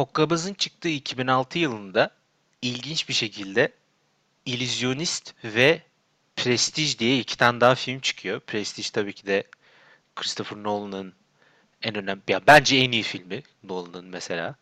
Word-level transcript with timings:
Hokkabaz'ın 0.00 0.54
çıktığı 0.54 0.88
2006 0.88 1.58
yılında 1.58 2.10
ilginç 2.62 3.08
bir 3.08 3.14
şekilde 3.14 3.72
İllüzyonist 4.46 5.34
ve 5.44 5.82
Prestige 6.36 6.98
diye 6.98 7.18
iki 7.18 7.36
tane 7.36 7.60
daha 7.60 7.74
film 7.74 8.00
çıkıyor. 8.00 8.40
Prestige 8.40 8.88
tabii 8.92 9.12
ki 9.12 9.26
de 9.26 9.44
Christopher 10.16 10.62
Nolan'ın 10.62 11.14
en 11.82 11.94
önemli, 11.94 12.22
ya 12.28 12.40
bence 12.46 12.76
en 12.76 12.92
iyi 12.92 13.02
filmi 13.02 13.42
Nolan'ın 13.64 14.06
mesela. 14.06 14.54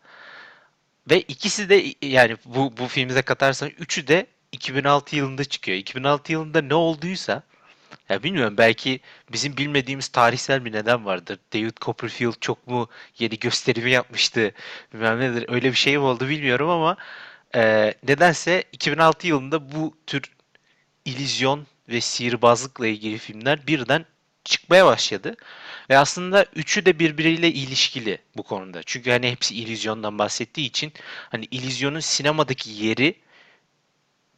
Ve 1.10 1.20
ikisi 1.20 1.68
de 1.68 1.94
yani 2.06 2.36
bu 2.44 2.76
bu 2.76 2.88
filmize 2.88 3.22
katarsan 3.22 3.68
üçü 3.68 4.06
de 4.06 4.26
2006 4.52 5.16
yılında 5.16 5.44
çıkıyor. 5.44 5.78
2006 5.78 6.32
yılında 6.32 6.60
ne 6.60 6.74
olduysa 6.74 7.42
ya 8.08 8.22
bilmiyorum 8.22 8.54
belki 8.58 9.00
bizim 9.32 9.56
bilmediğimiz 9.56 10.08
tarihsel 10.08 10.64
bir 10.64 10.72
neden 10.72 11.04
vardır. 11.04 11.38
David 11.52 11.76
Copperfield 11.80 12.34
çok 12.40 12.66
mu 12.66 12.88
yeni 13.18 13.38
gösterimi 13.38 13.90
yapmıştı 13.90 14.52
bilmem 14.94 15.20
nedir 15.20 15.44
öyle 15.48 15.70
bir 15.70 15.76
şey 15.76 15.98
mi 15.98 16.04
oldu 16.04 16.28
bilmiyorum 16.28 16.70
ama 16.70 16.96
e, 17.54 17.94
nedense 18.02 18.64
2006 18.72 19.26
yılında 19.26 19.72
bu 19.72 19.96
tür 20.06 20.22
illüzyon 21.04 21.66
ve 21.88 22.00
sihirbazlıkla 22.00 22.86
ilgili 22.86 23.18
filmler 23.18 23.66
birden 23.66 24.06
çıkmaya 24.44 24.86
başladı. 24.86 25.36
Ve 25.90 25.98
aslında 25.98 26.46
üçü 26.54 26.86
de 26.86 26.98
birbiriyle 26.98 27.48
ilişkili 27.48 28.18
bu 28.36 28.42
konuda. 28.42 28.82
Çünkü 28.82 29.10
hani 29.10 29.30
hepsi 29.30 29.54
illüzyondan 29.54 30.18
bahsettiği 30.18 30.66
için 30.66 30.92
hani 31.30 31.44
illüzyonun 31.50 32.00
sinemadaki 32.00 32.70
yeri 32.70 33.14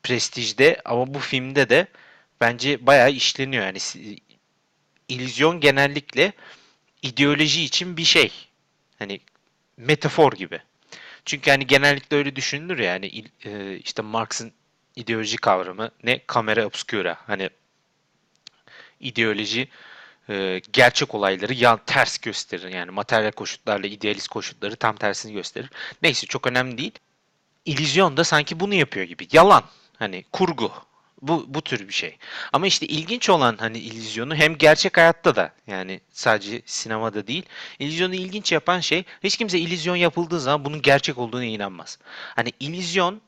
prestijde 0.02 0.80
ama 0.84 1.14
bu 1.14 1.18
filmde 1.18 1.68
de 1.68 1.86
bence 2.40 2.86
bayağı 2.86 3.10
işleniyor. 3.10 3.64
Yani 3.64 3.78
illüzyon 5.08 5.60
genellikle 5.60 6.32
ideoloji 7.02 7.62
için 7.64 7.96
bir 7.96 8.04
şey. 8.04 8.32
Hani 8.98 9.20
metafor 9.76 10.32
gibi. 10.32 10.60
Çünkü 11.24 11.50
hani 11.50 11.66
genellikle 11.66 12.16
öyle 12.16 12.36
düşünülür 12.36 12.78
ya 12.78 12.96
il- 12.96 13.28
e, 13.46 13.76
işte 13.78 14.02
Marx'ın 14.02 14.52
ideoloji 14.96 15.36
kavramı 15.36 15.90
ne? 16.04 16.20
Kamera 16.26 16.66
obscura. 16.66 17.16
Hani 17.26 17.50
ideoloji 19.00 19.68
e, 20.28 20.60
gerçek 20.72 21.14
olayları 21.14 21.54
yan 21.54 21.80
ters 21.86 22.18
gösterir. 22.18 22.68
Yani 22.68 22.90
materyal 22.90 23.32
koşullarla 23.32 23.86
idealist 23.86 24.28
koşulları 24.28 24.76
tam 24.76 24.96
tersini 24.96 25.32
gösterir. 25.32 25.70
Neyse 26.02 26.26
çok 26.26 26.46
önemli 26.46 26.78
değil. 26.78 26.92
İllüzyon 27.64 28.16
da 28.16 28.24
sanki 28.24 28.60
bunu 28.60 28.74
yapıyor 28.74 29.06
gibi. 29.06 29.28
Yalan. 29.32 29.64
Hani 29.98 30.24
kurgu. 30.32 30.72
Bu, 31.22 31.44
bu 31.48 31.62
tür 31.62 31.88
bir 31.88 31.92
şey. 31.92 32.16
Ama 32.52 32.66
işte 32.66 32.86
ilginç 32.86 33.30
olan 33.30 33.56
hani 33.60 33.78
illüzyonu 33.78 34.34
hem 34.34 34.58
gerçek 34.58 34.96
hayatta 34.96 35.36
da 35.36 35.52
yani 35.66 36.00
sadece 36.10 36.62
sinemada 36.66 37.26
değil. 37.26 37.46
İllüzyonu 37.78 38.14
ilginç 38.14 38.52
yapan 38.52 38.80
şey 38.80 39.04
hiç 39.24 39.36
kimse 39.36 39.58
illüzyon 39.58 39.96
yapıldığı 39.96 40.40
zaman 40.40 40.64
bunun 40.64 40.82
gerçek 40.82 41.18
olduğuna 41.18 41.44
inanmaz. 41.44 41.98
Hani 42.36 42.52
illüzyon 42.60 43.20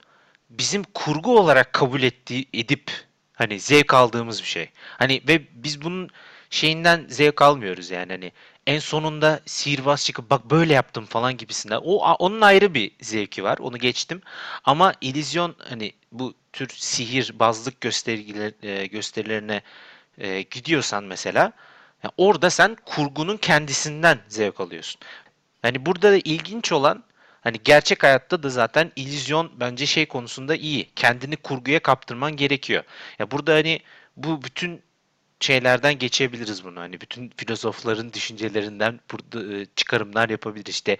bizim 0.51 0.83
kurgu 0.83 1.39
olarak 1.39 1.73
kabul 1.73 2.03
ettiği 2.03 2.49
edip 2.55 2.91
hani 3.35 3.61
zevk 3.61 3.95
aldığımız 3.95 4.43
bir 4.43 4.49
şey. 4.49 4.69
Hani 4.99 5.23
ve 5.29 5.43
biz 5.53 5.83
bunun 5.83 6.11
şeyinden 6.51 7.07
zevk 7.09 7.43
almıyoruz 7.43 7.91
yani 7.91 8.13
hani 8.13 8.33
en 8.67 8.79
sonunda 8.79 9.41
sihirbaz 9.47 10.05
çıkıp 10.05 10.31
bak 10.31 10.51
böyle 10.51 10.73
yaptım 10.73 11.07
falan 11.07 11.37
gibisinden. 11.37 11.81
O 11.85 11.97
onun 12.15 12.41
ayrı 12.41 12.75
bir 12.75 12.91
zevki 13.01 13.45
var. 13.45 13.59
Onu 13.59 13.79
geçtim. 13.79 14.23
Ama 14.65 14.95
illüzyon 15.01 15.55
hani 15.69 15.93
bu 16.13 16.35
tür 16.53 16.69
sihirbazlık 16.69 17.81
göstergeler, 17.81 18.53
e, 18.63 18.87
gösterilerine 18.87 19.63
e, 20.19 20.43
gidiyorsan 20.43 21.05
mesela 21.05 21.53
ya 22.05 22.11
orada 22.17 22.51
sen 22.51 22.77
kurgunun 22.87 23.37
kendisinden 23.37 24.19
zevk 24.29 24.61
alıyorsun. 24.61 25.01
Hani 25.63 25.87
burada 25.87 26.13
da 26.13 26.17
ilginç 26.17 26.73
olan 26.73 27.05
hani 27.41 27.59
gerçek 27.65 28.03
hayatta 28.03 28.43
da 28.43 28.51
zaten 28.51 28.93
illüzyon 28.97 29.53
bence 29.61 29.87
şey 29.87 30.07
konusunda 30.07 30.57
iyi. 30.57 30.91
Kendini 30.97 31.37
kurguya 31.37 31.81
kaptırman 31.81 32.37
gerekiyor. 32.37 32.85
Ya 33.19 33.31
burada 33.31 33.55
hani 33.55 33.81
bu 34.17 34.43
bütün 34.43 34.83
şeylerden 35.43 35.99
geçebiliriz 35.99 36.65
bunu. 36.65 36.81
Hani 36.81 37.01
bütün 37.01 37.33
filozofların 37.37 38.13
düşüncelerinden 38.13 39.01
burada 39.13 39.57
e, 39.57 39.67
çıkarımlar 39.77 40.29
yapabiliriz. 40.29 40.75
İşte 40.75 40.97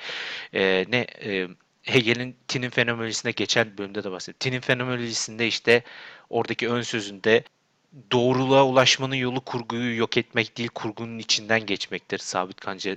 e, 0.55 0.85
ne 0.89 1.07
e, 1.25 1.49
Hegel'in 1.83 2.37
Tin'in 2.49 2.71
fenomenolojisinde 2.71 3.33
geçen 3.33 3.79
bölümde 3.79 4.05
de 4.05 4.11
bahsettim. 4.11 4.37
Tin'in 4.39 4.61
fenomenolojisinde 4.61 5.47
işte 5.47 5.83
oradaki 6.31 6.69
ön 6.69 6.83
sözünde 6.83 7.45
doğruluğa 8.13 8.67
ulaşmanın 8.67 9.15
yolu 9.15 9.41
kurguyu 9.41 9.97
yok 9.97 10.17
etmek 10.17 10.59
değil, 10.59 10.69
kurgunun 10.75 11.19
içinden 11.19 11.67
geçmektir. 11.67 12.19
Sabit 12.19 12.61
Kanca 12.61 12.97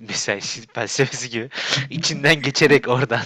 mesela 0.00 0.40
felsefesi 0.74 1.30
gibi 1.30 1.48
içinden 1.90 2.42
geçerek 2.42 2.88
oradan 2.88 3.24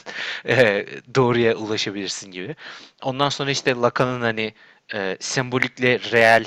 e, 0.48 0.86
doğruya 1.14 1.56
ulaşabilirsin 1.56 2.30
gibi. 2.30 2.56
Ondan 3.02 3.28
sonra 3.28 3.50
işte 3.50 3.74
Lacan'ın 3.74 4.20
hani 4.20 4.54
e, 4.94 5.16
sembolikle 5.20 6.00
reel 6.00 6.44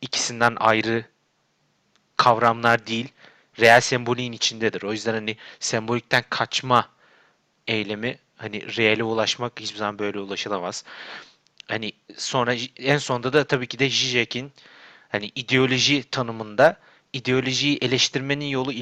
ikisinden 0.00 0.56
ayrı 0.60 1.04
kavramlar 2.16 2.86
değil, 2.86 3.08
reel 3.60 3.80
sembolün 3.80 4.32
içindedir. 4.32 4.82
O 4.82 4.92
yüzden 4.92 5.14
hani 5.14 5.36
sembolikten 5.60 6.24
kaçma 6.30 6.88
eylemi 7.66 8.18
hani 8.36 8.76
reale 8.76 9.04
ulaşmak 9.04 9.60
hiçbir 9.60 9.78
zaman 9.78 9.98
böyle 9.98 10.18
ulaşılamaz. 10.18 10.84
Hani 11.68 11.92
sonra 12.16 12.54
en 12.76 12.98
sonunda 12.98 13.32
da 13.32 13.44
tabii 13.46 13.66
ki 13.66 13.78
de 13.78 13.88
Zizek'in 13.90 14.52
hani 15.08 15.32
ideoloji 15.34 16.10
tanımında 16.10 16.80
ideolojiyi 17.12 17.78
eleştirmenin 17.82 18.46
yolu 18.46 18.72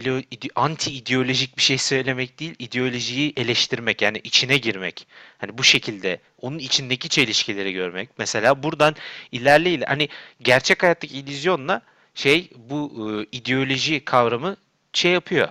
anti 0.54 0.90
ideolojik 0.92 1.56
bir 1.56 1.62
şey 1.62 1.78
söylemek 1.78 2.40
değil, 2.40 2.54
ideolojiyi 2.58 3.32
eleştirmek 3.36 4.02
yani 4.02 4.20
içine 4.24 4.58
girmek. 4.58 5.06
Hani 5.38 5.58
bu 5.58 5.64
şekilde 5.64 6.20
onun 6.40 6.58
içindeki 6.58 7.08
çelişkileri 7.08 7.72
görmek. 7.72 8.08
Mesela 8.18 8.62
buradan 8.62 8.96
ilerle 9.32 9.70
iler 9.70 9.86
hani 9.86 10.08
gerçek 10.42 10.82
hayattaki 10.82 11.18
illüzyonla 11.18 11.82
şey 12.14 12.50
bu 12.56 13.10
e, 13.32 13.36
ideoloji 13.36 14.04
kavramı 14.04 14.56
şey 14.92 15.12
yapıyor. 15.12 15.48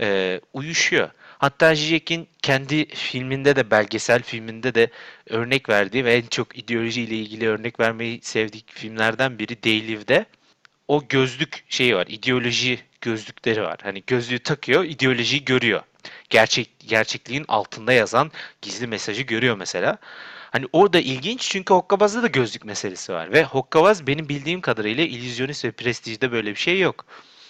e, 0.00 0.40
uyuşuyor. 0.52 1.10
Hatta 1.38 1.74
Zizek'in 1.74 2.28
kendi 2.42 2.86
filminde 2.88 3.56
de 3.56 3.70
belgesel 3.70 4.22
filminde 4.22 4.74
de 4.74 4.90
örnek 5.30 5.68
verdiği 5.68 6.04
ve 6.04 6.14
en 6.14 6.26
çok 6.26 6.58
ideolojiyle 6.58 7.16
ilgili 7.16 7.48
örnek 7.48 7.80
vermeyi 7.80 8.20
sevdiği 8.22 8.64
filmlerden 8.66 9.38
biri 9.38 9.56
They 9.56 9.88
Live'de 9.88 10.26
o 10.88 11.08
gözlük 11.08 11.64
şeyi 11.68 11.96
var. 11.96 12.06
ideoloji 12.06 12.80
gözlükleri 13.00 13.62
var. 13.62 13.78
Hani 13.82 14.02
gözlüğü 14.06 14.38
takıyor, 14.38 14.84
ideolojiyi 14.84 15.44
görüyor. 15.44 15.82
Gerçek 16.30 16.70
gerçekliğin 16.88 17.44
altında 17.48 17.92
yazan 17.92 18.30
gizli 18.62 18.86
mesajı 18.86 19.22
görüyor 19.22 19.56
mesela. 19.56 19.98
Hani 20.50 20.66
orada 20.72 21.00
ilginç 21.00 21.40
çünkü 21.40 21.74
Hokkabaz'da 21.74 22.22
da 22.22 22.26
gözlük 22.26 22.64
meselesi 22.64 23.12
var 23.12 23.32
ve 23.32 23.44
Hokkabaz 23.44 24.06
benim 24.06 24.28
bildiğim 24.28 24.60
kadarıyla 24.60 25.04
illüzyonist 25.04 25.64
ve 25.64 25.70
prestijde 25.70 26.32
böyle 26.32 26.50
bir 26.50 26.60
şey 26.60 26.80
yok. 26.80 27.06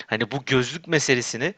Hani 0.06 0.30
bu 0.30 0.44
gözlük 0.44 0.88
meselesini 0.88 1.54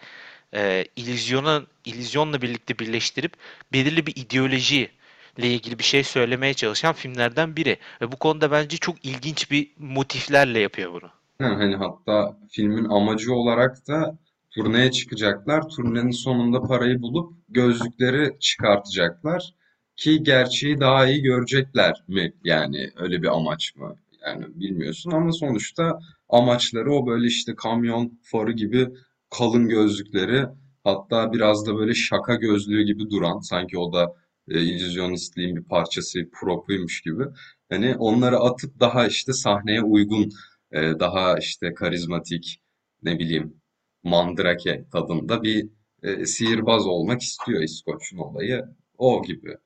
e, 0.54 0.84
illüzyona, 0.96 1.62
illüzyonla 1.84 2.42
birlikte 2.42 2.78
birleştirip 2.78 3.32
belirli 3.72 4.06
bir 4.06 4.16
ideoloji 4.16 4.90
ile 5.38 5.50
ilgili 5.54 5.78
bir 5.78 5.84
şey 5.84 6.04
söylemeye 6.04 6.54
çalışan 6.54 6.92
filmlerden 6.92 7.56
biri. 7.56 7.78
Ve 8.00 8.12
bu 8.12 8.16
konuda 8.16 8.50
bence 8.50 8.76
çok 8.76 9.04
ilginç 9.04 9.50
bir 9.50 9.70
motiflerle 9.78 10.60
yapıyor 10.60 10.92
bunu. 10.92 11.10
Ha, 11.40 11.46
Hani 11.58 11.76
hatta 11.76 12.38
filmin 12.50 12.84
amacı 12.84 13.34
olarak 13.34 13.88
da 13.88 14.18
turneye 14.50 14.90
çıkacaklar. 14.92 15.68
Turnenin 15.68 16.10
sonunda 16.10 16.62
parayı 16.62 17.02
bulup 17.02 17.32
gözlükleri 17.48 18.36
çıkartacaklar 18.40 19.54
ki 19.96 20.22
gerçeği 20.22 20.80
daha 20.80 21.06
iyi 21.06 21.22
görecekler 21.22 22.04
mi? 22.08 22.32
Yani 22.44 22.90
öyle 22.96 23.22
bir 23.22 23.36
amaç 23.36 23.76
mı? 23.76 23.96
Yani 24.26 24.44
bilmiyorsun 24.60 25.10
ama 25.10 25.32
sonuçta 25.32 25.98
amaçları 26.28 26.92
o 26.92 27.06
böyle 27.06 27.26
işte 27.26 27.54
kamyon 27.56 28.18
farı 28.22 28.52
gibi 28.52 28.88
kalın 29.30 29.68
gözlükleri 29.68 30.46
hatta 30.84 31.32
biraz 31.32 31.66
da 31.66 31.76
böyle 31.76 31.94
şaka 31.94 32.34
gözlüğü 32.34 32.82
gibi 32.82 33.10
duran 33.10 33.38
sanki 33.40 33.78
o 33.78 33.92
da 33.92 34.14
e, 34.48 34.60
illüzyonistliğin 34.62 35.56
bir 35.56 35.64
parçası, 35.64 36.18
propuymuş 36.40 37.00
gibi. 37.02 37.24
Hani 37.70 37.96
onları 37.98 38.38
atıp 38.38 38.80
daha 38.80 39.06
işte 39.06 39.32
sahneye 39.32 39.82
uygun 39.82 40.30
e, 40.72 40.80
daha 41.00 41.38
işte 41.38 41.74
karizmatik 41.74 42.60
ne 43.02 43.18
bileyim 43.18 43.60
mandrake 44.02 44.84
tadında 44.92 45.42
bir 45.42 45.68
e, 46.02 46.26
sihirbaz 46.26 46.86
olmak 46.86 47.20
istiyor 47.20 47.62
İskoç'un 47.62 48.18
olayı 48.18 48.64
o 48.98 49.22
gibi. 49.22 49.56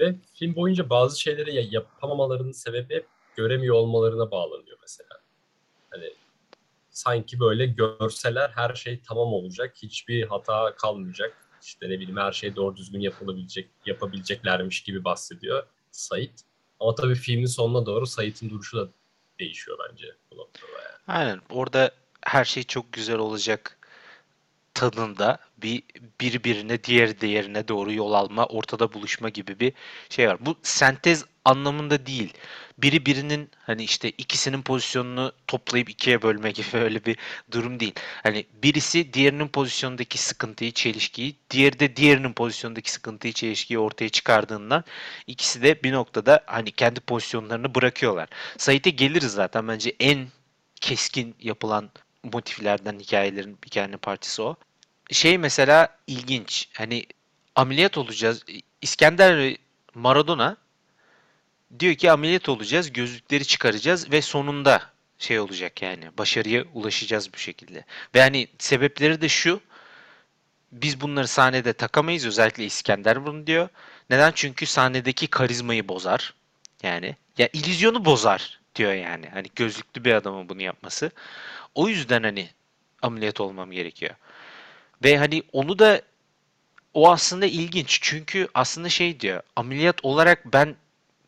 Ve 0.00 0.14
film 0.34 0.54
boyunca 0.54 0.90
bazı 0.90 1.20
şeyleri 1.20 1.54
ya 1.54 1.62
yapamamalarının 1.70 2.52
sebebi 2.52 3.04
göremiyor 3.36 3.74
olmalarına 3.74 4.30
bağlanıyor 4.30 4.78
mesela. 4.82 5.20
Hani 5.90 6.12
sanki 6.90 7.40
böyle 7.40 7.66
görseler 7.66 8.50
her 8.54 8.74
şey 8.74 9.00
tamam 9.08 9.32
olacak, 9.32 9.76
hiçbir 9.82 10.26
hata 10.26 10.74
kalmayacak. 10.76 11.36
İşte 11.62 11.90
ne 11.90 12.00
bileyim 12.00 12.16
her 12.16 12.32
şey 12.32 12.56
doğru 12.56 12.76
düzgün 12.76 13.00
yapılabilecek, 13.00 13.68
yapabileceklermiş 13.86 14.82
gibi 14.82 15.04
bahsediyor 15.04 15.62
Sait. 15.90 16.44
Ama 16.80 16.94
tabii 16.94 17.14
filmin 17.14 17.46
sonuna 17.46 17.86
doğru 17.86 18.06
Sait'in 18.06 18.50
duruşu 18.50 18.76
da 18.76 18.88
değişiyor 19.38 19.78
bence 19.90 20.06
bu 20.30 20.36
noktada. 20.36 20.66
Yani. 20.72 21.18
Aynen. 21.18 21.40
Orada 21.50 21.90
her 22.22 22.44
şey 22.44 22.62
çok 22.62 22.92
güzel 22.92 23.18
olacak 23.18 23.77
tadında 24.78 25.38
bir 25.62 25.82
birbirine 26.20 26.84
diğer 26.84 27.20
diğerine 27.20 27.68
doğru 27.68 27.92
yol 27.92 28.12
alma, 28.12 28.46
ortada 28.46 28.92
buluşma 28.92 29.28
gibi 29.28 29.60
bir 29.60 29.72
şey 30.10 30.28
var. 30.28 30.36
Bu 30.40 30.56
sentez 30.62 31.24
anlamında 31.44 32.06
değil. 32.06 32.32
Biri 32.78 33.06
birinin 33.06 33.50
hani 33.60 33.84
işte 33.84 34.10
ikisinin 34.10 34.62
pozisyonunu 34.62 35.32
toplayıp 35.46 35.90
ikiye 35.90 36.22
bölme 36.22 36.50
gibi 36.50 36.66
öyle 36.76 37.04
bir 37.04 37.16
durum 37.50 37.80
değil. 37.80 37.94
Hani 38.22 38.46
birisi 38.62 39.12
diğerinin 39.12 39.48
pozisyondaki 39.48 40.18
sıkıntıyı, 40.18 40.72
çelişkiyi, 40.72 41.36
diğeri 41.50 41.80
de 41.80 41.96
diğerinin 41.96 42.32
pozisyondaki 42.32 42.90
sıkıntıyı, 42.92 43.32
çelişkiyi 43.32 43.78
ortaya 43.78 44.08
çıkardığından 44.08 44.84
ikisi 45.26 45.62
de 45.62 45.82
bir 45.82 45.92
noktada 45.92 46.40
hani 46.46 46.70
kendi 46.72 47.00
pozisyonlarını 47.00 47.74
bırakıyorlar. 47.74 48.28
Sait'e 48.58 48.90
geliriz 48.90 49.32
zaten 49.32 49.68
bence 49.68 49.96
en 50.00 50.28
keskin 50.80 51.34
yapılan 51.40 51.90
motiflerden 52.32 52.98
hikayelerin 52.98 53.58
hikayenin 53.66 53.98
partisi 53.98 54.42
o. 54.42 54.56
Şey 55.10 55.38
mesela 55.38 55.98
ilginç. 56.06 56.68
Hani 56.72 57.06
ameliyat 57.54 57.98
olacağız. 57.98 58.44
İskender 58.82 59.56
Maradona 59.94 60.56
diyor 61.80 61.94
ki 61.94 62.10
ameliyat 62.10 62.48
olacağız, 62.48 62.92
gözlükleri 62.92 63.44
çıkaracağız 63.44 64.12
ve 64.12 64.22
sonunda 64.22 64.82
şey 65.18 65.40
olacak 65.40 65.82
yani 65.82 66.04
başarıya 66.18 66.64
ulaşacağız 66.74 67.34
bu 67.34 67.38
şekilde. 67.38 67.84
Ve 68.14 68.20
hani 68.20 68.48
sebepleri 68.58 69.20
de 69.20 69.28
şu. 69.28 69.60
Biz 70.72 71.00
bunları 71.00 71.28
sahnede 71.28 71.72
takamayız. 71.72 72.26
Özellikle 72.26 72.64
İskender 72.64 73.26
bunu 73.26 73.46
diyor. 73.46 73.68
Neden? 74.10 74.32
Çünkü 74.34 74.66
sahnedeki 74.66 75.26
karizmayı 75.26 75.88
bozar. 75.88 76.34
Yani 76.82 77.16
ya 77.38 77.48
illüzyonu 77.52 78.04
bozar 78.04 78.60
diyor 78.74 78.92
yani. 78.92 79.28
Hani 79.28 79.46
gözlüklü 79.56 80.04
bir 80.04 80.12
adamın 80.12 80.48
bunu 80.48 80.62
yapması. 80.62 81.10
O 81.74 81.88
yüzden 81.88 82.22
hani 82.22 82.50
ameliyat 83.02 83.40
olmam 83.40 83.70
gerekiyor. 83.70 84.14
Ve 85.04 85.18
hani 85.18 85.42
onu 85.52 85.78
da 85.78 86.02
o 86.94 87.10
aslında 87.12 87.46
ilginç. 87.46 87.98
Çünkü 88.02 88.48
aslında 88.54 88.88
şey 88.88 89.20
diyor. 89.20 89.42
Ameliyat 89.56 90.04
olarak 90.04 90.52
ben 90.52 90.76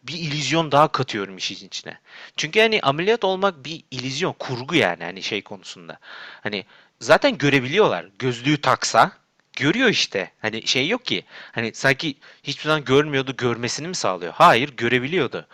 bir 0.03 0.15
illüzyon 0.15 0.73
daha 0.73 0.89
katıyorum 0.89 1.37
işin 1.37 1.67
içine. 1.67 1.99
Çünkü 2.37 2.61
hani 2.61 2.81
ameliyat 2.81 3.25
olmak 3.25 3.65
bir 3.65 3.85
illüzyon, 3.91 4.33
kurgu 4.33 4.75
yani 4.75 5.05
hani 5.05 5.23
şey 5.23 5.43
konusunda. 5.43 5.99
Hani 6.43 6.65
zaten 7.01 7.39
görebiliyorlar. 7.39 8.07
Gözlüğü 8.19 8.61
taksa 8.61 9.13
görüyor 9.57 9.89
işte. 9.89 10.31
Hani 10.43 10.67
şey 10.67 10.89
yok 10.89 11.05
ki. 11.05 11.25
Hani 11.53 11.75
sanki 11.75 12.15
hiçbir 12.43 12.65
zaman 12.65 12.85
görmüyordu, 12.85 13.37
görmesini 13.37 13.89
mi 13.89 13.95
sağlıyor? 13.95 14.33
Hayır, 14.33 14.77
görebiliyordu. 14.77 15.47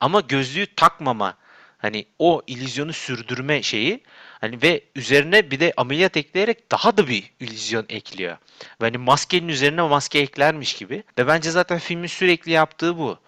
Ama 0.00 0.20
gözlüğü 0.20 0.66
takmama 0.76 1.36
hani 1.78 2.06
o 2.18 2.42
illüzyonu 2.46 2.92
sürdürme 2.92 3.62
şeyi 3.62 4.00
hani 4.40 4.62
ve 4.62 4.84
üzerine 4.94 5.50
bir 5.50 5.60
de 5.60 5.72
ameliyat 5.76 6.16
ekleyerek 6.16 6.70
daha 6.70 6.96
da 6.96 7.08
bir 7.08 7.32
illüzyon 7.40 7.86
ekliyor. 7.88 8.36
Ve 8.62 8.84
hani 8.84 8.98
maskenin 8.98 9.48
üzerine 9.48 9.82
maske 9.82 10.18
eklermiş 10.18 10.74
gibi. 10.74 11.02
Ve 11.18 11.26
bence 11.26 11.50
zaten 11.50 11.78
filmin 11.78 12.06
sürekli 12.06 12.52
yaptığı 12.52 12.98
bu 12.98 13.18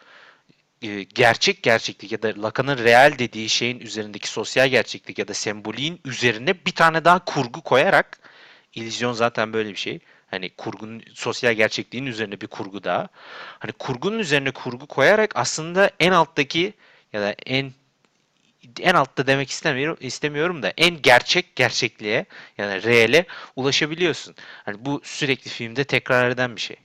e, 0.83 1.03
gerçek 1.03 1.63
gerçeklik 1.63 2.13
ya 2.13 2.23
da 2.23 2.43
Lacan'ın 2.43 2.79
real 2.79 3.19
dediği 3.19 3.49
şeyin 3.49 3.81
üzerindeki 3.81 4.29
sosyal 4.29 4.69
gerçeklik 4.69 5.19
ya 5.19 5.29
da 5.29 5.35
semboliğin 5.35 6.01
üzerine 6.05 6.55
bir 6.67 6.73
tane 6.73 7.05
daha 7.05 7.25
kurgu 7.25 7.63
koyarak 7.63 8.19
illüzyon 8.75 9.13
zaten 9.13 9.53
böyle 9.53 9.71
bir 9.71 9.77
şey. 9.77 10.01
Hani 10.31 10.51
kurgunun 10.51 11.03
sosyal 11.15 11.55
gerçekliğin 11.55 12.07
üzerine 12.07 12.41
bir 12.41 12.47
kurgu 12.47 12.85
daha. 12.85 13.09
Hani 13.59 13.73
kurgunun 13.73 14.19
üzerine 14.19 14.51
kurgu 14.51 14.87
koyarak 14.87 15.37
aslında 15.37 15.91
en 16.01 16.13
alttaki 16.13 16.75
ya 17.13 17.21
da 17.21 17.35
en 17.47 17.73
en 18.81 18.95
altta 18.95 19.27
demek 19.27 19.51
istemiyorum 19.51 19.97
istemiyorum 20.01 20.63
da 20.63 20.73
en 20.77 21.03
gerçek 21.03 21.57
gerçekliğe 21.57 22.27
yani 22.59 22.83
reale 22.83 23.27
ulaşabiliyorsun. 23.57 24.35
Hani 24.65 24.85
bu 24.85 25.01
sürekli 25.05 25.51
filmde 25.51 25.85
tekrar 25.85 26.31
eden 26.31 26.57
bir 26.57 26.61
şey. 26.61 26.77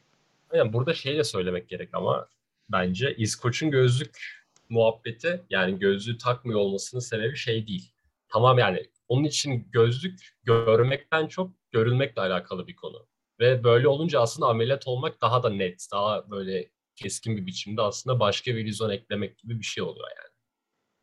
Yani 0.53 0.73
burada 0.73 0.93
şey 0.93 1.17
de 1.17 1.23
söylemek 1.23 1.69
gerek 1.69 1.89
ama 1.93 2.27
bence 2.69 3.15
İskoç'un 3.15 3.71
gözlük 3.71 4.45
muhabbeti 4.69 5.43
yani 5.49 5.79
gözlüğü 5.79 6.17
takmıyor 6.17 6.59
olmasının 6.59 7.01
sebebi 7.01 7.35
şey 7.35 7.67
değil. 7.67 7.91
Tamam 8.29 8.57
yani 8.59 8.85
onun 9.07 9.23
için 9.23 9.67
gözlük 9.71 10.35
görmekten 10.43 11.27
çok 11.27 11.51
görülmekle 11.71 12.21
alakalı 12.21 12.67
bir 12.67 12.75
konu. 12.75 13.07
Ve 13.39 13.63
böyle 13.63 13.87
olunca 13.87 14.19
aslında 14.21 14.47
ameliyat 14.47 14.87
olmak 14.87 15.21
daha 15.21 15.43
da 15.43 15.49
net, 15.49 15.87
daha 15.91 16.31
böyle 16.31 16.69
keskin 16.95 17.37
bir 17.37 17.45
biçimde 17.45 17.81
aslında 17.81 18.19
başka 18.19 18.55
bir 18.55 18.59
illüzyon 18.59 18.89
eklemek 18.89 19.37
gibi 19.37 19.59
bir 19.59 19.65
şey 19.65 19.83
oluyor 19.83 20.07
yani. 20.09 20.34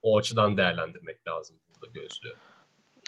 O 0.02 0.18
açıdan 0.18 0.56
değerlendirmek 0.56 1.28
lazım 1.28 1.56
burada 1.68 1.92
gözlüğü. 2.00 2.34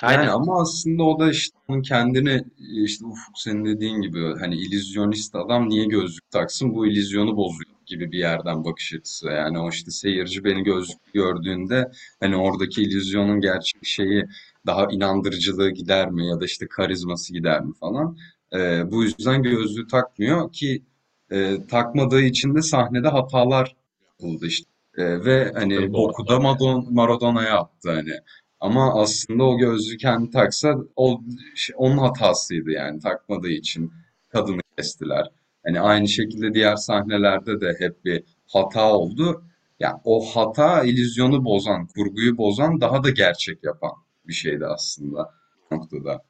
Aynen. 0.03 0.23
Yani 0.23 0.31
ama 0.31 0.61
aslında 0.61 1.03
o 1.03 1.19
da 1.19 1.31
işte 1.31 1.59
onun 1.69 1.83
kendini 1.83 2.45
işte 2.59 3.07
Ufuk 3.07 3.39
senin 3.39 3.65
dediğin 3.65 4.01
gibi 4.01 4.35
hani 4.41 4.57
illüzyonist 4.57 5.35
adam 5.35 5.69
niye 5.69 5.85
gözlük 5.85 6.31
taksın 6.31 6.75
bu 6.75 6.87
illüzyonu 6.87 7.37
bozuyor 7.37 7.75
gibi 7.87 8.13
bir 8.13 8.19
yerden 8.19 8.65
bakış 8.65 8.95
açısı. 8.95 9.27
Yani 9.27 9.59
o 9.59 9.69
işte 9.69 9.91
seyirci 9.91 10.45
beni 10.45 10.63
gözlük 10.63 11.13
gördüğünde 11.15 11.91
hani 12.21 12.37
oradaki 12.37 12.83
illüzyonun 12.83 13.41
gerçek 13.41 13.85
şeyi 13.87 14.25
daha 14.67 14.87
inandırıcılığı 14.91 15.71
gider 15.71 16.11
mi 16.11 16.27
ya 16.29 16.41
da 16.41 16.45
işte 16.45 16.69
karizması 16.69 17.33
gider 17.33 17.61
mi 17.61 17.75
falan. 17.81 18.19
Ee, 18.55 18.83
bu 18.91 19.05
yüzden 19.05 19.43
gözlüğü 19.43 19.87
takmıyor 19.87 20.53
ki 20.53 20.83
e, 21.31 21.67
takmadığı 21.71 22.21
için 22.23 22.55
de 22.55 22.63
sahnede 22.63 23.09
hatalar 23.09 23.77
yapıldı 24.11 24.47
işte. 24.47 24.74
Ee, 24.99 25.25
ve 25.25 25.53
hani 25.55 25.77
Tabii 25.77 25.93
boku 25.93 26.29
da. 26.29 26.37
Madon- 26.37 26.87
Maradona'ya 26.91 27.59
attı 27.59 27.93
hani. 27.93 28.13
Ama 28.61 29.03
aslında 29.03 29.45
o 29.45 29.59
gözlüğü 29.59 29.97
kendi 29.97 30.31
taksa 30.31 30.77
o 30.97 31.21
şey- 31.55 31.75
onun 31.79 31.99
hatasıydı 31.99 32.71
yani 32.71 33.01
takmadığı 33.01 33.49
için 33.49 33.93
kadını 34.29 34.61
kestiler. 34.79 35.31
Hani 35.67 35.81
aynı 35.81 36.09
şekilde 36.09 36.55
diğer 36.55 36.77
sahnelerde 36.77 37.61
de 37.61 37.77
hep 37.79 38.05
bir 38.05 38.23
hata 38.47 38.93
oldu. 38.93 39.45
Yani 39.81 40.01
o 40.05 40.27
hata 40.27 40.85
illüzyonu 40.85 41.45
bozan, 41.45 41.87
kurguyu 41.87 42.37
bozan, 42.39 42.81
daha 42.81 43.05
da 43.05 43.11
gerçek 43.11 43.65
yapan 43.65 43.93
bir 44.29 44.33
şeydi 44.33 44.67
aslında 44.67 45.31
bu 45.71 45.77
noktada. 45.77 46.23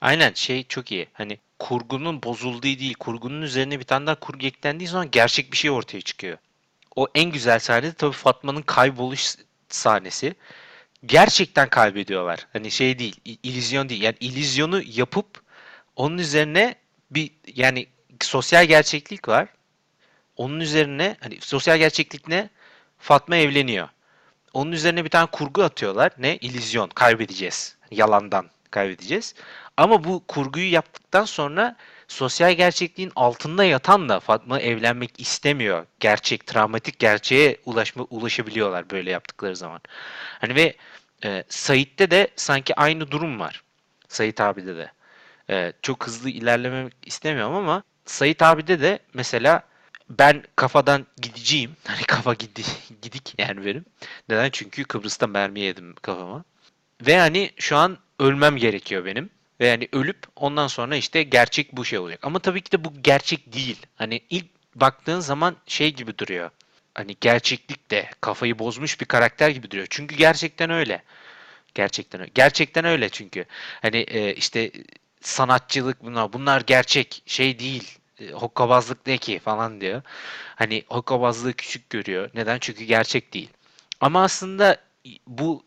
Aynen 0.00 0.32
şey 0.34 0.64
çok 0.64 0.92
iyi. 0.92 1.06
Hani 1.12 1.38
kurgunun 1.58 2.22
bozulduğu 2.22 2.62
değil, 2.62 2.94
kurgunun 2.94 3.42
üzerine 3.42 3.78
bir 3.78 3.84
tane 3.84 4.06
daha 4.06 4.14
kurgu 4.14 4.46
eklendiği 4.46 4.88
zaman 4.88 5.08
gerçek 5.12 5.52
bir 5.52 5.56
şey 5.56 5.70
ortaya 5.70 6.00
çıkıyor. 6.00 6.38
O 6.96 7.08
en 7.14 7.30
güzel 7.30 7.58
sahne 7.58 7.82
de 7.82 7.92
tabii 7.92 8.12
Fatma'nın 8.12 8.62
kayboluş 8.62 9.34
sahnesi. 9.68 10.34
Gerçekten 11.06 11.68
kaybediyorlar. 11.68 12.46
Hani 12.52 12.70
şey 12.70 12.98
değil, 12.98 13.20
illüzyon 13.24 13.88
değil. 13.88 14.02
Yani 14.02 14.16
illüzyonu 14.20 14.82
yapıp 14.86 15.42
onun 15.96 16.18
üzerine 16.18 16.74
bir 17.10 17.30
yani 17.54 17.86
sosyal 18.20 18.66
gerçeklik 18.66 19.28
var. 19.28 19.48
Onun 20.36 20.60
üzerine 20.60 21.16
hani 21.20 21.38
sosyal 21.40 21.78
gerçeklik 21.78 22.28
ne? 22.28 22.50
Fatma 22.98 23.36
evleniyor. 23.36 23.88
Onun 24.52 24.72
üzerine 24.72 25.04
bir 25.04 25.10
tane 25.10 25.26
kurgu 25.26 25.62
atıyorlar. 25.62 26.12
Ne? 26.18 26.36
İllüzyon. 26.36 26.88
Kaybedeceğiz. 26.88 27.76
Yalandan 27.90 28.50
kaybedeceğiz. 28.70 29.34
Ama 29.76 30.04
bu 30.04 30.24
kurguyu 30.28 30.72
yaptıktan 30.72 31.24
sonra 31.24 31.76
sosyal 32.10 32.52
gerçekliğin 32.52 33.12
altında 33.16 33.64
yatan 33.64 34.08
da 34.08 34.20
Fatma 34.20 34.60
evlenmek 34.60 35.20
istemiyor. 35.20 35.86
Gerçek, 36.00 36.46
travmatik 36.46 36.98
gerçeğe 36.98 37.56
ulaşma, 37.64 38.06
ulaşabiliyorlar 38.10 38.90
böyle 38.90 39.10
yaptıkları 39.10 39.56
zaman. 39.56 39.80
Hani 40.40 40.54
ve 40.54 40.76
e, 41.24 41.44
Sait'te 41.48 42.10
de 42.10 42.28
sanki 42.36 42.74
aynı 42.74 43.10
durum 43.10 43.40
var. 43.40 43.62
Sait 44.08 44.40
abide 44.40 44.76
de. 44.76 44.92
E, 45.50 45.72
çok 45.82 46.06
hızlı 46.06 46.30
ilerlemek 46.30 46.92
istemiyorum 47.06 47.54
ama 47.54 47.82
Sait 48.06 48.42
abide 48.42 48.80
de 48.80 48.98
mesela 49.14 49.62
ben 50.08 50.42
kafadan 50.56 51.06
gideceğim. 51.22 51.76
Hani 51.86 52.02
kafa 52.02 52.34
gidi, 52.34 52.62
gidik 53.02 53.34
yani 53.38 53.66
benim. 53.66 53.84
Neden? 54.28 54.50
Çünkü 54.50 54.84
Kıbrıs'ta 54.84 55.26
mermi 55.26 55.60
yedim 55.60 55.94
kafama. 56.02 56.44
Ve 57.06 57.18
hani 57.18 57.50
şu 57.58 57.76
an 57.76 57.98
ölmem 58.18 58.56
gerekiyor 58.56 59.04
benim. 59.04 59.30
Ve 59.60 59.66
yani 59.66 59.88
ölüp 59.92 60.18
ondan 60.36 60.66
sonra 60.66 60.96
işte 60.96 61.22
gerçek 61.22 61.76
bu 61.76 61.84
şey 61.84 61.98
olacak. 61.98 62.20
Ama 62.22 62.38
tabii 62.38 62.60
ki 62.60 62.72
de 62.72 62.84
bu 62.84 63.02
gerçek 63.02 63.52
değil. 63.52 63.86
Hani 63.96 64.20
ilk 64.30 64.46
baktığın 64.74 65.20
zaman 65.20 65.56
şey 65.66 65.94
gibi 65.94 66.18
duruyor. 66.18 66.50
Hani 66.94 67.16
gerçeklik 67.20 67.90
de 67.90 68.10
kafayı 68.20 68.58
bozmuş 68.58 69.00
bir 69.00 69.06
karakter 69.06 69.50
gibi 69.50 69.70
duruyor. 69.70 69.86
Çünkü 69.90 70.16
gerçekten 70.16 70.70
öyle. 70.70 71.02
Gerçekten 71.74 72.20
öyle. 72.20 72.30
Gerçekten 72.34 72.84
öyle 72.84 73.08
çünkü. 73.08 73.44
Hani 73.82 73.96
e, 73.96 74.34
işte 74.34 74.72
sanatçılık 75.20 76.04
bunlar. 76.04 76.32
Bunlar 76.32 76.60
gerçek 76.60 77.22
şey 77.26 77.58
değil. 77.58 77.98
E, 78.20 78.30
hokkabazlık 78.30 79.06
ne 79.06 79.18
ki 79.18 79.38
falan 79.38 79.80
diyor. 79.80 80.02
Hani 80.56 80.84
hokkabazlığı 80.88 81.52
küçük 81.52 81.90
görüyor. 81.90 82.30
Neden? 82.34 82.58
Çünkü 82.58 82.84
gerçek 82.84 83.34
değil. 83.34 83.50
Ama 84.00 84.22
aslında 84.22 84.76
bu 85.26 85.64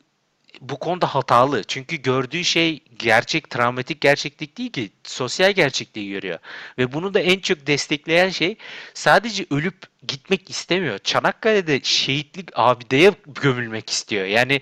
bu 0.62 0.79
konuda 0.79 1.15
hatalı. 1.15 1.63
Çünkü 1.63 1.95
gördüğü 1.95 2.43
şey 2.43 2.79
gerçek, 3.00 3.50
travmatik 3.50 4.01
gerçeklik 4.01 4.57
değil 4.57 4.72
ki. 4.72 4.91
Sosyal 5.03 5.51
gerçekliği 5.51 6.12
görüyor. 6.12 6.39
Ve 6.77 6.93
bunu 6.93 7.13
da 7.13 7.19
en 7.19 7.39
çok 7.39 7.67
destekleyen 7.67 8.29
şey 8.29 8.57
sadece 8.93 9.45
ölüp 9.51 9.77
gitmek 10.07 10.50
istemiyor. 10.50 11.00
Çanakkale'de 11.00 11.79
şehitlik 11.83 12.50
abideye 12.55 13.12
gömülmek 13.27 13.89
istiyor. 13.89 14.25
Yani 14.25 14.62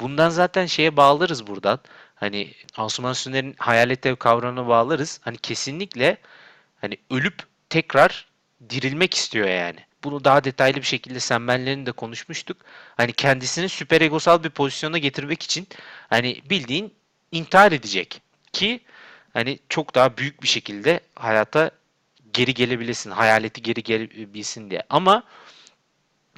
bundan 0.00 0.30
zaten 0.30 0.66
şeye 0.66 0.96
bağlarız 0.96 1.46
buradan. 1.46 1.80
hani 2.14 2.54
Asuman 2.76 3.12
Süner'in 3.12 3.54
hayalet 3.58 4.06
ev 4.06 4.16
kavramına 4.16 4.68
bağlarız. 4.68 5.20
Hani 5.22 5.36
kesinlikle 5.36 6.16
hani 6.80 6.96
ölüp 7.10 7.42
tekrar 7.70 8.28
dirilmek 8.70 9.14
istiyor 9.14 9.48
yani. 9.48 9.80
Bunu 10.04 10.24
daha 10.24 10.44
detaylı 10.44 10.76
bir 10.76 10.82
şekilde 10.82 11.20
sen 11.20 11.48
benlerin 11.48 11.86
de 11.86 11.92
konuşmuştuk. 11.92 12.56
Hani 12.96 13.12
kendisini 13.12 13.68
süper 13.68 14.00
egosal 14.00 14.44
bir 14.44 14.50
pozisyona 14.50 14.98
getirmek 14.98 15.42
için 15.42 15.68
hani 16.10 16.42
bildiğin 16.50 16.94
intihar 17.32 17.72
edecek 17.72 18.20
ki 18.52 18.80
hani 19.32 19.58
çok 19.68 19.94
daha 19.94 20.16
büyük 20.16 20.42
bir 20.42 20.48
şekilde 20.48 21.00
hayata 21.16 21.70
geri 22.32 22.54
gelebilesin, 22.54 23.10
hayaleti 23.10 23.62
geri 23.62 23.82
gelebilsin 23.82 24.70
diye. 24.70 24.82
Ama 24.90 25.22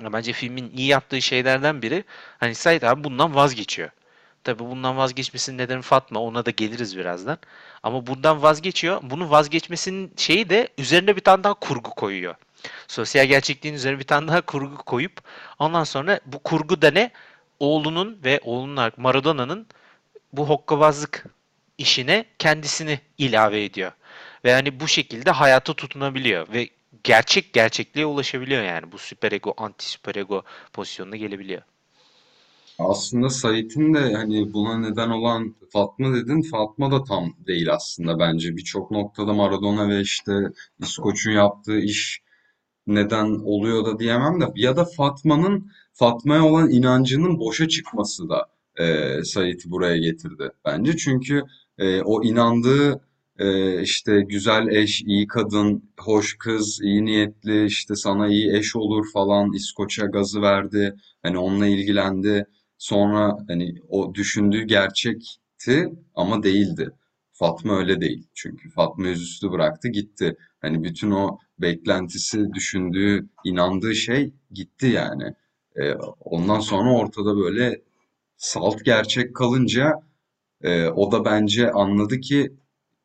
bence 0.03 0.33
filmin 0.33 0.71
iyi 0.77 0.87
yaptığı 0.87 1.23
şeylerden 1.23 1.83
biri 1.83 2.05
hani 2.39 2.55
Sait 2.55 2.85
abi 2.85 3.05
bundan 3.05 3.35
vazgeçiyor. 3.35 3.91
Tabii 4.45 4.65
bundan 4.65 4.97
vazgeçmesinin 4.97 5.59
nedeni 5.59 5.83
Fatma. 5.83 6.21
Ona 6.21 6.47
da 6.47 6.51
geliriz 6.51 6.97
birazdan. 6.97 7.39
Ama 7.83 8.07
bundan 8.07 8.43
vazgeçiyor. 8.43 9.01
Bunu 9.03 9.31
vazgeçmesinin 9.31 10.13
şeyi 10.17 10.51
de 10.51 10.69
üzerine 10.79 11.17
bir 11.17 11.21
tane 11.21 11.45
daha 11.45 11.55
kurgu 11.55 11.91
koyuyor. 11.91 12.35
Sosyal 12.89 13.27
gerçekliğin 13.27 13.75
üzerine 13.75 13.99
bir 13.99 14.05
tane 14.05 14.29
daha 14.29 14.41
kurgu 14.41 14.77
koyup 14.77 15.21
ondan 15.59 15.85
sonra 15.85 16.21
bu 16.27 16.39
kurgu 16.39 16.83
da 16.83 16.91
ne? 16.91 17.11
Oğlunun 17.61 18.19
ve 18.25 18.41
oğlunun 18.45 18.93
Maradona'nın 18.97 19.67
bu 20.33 20.49
hokkabazlık 20.49 21.25
işine 21.79 22.25
kendisini 22.39 23.01
ilave 23.19 23.65
ediyor. 23.65 23.93
Ve 24.45 24.51
yani 24.51 24.81
bu 24.81 24.89
şekilde 24.89 25.31
hayata 25.31 25.75
tutunabiliyor 25.75 26.49
ve 26.53 26.69
gerçek 27.05 27.53
gerçekliğe 27.53 28.07
ulaşabiliyor 28.07 28.63
yani. 28.63 28.93
Bu 28.93 28.99
süper 28.99 29.33
ego, 29.33 29.55
anti 29.57 29.91
süper 29.91 30.15
ego 30.15 30.45
pozisyonuna 30.73 31.17
gelebiliyor. 31.17 31.63
Aslında 32.79 33.31
Sait'in 33.31 33.95
de 33.95 34.15
hani 34.15 34.53
buna 34.53 34.79
neden 34.79 35.11
olan 35.11 35.55
Fatma 35.73 36.15
dedin. 36.15 36.43
Fatma 36.43 36.91
da 36.91 37.05
tam 37.05 37.35
değil 37.47 37.73
aslında 37.73 38.19
bence. 38.19 38.57
Birçok 38.57 38.91
noktada 38.91 39.33
Maradona 39.33 39.89
ve 39.89 40.01
işte 40.01 40.33
İskoç'un 40.81 41.31
yaptığı 41.31 41.79
iş 41.79 42.23
neden 42.87 43.27
oluyor 43.27 43.85
da 43.87 43.99
diyemem 43.99 44.41
de 44.41 44.45
ya 44.57 44.77
da 44.77 44.85
Fatma'nın 44.85 45.71
Fatma'ya 45.93 46.45
olan 46.45 46.71
inancının 46.71 47.39
boşa 47.39 47.69
çıkması 47.69 48.29
da 48.29 48.47
e, 48.77 49.25
Sait'i 49.25 49.71
buraya 49.71 49.99
getirdi 49.99 50.51
bence. 50.65 50.97
Çünkü 50.97 51.43
e, 51.79 52.03
o 52.03 52.25
inandığı 52.25 53.01
e, 53.39 53.81
işte 53.83 54.21
güzel 54.21 54.69
eş, 54.69 55.03
iyi 55.03 55.27
kadın, 55.27 55.91
hoş 56.01 56.39
kız, 56.39 56.81
iyi 56.83 57.05
niyetli 57.05 57.67
işte 57.67 57.97
sana 57.97 58.29
iyi 58.29 58.57
eş 58.57 58.77
olur 58.77 59.07
falan 59.13 59.53
İskoç'a 59.53 60.07
gazı 60.07 60.43
verdi. 60.43 60.95
Hani 61.23 61.39
onunla 61.39 61.67
ilgilendi. 61.67 62.47
Sonra 62.85 63.37
hani 63.49 63.75
o 63.89 64.15
düşündüğü 64.15 64.63
gerçekti 64.63 65.93
ama 66.15 66.43
değildi. 66.43 66.91
Fatma 67.33 67.79
öyle 67.79 68.01
değil. 68.01 68.29
Çünkü 68.35 68.71
Fatma 68.71 69.09
yüzüstü 69.09 69.51
bıraktı 69.51 69.89
gitti. 69.89 70.37
Hani 70.61 70.85
bütün 70.85 71.11
o 71.11 71.39
beklentisi, 71.59 72.53
düşündüğü, 72.55 73.29
inandığı 73.45 73.95
şey 73.95 74.33
gitti 74.51 74.87
yani. 74.87 75.35
Ee, 75.77 75.95
ondan 76.21 76.61
sonra 76.61 76.93
ortada 76.93 77.37
böyle 77.37 77.83
salt 78.37 78.85
gerçek 78.85 79.37
kalınca 79.37 79.93
e, 80.63 80.87
o 80.89 81.13
da 81.13 81.25
bence 81.25 81.71
anladı 81.71 82.21
ki 82.21 82.53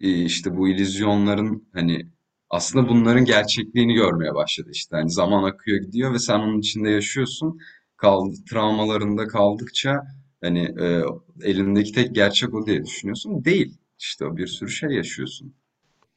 e, 0.02 0.24
işte 0.24 0.58
bu 0.58 0.70
illüzyonların 0.70 1.68
hani 1.74 2.08
aslında 2.50 2.90
bunların 2.90 3.26
gerçekliğini 3.26 3.94
görmeye 3.94 4.36
başladı 4.36 4.70
işte. 4.74 4.96
Hani 4.96 5.10
zaman 5.12 5.44
akıyor 5.44 5.82
gidiyor 5.82 6.14
ve 6.14 6.20
sen 6.20 6.40
onun 6.40 6.60
içinde 6.60 6.90
yaşıyorsun. 6.90 7.60
Kaldı, 8.02 8.36
travmalarında 8.50 9.28
kaldıkça 9.28 10.02
hani 10.42 10.64
e, 10.82 11.04
elindeki 11.44 11.92
tek 11.92 12.16
gerçek 12.16 12.54
o 12.54 12.66
diye 12.66 12.86
düşünüyorsun. 12.86 13.46
Değil. 13.46 13.78
İşte 14.00 14.38
bir 14.38 14.48
sürü 14.48 14.70
şey 14.70 14.90
yaşıyorsun. 14.90 15.54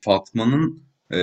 Fatma'nın 0.01 0.83
e, 1.11 1.19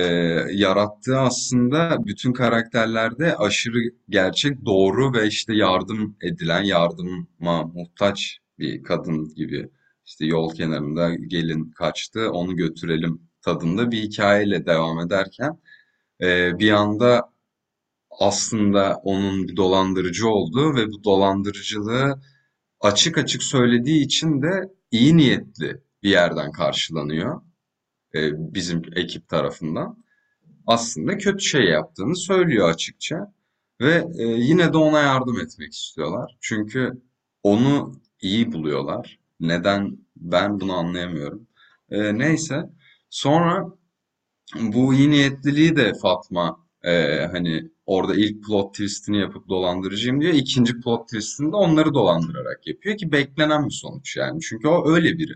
yarattığı 0.52 1.18
aslında 1.18 2.06
bütün 2.06 2.32
karakterlerde 2.32 3.36
aşırı 3.36 3.78
gerçek, 4.08 4.64
doğru 4.64 5.14
ve 5.14 5.26
işte 5.26 5.54
yardım 5.54 6.16
edilen, 6.22 6.62
yardıma 6.62 7.62
muhtaç 7.74 8.38
bir 8.58 8.82
kadın 8.82 9.34
gibi. 9.34 9.68
İşte 10.06 10.26
yol 10.26 10.54
kenarında 10.54 11.14
gelin 11.14 11.70
kaçtı, 11.70 12.30
onu 12.30 12.56
götürelim 12.56 13.22
tadında 13.42 13.90
bir 13.90 14.02
hikayeyle 14.02 14.66
devam 14.66 14.98
ederken 15.00 15.58
e, 16.22 16.58
bir 16.58 16.70
anda 16.70 17.32
aslında 18.10 19.00
onun 19.04 19.48
bir 19.48 19.56
dolandırıcı 19.56 20.28
olduğu 20.28 20.74
ve 20.74 20.86
bu 20.86 21.04
dolandırıcılığı 21.04 22.20
açık 22.80 23.18
açık 23.18 23.42
söylediği 23.42 24.04
için 24.04 24.42
de 24.42 24.68
iyi 24.90 25.16
niyetli 25.16 25.82
bir 26.02 26.10
yerden 26.10 26.52
karşılanıyor 26.52 27.40
e, 28.14 28.54
bizim 28.54 28.82
ekip 28.96 29.28
tarafından. 29.28 30.04
Aslında 30.66 31.18
kötü 31.18 31.44
şey 31.44 31.64
yaptığını 31.64 32.16
söylüyor 32.16 32.70
açıkça 32.70 33.32
ve 33.80 34.04
e, 34.18 34.22
yine 34.24 34.72
de 34.72 34.76
ona 34.76 35.00
yardım 35.00 35.40
etmek 35.40 35.72
istiyorlar. 35.72 36.36
Çünkü 36.40 37.02
onu 37.42 37.92
iyi 38.20 38.52
buluyorlar. 38.52 39.18
Neden 39.40 39.98
ben 40.16 40.60
bunu 40.60 40.72
anlayamıyorum. 40.72 41.46
E, 41.90 42.18
neyse 42.18 42.70
sonra 43.10 43.66
bu 44.60 44.94
iyi 44.94 45.10
niyetliliği 45.10 45.76
de 45.76 45.92
Fatma 46.02 46.66
e, 46.82 47.26
hani 47.32 47.70
orada 47.90 48.14
ilk 48.14 48.44
plot 48.44 48.74
twistini 48.74 49.18
yapıp 49.18 49.48
dolandırıcıyım 49.48 50.20
diyor. 50.20 50.34
İkinci 50.34 50.80
plot 50.80 51.08
twistini 51.08 51.52
de 51.52 51.56
onları 51.56 51.94
dolandırarak 51.94 52.66
yapıyor 52.66 52.96
ki 52.96 53.12
beklenen 53.12 53.66
bir 53.66 53.74
sonuç 53.74 54.16
yani. 54.16 54.40
Çünkü 54.40 54.68
o 54.68 54.90
öyle 54.90 55.18
biri. 55.18 55.32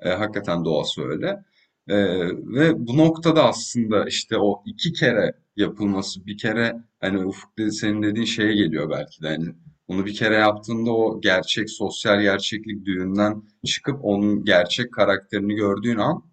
E, 0.00 0.08
hakikaten 0.10 0.64
doğası 0.64 1.02
öyle. 1.02 1.44
E, 1.88 1.96
ve 2.28 2.86
bu 2.86 2.96
noktada 2.96 3.44
aslında 3.44 4.04
işte 4.04 4.38
o 4.38 4.62
iki 4.66 4.92
kere 4.92 5.32
yapılması 5.56 6.26
bir 6.26 6.38
kere 6.38 6.76
hani 7.00 7.24
Ufuk 7.26 7.58
dedi, 7.58 7.72
senin 7.72 8.02
dediğin 8.02 8.26
şeye 8.26 8.54
geliyor 8.54 8.90
belki 8.90 9.22
de 9.22 9.28
hani 9.28 9.54
bunu 9.88 10.06
bir 10.06 10.14
kere 10.14 10.34
yaptığında 10.34 10.90
o 10.92 11.20
gerçek 11.20 11.70
sosyal 11.70 12.20
gerçeklik 12.22 12.86
düğünden 12.86 13.42
çıkıp 13.66 14.04
onun 14.04 14.44
gerçek 14.44 14.92
karakterini 14.92 15.54
gördüğün 15.54 15.98
an 15.98 16.24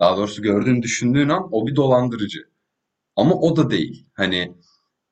daha 0.00 0.16
doğrusu 0.16 0.42
gördüğünü 0.42 0.82
düşündüğün 0.82 1.28
an 1.28 1.48
o 1.52 1.66
bir 1.66 1.76
dolandırıcı. 1.76 2.48
Ama 3.16 3.34
o 3.34 3.56
da 3.56 3.70
değil. 3.70 4.06
Hani 4.14 4.54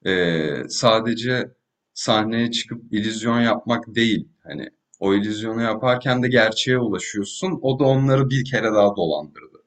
e, 0.06 0.68
sadece 0.68 1.50
sahneye 1.94 2.50
çıkıp 2.50 2.92
illüzyon 2.92 3.40
yapmak 3.40 3.94
değil. 3.94 4.28
Hani 4.42 4.70
o 5.00 5.14
illüzyonu 5.14 5.62
yaparken 5.62 6.22
de 6.22 6.28
gerçeğe 6.28 6.78
ulaşıyorsun. 6.78 7.58
O 7.62 7.78
da 7.78 7.84
onları 7.84 8.30
bir 8.30 8.44
kere 8.44 8.72
daha 8.72 8.96
dolandırdı. 8.96 9.62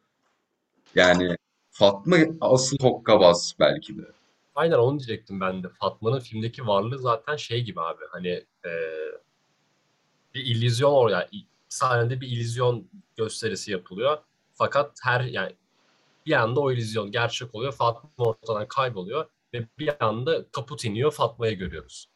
Yani 0.96 1.36
Fatma 1.72 2.18
asıl 2.42 2.78
hokkabaz 2.82 3.56
belki 3.60 3.98
de. 3.98 4.02
Aynen 4.56 4.78
onu 4.78 5.00
diyecektim 5.00 5.42
ben 5.42 5.64
de. 5.64 5.68
Fatma'nın 5.70 6.20
filmdeki 6.20 6.68
varlığı 6.68 7.00
zaten 7.00 7.36
şey 7.36 7.64
gibi 7.64 7.82
abi. 7.82 8.04
Hani 8.12 8.30
e, 8.66 8.72
bir 10.36 10.46
illüzyon 10.46 10.92
oraya 10.92 11.14
yani 11.14 11.46
sahnede 11.70 12.22
bir 12.22 12.28
illüzyon 12.28 12.88
gösterisi 13.18 13.72
yapılıyor. 13.72 14.18
Fakat 14.54 14.98
her 15.04 15.22
yani 15.22 15.56
bir 16.26 16.34
anda 16.34 16.60
o 16.60 16.72
illüzyon 16.72 17.12
gerçek 17.12 17.56
oluyor. 17.56 17.74
Fatma 17.74 18.26
ortadan 18.26 18.68
kayboluyor 18.68 19.26
ve 19.54 19.68
bir 19.80 20.06
anda 20.06 20.52
kaput 20.52 20.86
iniyor. 20.86 21.12
Fatma'yı 21.12 21.58
görüyoruz. 21.58 22.10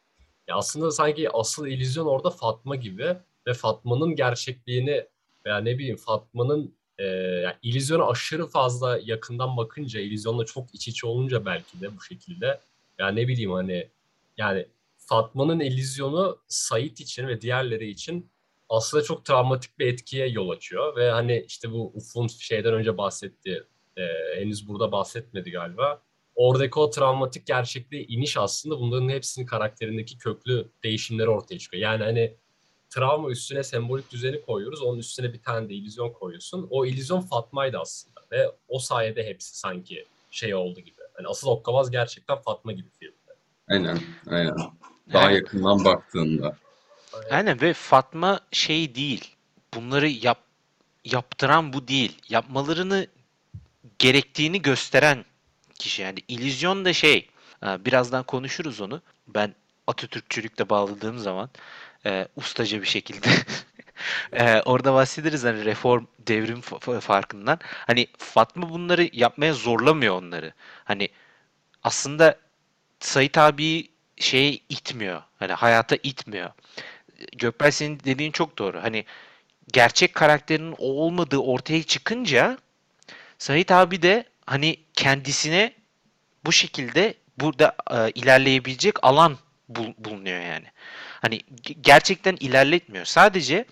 Ya 0.48 0.56
aslında 0.56 0.92
sanki 0.92 1.30
asıl 1.30 1.68
illüzyon 1.68 2.06
orada 2.06 2.30
Fatma 2.30 2.76
gibi 2.76 3.18
ve 3.48 3.54
Fatma'nın 3.54 4.16
gerçekliğini 4.16 5.08
veya 5.46 5.58
ne 5.58 5.78
bileyim 5.78 5.98
Fatma'nın 5.98 6.76
e, 6.98 7.04
yani 7.06 7.56
illüzyona 7.62 8.08
aşırı 8.08 8.48
fazla 8.48 9.00
yakından 9.04 9.58
bakınca, 9.58 10.00
illüzyonla 10.00 10.46
çok 10.46 10.76
iç 10.76 10.88
içe 10.88 11.08
olunca 11.08 11.46
belki 11.46 11.82
de 11.82 11.98
bu 11.98 12.02
şekilde 12.02 12.60
ya 13.00 13.08
ne 13.08 13.28
bileyim 13.28 13.52
hani 13.52 13.90
yani 14.38 14.68
Fatma'nın 14.98 15.60
illüzyonu 15.60 16.40
Sait 16.48 17.00
için 17.00 17.28
ve 17.28 17.42
diğerleri 17.42 17.90
için 17.90 18.32
aslında 18.70 19.04
çok 19.04 19.26
travmatik 19.26 19.80
bir 19.80 19.88
etkiye 19.88 20.28
yol 20.28 20.50
açıyor 20.50 20.96
ve 20.96 21.12
hani 21.12 21.46
işte 21.48 21.72
bu 21.72 21.92
Uf'un 21.96 22.28
şeyden 22.28 22.74
önce 22.74 22.98
bahsettiği 22.98 23.64
e, 23.98 24.02
henüz 24.36 24.68
burada 24.68 24.92
bahsetmedi 24.92 25.52
galiba. 25.52 26.02
Oradaki 26.36 26.80
o 26.80 26.90
travmatik 26.90 27.46
gerçekliğe 27.48 28.04
iniş 28.04 28.38
aslında 28.38 28.80
bunların 28.80 29.10
hepsinin 29.10 29.46
karakterindeki 29.46 30.18
köklü 30.18 30.70
değişimleri 30.84 31.30
ortaya 31.30 31.60
çıkıyor. 31.60 31.84
Yani 31.84 32.04
hani 32.04 32.34
travma 32.90 33.30
üstüne 33.30 33.64
sembolik 33.64 34.12
düzeni 34.12 34.42
koyuyoruz. 34.42 34.82
Onun 34.82 35.00
üstüne 35.00 35.34
bir 35.34 35.42
tane 35.42 35.70
de 35.70 35.74
illüzyon 35.74 36.10
koyuyorsun. 36.14 36.68
O 36.70 36.86
illüzyon 36.86 37.22
Fatma'ydı 37.22 37.78
aslında. 37.80 38.22
Ve 38.32 38.52
o 38.68 38.80
sayede 38.80 39.26
hepsi 39.26 39.58
sanki 39.60 40.06
şey 40.32 40.56
oldu 40.56 40.80
gibi. 40.80 41.02
Hani 41.14 41.28
asıl 41.28 41.48
Okkabaz 41.48 41.92
gerçekten 41.92 42.42
Fatma 42.42 42.72
gibi 42.72 42.90
filmde. 43.00 43.16
Aynen, 43.70 44.00
aynen. 44.28 44.56
Daha 45.14 45.24
Yani- 45.24 45.36
yakından 45.36 45.86
baktığında. 45.86 46.58
Aynen 47.32 47.62
ve 47.62 47.74
Fatma 47.74 48.40
şey 48.52 48.96
değil. 48.96 49.36
Bunları 49.76 50.08
yap 50.10 50.40
yaptıran 51.06 51.74
bu 51.74 51.88
değil. 51.88 52.18
Yapmalarını 52.30 53.08
gerektiğini 54.00 54.62
gösteren 54.62 55.26
kişi. 55.80 56.02
Yani 56.02 56.20
illüzyon 56.28 56.86
da 56.86 56.94
şey. 56.94 57.30
e, 57.64 57.86
Birazdan 57.86 58.24
konuşuruz 58.24 58.82
onu. 58.82 59.02
Ben 59.28 59.56
Atatürkçülükle 59.88 60.70
bağladığım 60.70 61.20
zaman 61.20 61.50
e, 62.06 62.28
ustaca 62.36 62.82
bir 62.82 62.88
şekilde 62.88 63.30
Ee, 64.34 64.62
orada 64.66 64.94
bahsederiz 64.94 65.44
hani 65.44 65.66
reform 65.66 66.06
devrim 66.20 66.60
fa- 66.60 66.80
fa- 66.80 67.00
farkından. 67.02 67.60
Hani 67.64 68.08
Fatma 68.18 68.70
bunları 68.70 69.10
yapmaya 69.14 69.54
zorlamıyor 69.54 70.16
onları. 70.16 70.54
Hani 70.86 71.10
aslında 71.84 72.40
Sait 73.00 73.38
abi 73.38 73.90
şeye 74.18 74.60
itmiyor. 74.70 75.24
Hani 75.40 75.54
hayata 75.54 75.98
itmiyor. 76.04 76.52
Gökbel 77.38 77.72
senin 77.72 78.00
dediğin 78.00 78.32
çok 78.32 78.58
doğru. 78.58 78.84
Hani 78.84 79.06
gerçek 79.74 80.16
karakterinin 80.16 80.76
olmadığı 80.78 81.38
ortaya 81.38 81.84
çıkınca 81.84 82.58
Sait 83.38 83.72
abi 83.72 84.02
de 84.02 84.26
hani 84.46 84.78
kendisine 84.94 85.74
bu 86.46 86.52
şekilde 86.52 87.14
burada 87.40 87.76
e, 87.92 88.12
ilerleyebilecek 88.12 89.04
alan 89.04 89.38
bul- 89.70 89.94
bulunuyor 89.98 90.42
yani. 90.42 90.66
Hani 91.22 91.36
ge- 91.38 91.78
gerçekten 91.82 92.38
ilerletmiyor. 92.40 93.06
Sadece 93.06 93.66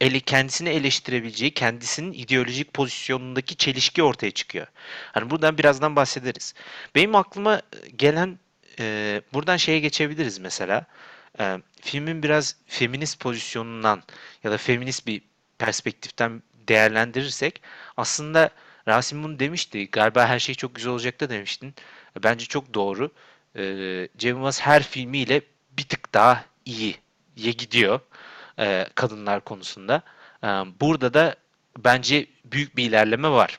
ele 0.00 0.20
kendisini 0.20 0.68
eleştirebileceği, 0.68 1.54
kendisinin 1.54 2.12
ideolojik 2.12 2.74
pozisyonundaki 2.74 3.56
çelişki 3.56 4.02
ortaya 4.02 4.30
çıkıyor. 4.30 4.66
Hani 5.12 5.30
buradan 5.30 5.58
birazdan 5.58 5.96
bahsederiz. 5.96 6.54
Benim 6.94 7.14
aklıma 7.14 7.62
gelen 7.96 8.38
e, 8.80 9.22
buradan 9.32 9.56
şeye 9.56 9.80
geçebiliriz 9.80 10.38
mesela. 10.38 10.86
E, 11.40 11.58
filmin 11.80 12.22
biraz 12.22 12.56
feminist 12.66 13.20
pozisyonundan 13.20 14.02
ya 14.44 14.50
da 14.50 14.58
feminist 14.58 15.06
bir 15.06 15.22
perspektiften 15.58 16.42
değerlendirirsek 16.68 17.62
aslında 17.96 18.50
Rasim 18.88 19.22
bunu 19.24 19.38
demişti. 19.38 19.90
Galiba 19.90 20.26
her 20.26 20.38
şey 20.38 20.54
çok 20.54 20.74
güzel 20.74 20.92
olacak 20.92 21.20
da 21.20 21.30
demiştin. 21.30 21.74
Bence 22.24 22.46
çok 22.46 22.74
doğru. 22.74 23.10
Ee, 23.56 24.08
Cem 24.18 24.36
Yılmaz 24.36 24.60
her 24.60 24.82
filmiyle 24.82 25.40
bir 25.78 25.88
tık 25.88 26.14
daha 26.14 26.44
iyiye 26.64 27.52
gidiyor 27.52 28.00
e, 28.58 28.86
kadınlar 28.94 29.40
konusunda. 29.40 30.02
Ee, 30.44 30.46
burada 30.80 31.14
da 31.14 31.36
bence 31.78 32.26
büyük 32.44 32.76
bir 32.76 32.84
ilerleme 32.84 33.30
var. 33.30 33.58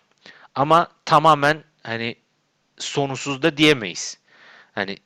Ama 0.55 0.87
tamamen 1.05 1.63
hani 1.83 2.15
sonsuz 2.77 3.41
da 3.41 3.57
diyemeyiz. 3.57 4.17
Hani 4.75 4.97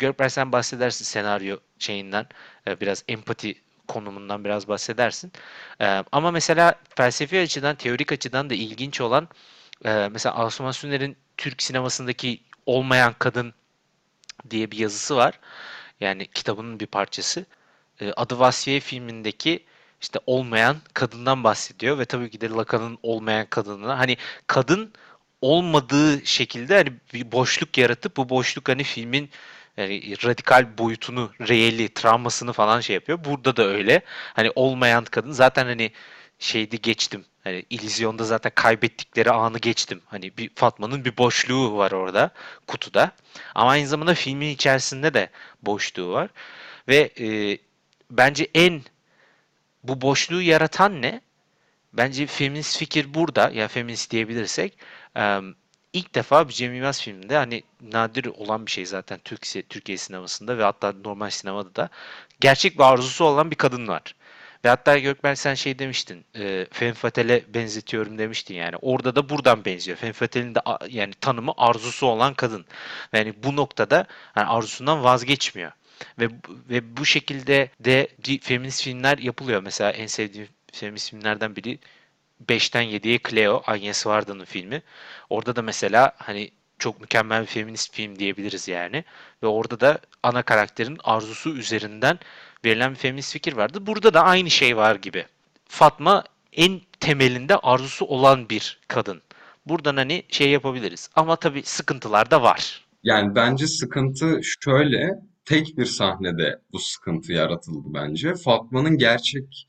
e, 0.00 0.28
sen 0.28 0.52
bahsedersin 0.52 1.04
senaryo 1.04 1.56
şeyinden 1.78 2.26
e, 2.66 2.80
biraz 2.80 3.04
empati 3.08 3.54
konumundan 3.88 4.44
biraz 4.44 4.68
bahsedersin. 4.68 5.32
E, 5.80 6.04
ama 6.12 6.30
mesela 6.30 6.74
felsefi 6.96 7.40
açıdan, 7.40 7.76
teorik 7.76 8.12
açıdan 8.12 8.50
da 8.50 8.54
ilginç 8.54 9.00
olan 9.00 9.28
e, 9.84 10.08
mesela 10.12 10.34
Asuman 10.34 10.70
Süner'in 10.70 11.16
Türk 11.36 11.62
sinemasındaki 11.62 12.40
olmayan 12.66 13.14
kadın 13.18 13.54
diye 14.50 14.70
bir 14.70 14.78
yazısı 14.78 15.16
var. 15.16 15.40
Yani 16.00 16.26
kitabının 16.26 16.80
bir 16.80 16.86
parçası. 16.86 17.46
E, 18.00 18.12
Adı 18.12 18.38
Vasfiye 18.38 18.80
filmindeki 18.80 19.64
işte 20.00 20.18
olmayan 20.26 20.76
kadından 20.94 21.44
bahsediyor 21.44 21.98
ve 21.98 22.04
tabii 22.04 22.30
ki 22.30 22.40
de 22.40 22.48
Lacan'ın 22.50 22.98
olmayan 23.02 23.46
kadınına 23.46 23.98
hani 23.98 24.16
kadın 24.46 24.92
olmadığı 25.40 26.26
şekilde 26.26 26.74
hani 26.76 26.92
bir 27.14 27.32
boşluk 27.32 27.78
yaratıp 27.78 28.16
bu 28.16 28.28
boşluk 28.28 28.68
hani 28.68 28.84
filmin 28.84 29.30
yani 29.76 30.14
radikal 30.24 30.78
boyutunu, 30.78 31.32
reeli, 31.40 31.88
travmasını 31.94 32.52
falan 32.52 32.80
şey 32.80 32.94
yapıyor. 32.94 33.24
Burada 33.24 33.56
da 33.56 33.64
öyle. 33.66 34.02
Hani 34.34 34.52
olmayan 34.54 35.04
kadın 35.04 35.32
zaten 35.32 35.66
hani 35.66 35.92
şeydi 36.38 36.80
geçtim. 36.80 37.24
Hani 37.48 37.64
illüzyonda 37.70 38.24
zaten 38.24 38.52
kaybettikleri 38.54 39.30
anı 39.30 39.58
geçtim. 39.58 40.02
Hani 40.06 40.36
bir 40.36 40.50
Fatma'nın 40.54 41.04
bir 41.04 41.16
boşluğu 41.16 41.76
var 41.76 41.92
orada 41.92 42.30
kutuda. 42.66 43.12
Ama 43.54 43.70
aynı 43.70 43.86
zamanda 43.88 44.14
filmin 44.14 44.48
içerisinde 44.48 45.14
de 45.14 45.30
boşluğu 45.62 46.12
var. 46.12 46.30
Ve 46.88 47.10
e, 47.20 47.58
bence 48.10 48.48
en 48.54 48.82
bu 49.82 50.00
boşluğu 50.00 50.42
yaratan 50.42 51.02
ne? 51.02 51.20
Bence 51.92 52.26
feminist 52.26 52.78
fikir 52.78 53.14
burada. 53.14 53.50
Ya 53.50 53.68
feminist 53.68 54.10
diyebilirsek. 54.10 54.78
Eee 55.16 55.42
ilk 55.92 56.14
defa 56.14 56.48
bir 56.48 56.52
Cem 56.54 56.74
Yılmaz 56.74 57.02
filminde 57.02 57.36
hani 57.36 57.62
nadir 57.80 58.24
olan 58.26 58.66
bir 58.66 58.70
şey 58.70 58.86
zaten 58.86 59.18
Türk, 59.24 59.42
Türkiye 59.68 59.98
sinemasında 59.98 60.58
ve 60.58 60.62
hatta 60.62 60.92
normal 61.04 61.30
sinemada 61.30 61.74
da 61.74 61.88
gerçek 62.40 62.78
bir 62.78 62.82
arzusu 62.92 63.24
olan 63.24 63.50
bir 63.50 63.56
kadın 63.56 63.88
var. 63.88 64.14
Ve 64.64 64.68
hatta 64.68 64.98
Gökberk 64.98 65.38
sen 65.38 65.54
şey 65.54 65.78
demiştin, 65.78 66.24
e, 66.34 66.66
Femme 66.72 66.94
Fatale'e 66.94 67.54
benzetiyorum 67.54 68.18
demiştin 68.18 68.54
yani. 68.54 68.76
Orada 68.76 69.16
da 69.16 69.28
buradan 69.28 69.64
benziyor. 69.64 69.98
Femme 69.98 70.12
Fatale'in 70.12 70.54
de 70.54 70.60
yani 70.88 71.14
tanımı 71.14 71.52
arzusu 71.56 72.06
olan 72.06 72.34
kadın. 72.34 72.66
Yani 73.12 73.34
bu 73.42 73.56
noktada 73.56 74.06
yani 74.36 74.46
arzusundan 74.46 75.04
vazgeçmiyor. 75.04 75.72
Ve 76.18 76.28
ve 76.70 76.96
bu 76.96 77.04
şekilde 77.04 77.70
de 77.80 78.08
feminist 78.42 78.82
filmler 78.82 79.18
yapılıyor. 79.18 79.62
Mesela 79.62 79.90
en 79.90 80.06
sevdiğim 80.06 80.48
feminist 80.72 81.10
filmlerden 81.10 81.56
biri 81.56 81.78
5'ten 82.46 82.84
7'ye 82.84 83.18
Cleo, 83.28 83.62
Agnes 83.66 84.06
Varda'nın 84.06 84.44
filmi. 84.44 84.82
Orada 85.30 85.56
da 85.56 85.62
mesela 85.62 86.12
hani 86.18 86.50
çok 86.78 87.00
mükemmel 87.00 87.42
bir 87.42 87.46
feminist 87.46 87.94
film 87.94 88.18
diyebiliriz 88.18 88.68
yani. 88.68 89.04
Ve 89.42 89.46
orada 89.46 89.80
da 89.80 90.00
ana 90.22 90.42
karakterin 90.42 90.98
arzusu 91.04 91.56
üzerinden 91.56 92.18
verilen 92.64 92.90
bir 92.90 92.96
feminist 92.96 93.32
fikir 93.32 93.52
vardı. 93.52 93.86
Burada 93.86 94.14
da 94.14 94.24
aynı 94.24 94.50
şey 94.50 94.76
var 94.76 94.94
gibi. 94.94 95.26
Fatma 95.68 96.24
en 96.52 96.80
temelinde 97.00 97.56
arzusu 97.56 98.04
olan 98.04 98.48
bir 98.48 98.78
kadın. 98.88 99.22
Buradan 99.66 99.96
hani 99.96 100.22
şey 100.28 100.50
yapabiliriz. 100.50 101.10
Ama 101.14 101.36
tabii 101.36 101.62
sıkıntılar 101.62 102.30
da 102.30 102.42
var. 102.42 102.84
Yani 103.02 103.34
bence 103.34 103.66
sıkıntı 103.66 104.40
şöyle, 104.64 105.10
tek 105.44 105.78
bir 105.78 105.84
sahnede 105.84 106.60
bu 106.72 106.78
sıkıntı 106.78 107.32
yaratıldı 107.32 107.88
bence. 107.94 108.34
Fatma'nın 108.34 108.98
gerçek 108.98 109.66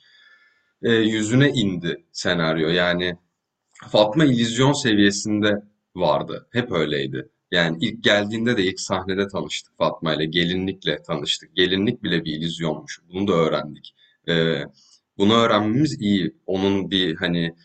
e, 0.84 0.91
yüzüne 0.91 1.49
indi 1.49 2.06
senaryo. 2.12 2.69
Yani 2.69 3.15
Fatma 3.91 4.25
illüzyon 4.25 4.73
seviyesinde 4.73 5.54
vardı. 5.95 6.47
Hep 6.52 6.71
öyleydi. 6.71 7.30
Yani 7.51 7.77
ilk 7.81 8.03
geldiğinde 8.03 8.57
de 8.57 8.63
ilk 8.63 8.79
sahnede 8.79 9.27
tanıştık 9.27 9.77
Fatma 9.77 10.13
ile. 10.15 10.25
Gelinlikle 10.25 11.01
tanıştık. 11.01 11.55
Gelinlik 11.55 12.03
bile 12.03 12.25
bir 12.25 12.33
illüzyonmuş. 12.33 12.99
Bunu 13.13 13.27
da 13.27 13.33
öğrendik. 13.33 13.95
Ee, 14.29 14.63
bunu 15.17 15.33
öğrenmemiz 15.33 16.01
iyi. 16.01 16.35
Onun 16.45 16.91
bir 16.91 17.15
hani 17.15 17.55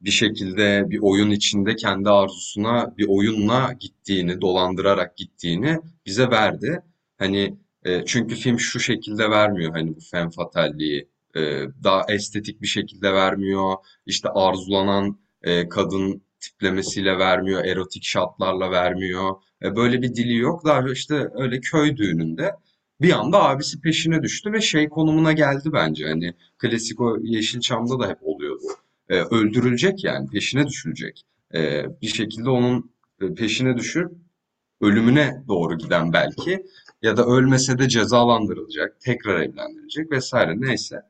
bir 0.00 0.10
şekilde 0.10 0.90
bir 0.90 0.98
oyun 1.02 1.30
içinde 1.30 1.76
kendi 1.76 2.10
arzusuna 2.10 2.96
bir 2.98 3.06
oyunla 3.08 3.72
gittiğini, 3.80 4.40
dolandırarak 4.40 5.16
gittiğini 5.16 5.78
bize 6.06 6.30
verdi. 6.30 6.82
Hani 7.18 7.56
e, 7.84 8.04
çünkü 8.06 8.34
film 8.34 8.58
şu 8.60 8.80
şekilde 8.80 9.30
vermiyor 9.30 9.72
hani 9.72 9.96
bu 9.96 10.00
femme 10.10 10.30
fatale'liği. 10.30 11.08
E, 11.36 11.40
daha 11.84 12.04
estetik 12.08 12.62
bir 12.62 12.66
şekilde 12.66 13.12
vermiyor. 13.12 13.74
İşte 14.06 14.28
arzulanan 14.28 15.18
e, 15.42 15.68
kadın 15.68 16.22
tiplemesiyle 16.42 17.18
vermiyor, 17.18 17.64
erotik 17.64 18.04
şartlarla 18.04 18.70
vermiyor. 18.70 19.34
E, 19.62 19.76
böyle 19.76 20.02
bir 20.02 20.14
dili 20.14 20.36
yok. 20.36 20.64
Daha 20.64 20.92
işte 20.92 21.28
öyle 21.34 21.60
köy 21.60 21.96
düğününde 21.96 22.50
bir 23.00 23.12
anda 23.12 23.42
abisi 23.42 23.80
peşine 23.80 24.22
düştü 24.22 24.52
ve 24.52 24.60
şey 24.60 24.88
konumuna 24.88 25.32
geldi 25.32 25.70
bence. 25.72 26.08
Hani 26.08 26.34
klasik 26.58 27.00
o 27.00 27.18
Yeşilçam'da 27.22 27.98
da 27.98 28.08
hep 28.08 28.18
oluyordu. 28.22 28.64
E, 29.08 29.16
öldürülecek 29.16 30.04
yani 30.04 30.28
peşine 30.30 30.66
düşülecek. 30.66 31.22
E, 31.54 31.84
bir 32.02 32.06
şekilde 32.06 32.50
onun 32.50 32.90
e, 33.22 33.34
peşine 33.34 33.76
düşüp 33.76 34.12
ölümüne 34.80 35.42
doğru 35.48 35.78
giden 35.78 36.12
belki 36.12 36.66
ya 37.02 37.16
da 37.16 37.26
ölmese 37.26 37.78
de 37.78 37.88
cezalandırılacak, 37.88 39.00
tekrar 39.00 39.40
evlendirilecek 39.40 40.10
vesaire 40.10 40.60
neyse. 40.60 41.02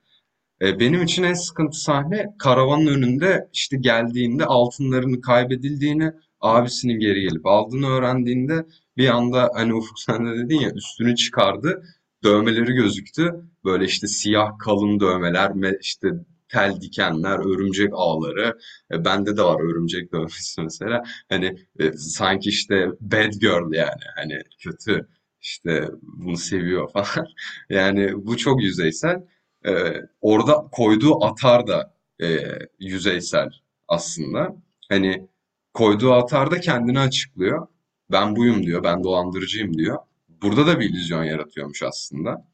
E, 0.62 0.81
Benim 0.81 1.03
için 1.03 1.22
en 1.22 1.35
sıkıntı 1.35 1.79
sahne 1.81 2.27
karavanın 2.38 2.87
önünde 2.87 3.48
işte 3.53 3.77
geldiğinde 3.77 4.44
altınlarını 4.44 5.20
kaybedildiğini, 5.20 6.12
abisinin 6.40 7.01
geri 7.01 7.20
gelip 7.20 7.46
aldığını 7.46 7.87
öğrendiğinde 7.88 8.66
bir 8.96 9.09
anda 9.09 9.51
hani 9.55 9.75
Ufuk 9.75 9.98
sen 10.01 10.27
de 10.27 10.37
dedin 10.38 10.61
ya 10.61 10.70
üstünü 10.75 11.16
çıkardı, 11.16 11.83
dövmeleri 12.25 12.72
gözüktü. 12.72 13.31
Böyle 13.64 13.85
işte 13.85 14.07
siyah 14.07 14.59
kalın 14.59 15.01
dövmeler, 15.01 15.51
me- 15.51 15.79
işte 15.81 16.09
tel 16.48 16.81
dikenler, 16.81 17.38
örümcek 17.38 17.90
ağları. 17.92 18.59
E, 18.92 19.05
bende 19.05 19.37
de 19.37 19.42
var 19.42 19.61
örümcek 19.61 20.12
dövmesi 20.12 20.62
mesela. 20.62 21.03
Hani 21.29 21.57
e, 21.81 21.92
sanki 21.92 22.48
işte 22.48 22.88
bad 23.01 23.33
girl 23.40 23.72
yani 23.75 24.03
hani 24.16 24.38
kötü 24.59 25.09
işte 25.40 25.88
bunu 26.03 26.37
seviyor 26.37 26.90
falan. 26.92 27.27
Yani 27.70 28.27
bu 28.27 28.37
çok 28.37 28.62
yüzeysel. 28.62 29.22
Ee, 29.66 29.94
orada 30.20 30.68
koyduğu 30.72 31.25
atar 31.25 31.66
da 31.66 31.94
e, 32.22 32.59
yüzeysel 32.79 33.51
aslında. 33.88 34.57
Hani 34.88 35.29
koyduğu 35.75 36.12
atar 36.12 36.51
da 36.51 36.61
kendini 36.61 37.01
açıklıyor. 37.01 37.66
Ben 38.11 38.37
buyum 38.37 38.62
diyor, 38.62 38.85
ben 38.85 39.05
dolandırıcıyım 39.05 39.79
diyor. 39.79 39.98
Burada 40.42 40.66
da 40.66 40.81
bir 40.81 40.90
illüzyon 40.90 41.25
yaratıyormuş 41.25 41.83
aslında. 41.83 42.46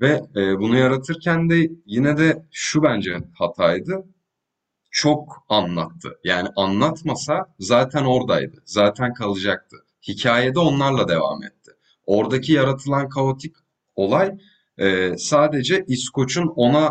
Ve 0.00 0.22
e, 0.36 0.58
bunu 0.58 0.76
yaratırken 0.76 1.50
de 1.50 1.70
yine 1.86 2.18
de 2.18 2.46
şu 2.52 2.82
bence 2.82 3.18
hataydı. 3.34 4.04
Çok 4.90 5.44
anlattı. 5.48 6.18
Yani 6.24 6.48
anlatmasa 6.56 7.54
zaten 7.58 8.04
oradaydı. 8.04 8.62
Zaten 8.64 9.14
kalacaktı. 9.14 9.76
Hikayede 10.08 10.58
onlarla 10.58 11.08
devam 11.08 11.42
etti. 11.42 11.72
Oradaki 12.06 12.52
yaratılan 12.52 13.08
kaotik 13.08 13.56
olay 13.96 14.38
e, 14.78 15.14
sadece 15.18 15.84
İskoç'un 15.88 16.46
ona 16.56 16.90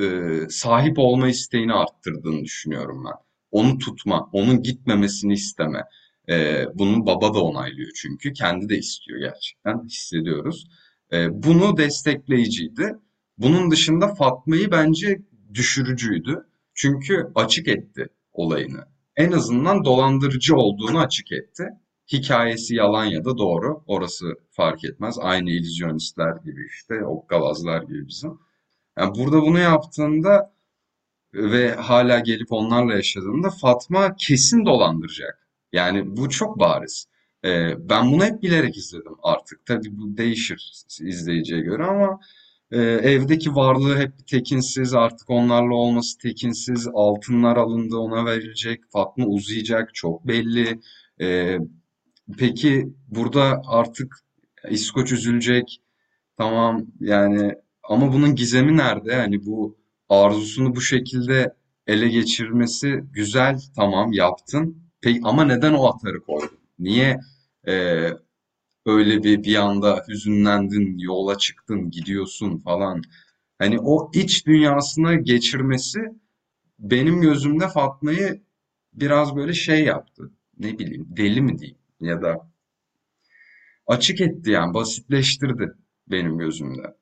e, 0.00 0.04
sahip 0.50 0.98
olma 0.98 1.28
isteğini 1.28 1.72
arttırdığını 1.72 2.44
düşünüyorum 2.44 3.04
ben. 3.04 3.16
Onu 3.50 3.78
tutma, 3.78 4.30
onun 4.32 4.62
gitmemesini 4.62 5.32
isteme. 5.32 5.84
E, 6.28 6.64
bunu 6.74 7.06
baba 7.06 7.34
da 7.34 7.42
onaylıyor 7.44 7.90
çünkü. 7.94 8.32
Kendi 8.32 8.68
de 8.68 8.78
istiyor 8.78 9.18
gerçekten. 9.18 9.84
Hissediyoruz. 9.84 10.66
E, 11.12 11.42
bunu 11.42 11.76
destekleyiciydi. 11.76 12.96
Bunun 13.38 13.70
dışında 13.70 14.14
Fatma'yı 14.14 14.70
bence 14.70 15.22
düşürücüydü. 15.54 16.46
Çünkü 16.74 17.32
açık 17.34 17.68
etti 17.68 18.08
olayını. 18.32 18.84
En 19.16 19.32
azından 19.32 19.84
dolandırıcı 19.84 20.56
olduğunu 20.56 20.98
açık 21.00 21.32
etti. 21.32 21.68
Hikayesi 22.12 22.74
yalan 22.74 23.04
ya 23.04 23.24
da 23.24 23.38
doğru. 23.38 23.84
Orası 23.86 24.26
fark 24.50 24.84
etmez. 24.84 25.18
Aynı 25.20 25.50
illüzyonistler 25.50 26.36
gibi 26.44 26.66
işte, 26.66 27.04
okkalazlar 27.04 27.82
gibi 27.82 28.08
bizim. 28.08 28.38
Yani 28.98 29.14
burada 29.18 29.42
bunu 29.42 29.58
yaptığında 29.58 30.52
ve 31.34 31.74
hala 31.74 32.18
gelip 32.20 32.52
onlarla 32.52 32.94
yaşadığında 32.94 33.50
Fatma 33.50 34.16
kesin 34.16 34.66
dolandıracak. 34.66 35.48
Yani 35.72 36.16
bu 36.16 36.30
çok 36.30 36.58
bariz. 36.58 37.06
Ee, 37.44 37.88
ben 37.88 38.12
bunu 38.12 38.24
hep 38.24 38.42
bilerek 38.42 38.76
izledim 38.76 39.14
artık. 39.22 39.66
Tabii 39.66 39.98
bu 39.98 40.16
değişir 40.16 40.72
izleyiciye 41.00 41.60
göre 41.60 41.84
ama 41.84 42.20
e, 42.70 42.80
evdeki 42.80 43.54
varlığı 43.54 43.98
hep 43.98 44.26
tekinsiz, 44.26 44.94
artık 44.94 45.30
onlarla 45.30 45.74
olması 45.74 46.18
tekinsiz, 46.18 46.88
altınlar 46.94 47.56
alındı 47.56 47.96
ona 47.96 48.26
verilecek, 48.26 48.80
Fatma 48.92 49.26
uzayacak 49.26 49.94
çok 49.94 50.28
belli. 50.28 50.80
Ee, 51.20 51.58
peki 52.38 52.88
burada 53.08 53.62
artık 53.66 54.16
İskoç 54.70 55.12
üzülecek, 55.12 55.82
tamam 56.36 56.86
yani 57.00 57.54
ama 57.82 58.12
bunun 58.12 58.34
gizemi 58.34 58.76
nerede? 58.76 59.16
Hani 59.16 59.46
bu 59.46 59.78
arzusunu 60.08 60.76
bu 60.76 60.80
şekilde 60.80 61.54
ele 61.86 62.08
geçirmesi 62.08 63.04
güzel, 63.12 63.60
tamam 63.76 64.12
yaptın. 64.12 64.82
Peki 65.00 65.20
ama 65.24 65.44
neden 65.44 65.72
o 65.72 65.86
atarı 65.86 66.20
koydun? 66.20 66.58
Niye 66.78 67.20
e, 67.68 68.06
öyle 68.86 69.22
bir 69.22 69.44
bir 69.44 69.56
anda 69.56 70.04
hüzünlendin, 70.08 70.98
yola 70.98 71.38
çıktın, 71.38 71.90
gidiyorsun 71.90 72.58
falan. 72.58 73.02
Hani 73.58 73.78
o 73.80 74.10
iç 74.14 74.46
dünyasına 74.46 75.14
geçirmesi 75.14 76.00
benim 76.78 77.20
gözümde 77.20 77.68
Fatma'yı 77.68 78.42
biraz 78.92 79.36
böyle 79.36 79.52
şey 79.52 79.84
yaptı. 79.84 80.30
Ne 80.58 80.78
bileyim, 80.78 81.06
deli 81.10 81.40
mi 81.42 81.58
diyeyim 81.58 81.81
ya 82.02 82.22
da 82.22 82.48
açık 83.86 84.20
etti 84.20 84.50
yani 84.50 84.74
basitleştirdi 84.74 85.72
benim 86.06 86.38
gözümde. 86.38 86.96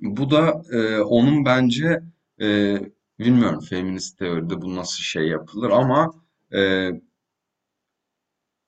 Bu 0.00 0.30
da 0.30 0.62
e, 0.72 0.98
onun 1.00 1.44
bence 1.44 2.00
e, 2.40 2.76
bilmiyorum 3.18 3.60
feminist 3.60 4.18
teoride 4.18 4.62
bu 4.62 4.76
nasıl 4.76 5.02
şey 5.02 5.28
yapılır 5.28 5.70
ama 5.70 6.14
e, 6.54 6.90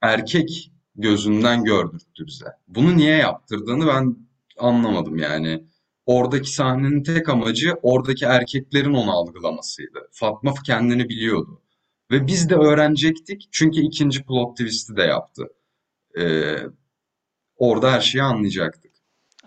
erkek 0.02 0.72
gözünden 0.96 1.64
gördürttü 1.64 2.26
bize. 2.26 2.46
Bunu 2.68 2.96
niye 2.96 3.16
yaptırdığını 3.16 3.86
ben 3.86 4.16
anlamadım 4.58 5.18
yani. 5.18 5.64
Oradaki 6.06 6.50
sahnenin 6.50 7.02
tek 7.02 7.28
amacı 7.28 7.74
oradaki 7.82 8.24
erkeklerin 8.24 8.94
onu 8.94 9.12
algılamasıydı. 9.12 10.08
Fatma 10.12 10.54
kendini 10.66 11.08
biliyordu. 11.08 11.62
Ve 12.14 12.26
biz 12.26 12.50
de 12.50 12.54
öğrenecektik 12.54 13.48
çünkü 13.52 13.80
ikinci 13.80 14.22
plot 14.22 14.56
twist'i 14.56 14.96
de 14.96 15.02
yaptı. 15.02 15.48
Ee, 16.18 16.56
orada 17.56 17.92
her 17.92 18.00
şeyi 18.00 18.22
anlayacaktık. 18.22 18.92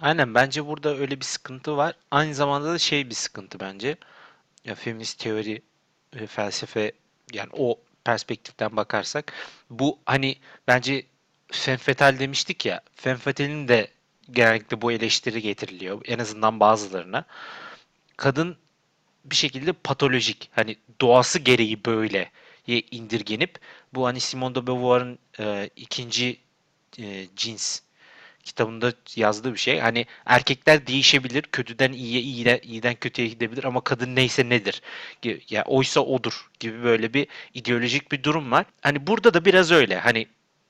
Aynen 0.02 0.34
bence 0.34 0.66
burada 0.68 0.98
öyle 0.98 1.20
bir 1.20 1.26
sıkıntı 1.26 1.78
var. 1.78 1.96
Aynı 2.12 2.36
zamanda 2.36 2.74
da 2.74 2.78
şey 2.78 3.10
bir 3.10 3.16
sıkıntı 3.16 3.60
bence. 3.60 3.98
Ya 4.66 4.76
feminist 4.76 5.20
teori, 5.20 5.62
e, 6.14 6.28
felsefe 6.28 6.92
yani 7.34 7.50
o 7.54 7.80
perspektiften 8.04 8.78
bakarsak 8.78 9.34
bu 9.70 10.00
hani 10.06 10.36
bence 10.68 11.06
fatale 11.78 12.20
demiştik 12.20 12.66
ya. 12.66 12.82
Femme 12.96 13.18
fatale'in 13.18 13.68
de 13.68 13.88
genellikle 14.32 14.82
bu 14.82 14.92
eleştiri 14.92 15.42
getiriliyor. 15.42 16.02
En 16.06 16.20
azından 16.20 16.60
bazılarına. 16.60 17.26
Kadın 18.18 18.58
bir 19.26 19.36
şekilde 19.36 19.74
patolojik 19.74 20.50
hani 20.52 20.76
doğası 21.02 21.40
gereği 21.40 21.86
böyle 21.86 22.32
indirgenip 22.68 23.60
bu 23.94 24.06
hani 24.06 24.20
Simone 24.20 24.56
de 24.56 24.68
Beauvoir'ın 24.68 25.20
e, 25.40 25.70
ikinci 25.76 26.38
e, 27.00 27.28
cins 27.36 27.82
kitabında 28.44 28.94
yazdığı 29.16 29.54
bir 29.54 29.60
şey. 29.60 29.80
Hani 29.80 30.06
erkekler 30.26 30.88
değişebilir, 30.88 31.42
kötüden 31.42 31.92
iyiye, 31.92 32.22
iyiden, 32.22 32.60
iyiden 32.64 32.96
kötüye 32.96 33.28
gidebilir 33.28 33.64
ama 33.64 33.82
kadın 33.82 34.16
neyse 34.16 34.50
nedir? 34.50 34.82
Ya 35.50 35.64
oysa 35.68 36.02
odur 36.02 36.50
gibi 36.60 36.84
böyle 36.84 37.14
bir 37.14 37.28
ideolojik 37.54 38.12
bir 38.12 38.24
durum 38.24 38.52
var. 38.52 38.66
Hani 38.82 39.08
burada 39.08 39.34
da 39.34 39.46
biraz 39.46 39.72
öyle. 39.72 40.00
Hani 40.00 40.28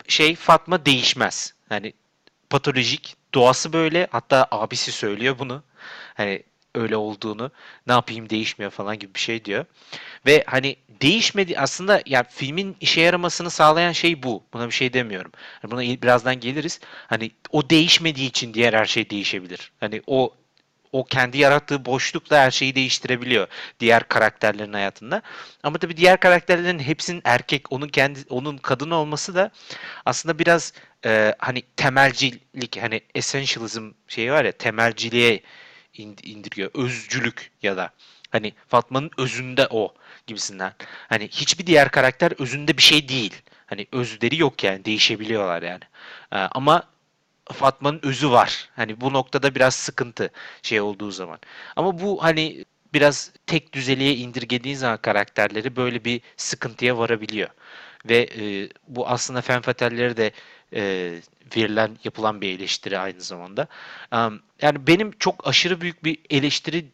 şey 0.08 0.36
Fatma 0.36 0.86
değişmez. 0.86 1.54
Hani 1.70 1.94
patolojik, 2.50 3.16
doğası 3.34 3.74
böyle. 3.74 4.08
Hatta 4.12 4.48
abisi 4.52 4.92
söylüyor 4.92 5.40
bunu. 5.40 5.64
Hani 6.14 6.44
öyle 6.78 6.96
olduğunu. 6.98 7.52
Ne 7.88 7.94
yapayım 7.94 8.30
değişmiyor 8.30 8.72
falan 8.72 9.00
gibi 9.00 9.14
bir 9.14 9.20
şey 9.20 9.46
diyor. 9.46 9.66
Ve 10.26 10.44
hani 10.48 10.76
değişmedi 11.02 11.60
aslında 11.60 12.02
yani 12.06 12.26
filmin 12.30 12.78
işe 12.82 13.02
yaramasını 13.02 13.50
sağlayan 13.50 13.92
şey 13.92 14.24
bu. 14.24 14.44
Buna 14.54 14.68
bir 14.68 14.74
şey 14.74 14.94
demiyorum. 14.94 15.32
Yani 15.64 15.72
buna 15.72 15.82
birazdan 15.82 16.40
geliriz. 16.40 16.80
Hani 17.08 17.32
o 17.52 17.70
değişmediği 17.70 18.30
için 18.30 18.54
diğer 18.54 18.74
her 18.74 18.86
şey 18.86 19.10
değişebilir. 19.10 19.72
Hani 19.80 20.02
o 20.08 20.34
o 20.92 21.04
kendi 21.06 21.38
yarattığı 21.38 21.86
boşlukla 21.86 22.40
her 22.40 22.52
şeyi 22.52 22.76
değiştirebiliyor 22.76 23.48
diğer 23.80 24.08
karakterlerin 24.08 24.74
hayatında. 24.74 25.22
Ama 25.64 25.78
tabii 25.78 25.98
diğer 25.98 26.20
karakterlerin 26.20 26.80
hepsinin 26.80 27.22
erkek, 27.26 27.72
onun 27.72 27.88
kendi 27.88 28.20
onun 28.30 28.58
kadın 28.58 28.92
olması 28.92 29.36
da 29.36 29.52
aslında 30.06 30.40
biraz 30.40 30.74
e, 31.06 31.36
hani 31.40 31.62
temelcilik 31.62 32.78
hani 32.82 33.02
essentialism 33.16 33.92
şeyi 34.08 34.32
var 34.32 34.46
ya 34.46 34.52
temelciliğe 34.52 35.42
indiriyor. 36.04 36.72
Özcülük 36.74 37.52
ya 37.62 37.78
da 37.78 37.90
hani 38.30 38.54
Fatma'nın 38.68 39.12
özünde 39.18 39.68
o 39.70 39.94
gibisinden. 40.28 40.74
Hani 41.10 41.28
hiçbir 41.28 41.68
diğer 41.68 41.92
karakter 41.92 42.34
özünde 42.42 42.78
bir 42.78 42.82
şey 42.84 43.10
değil. 43.10 43.34
Hani 43.66 43.88
özleri 43.92 44.38
yok 44.38 44.64
yani 44.64 44.86
değişebiliyorlar 44.86 45.62
yani. 45.62 45.84
Ee, 46.32 46.38
ama 46.38 46.84
Fatma'nın 47.54 48.00
özü 48.04 48.32
var. 48.32 48.70
Hani 48.76 49.02
bu 49.02 49.14
noktada 49.14 49.56
biraz 49.56 49.76
sıkıntı 49.76 50.30
şey 50.62 50.82
olduğu 50.82 51.12
zaman. 51.12 51.40
Ama 51.76 52.00
bu 52.00 52.24
hani 52.24 52.66
biraz 52.94 53.32
tek 53.48 53.74
düzeliğe 53.74 54.16
indirgediğin 54.16 54.76
zaman 54.76 54.98
karakterleri 54.98 55.76
böyle 55.76 56.06
bir 56.06 56.22
sıkıntıya 56.38 56.98
varabiliyor. 56.98 57.50
Ve 58.10 58.30
e, 58.40 58.70
bu 58.88 59.08
aslında 59.08 59.42
Femme 59.42 59.62
Fatale'leri 59.62 60.18
de 60.18 60.32
e, 60.74 60.82
verilen, 61.58 61.98
yapılan 62.04 62.42
bir 62.42 62.60
eleştiri 62.60 63.00
aynı 63.00 63.22
zamanda. 63.22 63.68
Um, 64.12 64.42
yani 64.62 64.88
benim 64.88 65.12
çok 65.20 65.48
aşırı 65.48 65.82
büyük 65.82 66.04
bir 66.04 66.18
eleştiri 66.30 66.86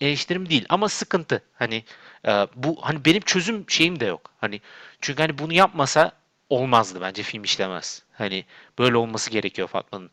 eleştirim 0.00 0.50
değil 0.50 0.66
ama 0.68 0.88
sıkıntı. 0.88 1.42
Hani 1.54 1.84
e, 2.26 2.30
bu 2.56 2.78
hani 2.82 3.04
benim 3.04 3.20
çözüm 3.20 3.70
şeyim 3.70 4.00
de 4.00 4.04
yok. 4.04 4.30
Hani 4.40 4.60
çünkü 5.00 5.22
hani 5.22 5.38
bunu 5.38 5.52
yapmasa 5.52 6.12
olmazdı 6.50 7.00
bence 7.00 7.22
film 7.22 7.44
işlemez. 7.44 8.02
Hani 8.12 8.44
böyle 8.78 8.96
olması 8.96 9.30
gerekiyor 9.30 9.68
Fatma'nın. 9.68 10.10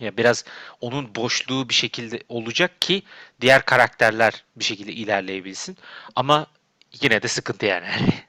Ya 0.00 0.16
biraz 0.16 0.44
onun 0.80 1.14
boşluğu 1.14 1.68
bir 1.68 1.74
şekilde 1.74 2.22
olacak 2.28 2.82
ki 2.82 3.02
diğer 3.40 3.64
karakterler 3.64 4.44
bir 4.56 4.64
şekilde 4.64 4.92
ilerleyebilsin. 4.92 5.76
Ama 6.16 6.46
yine 7.02 7.22
de 7.22 7.28
sıkıntı 7.28 7.66
yani. 7.66 7.86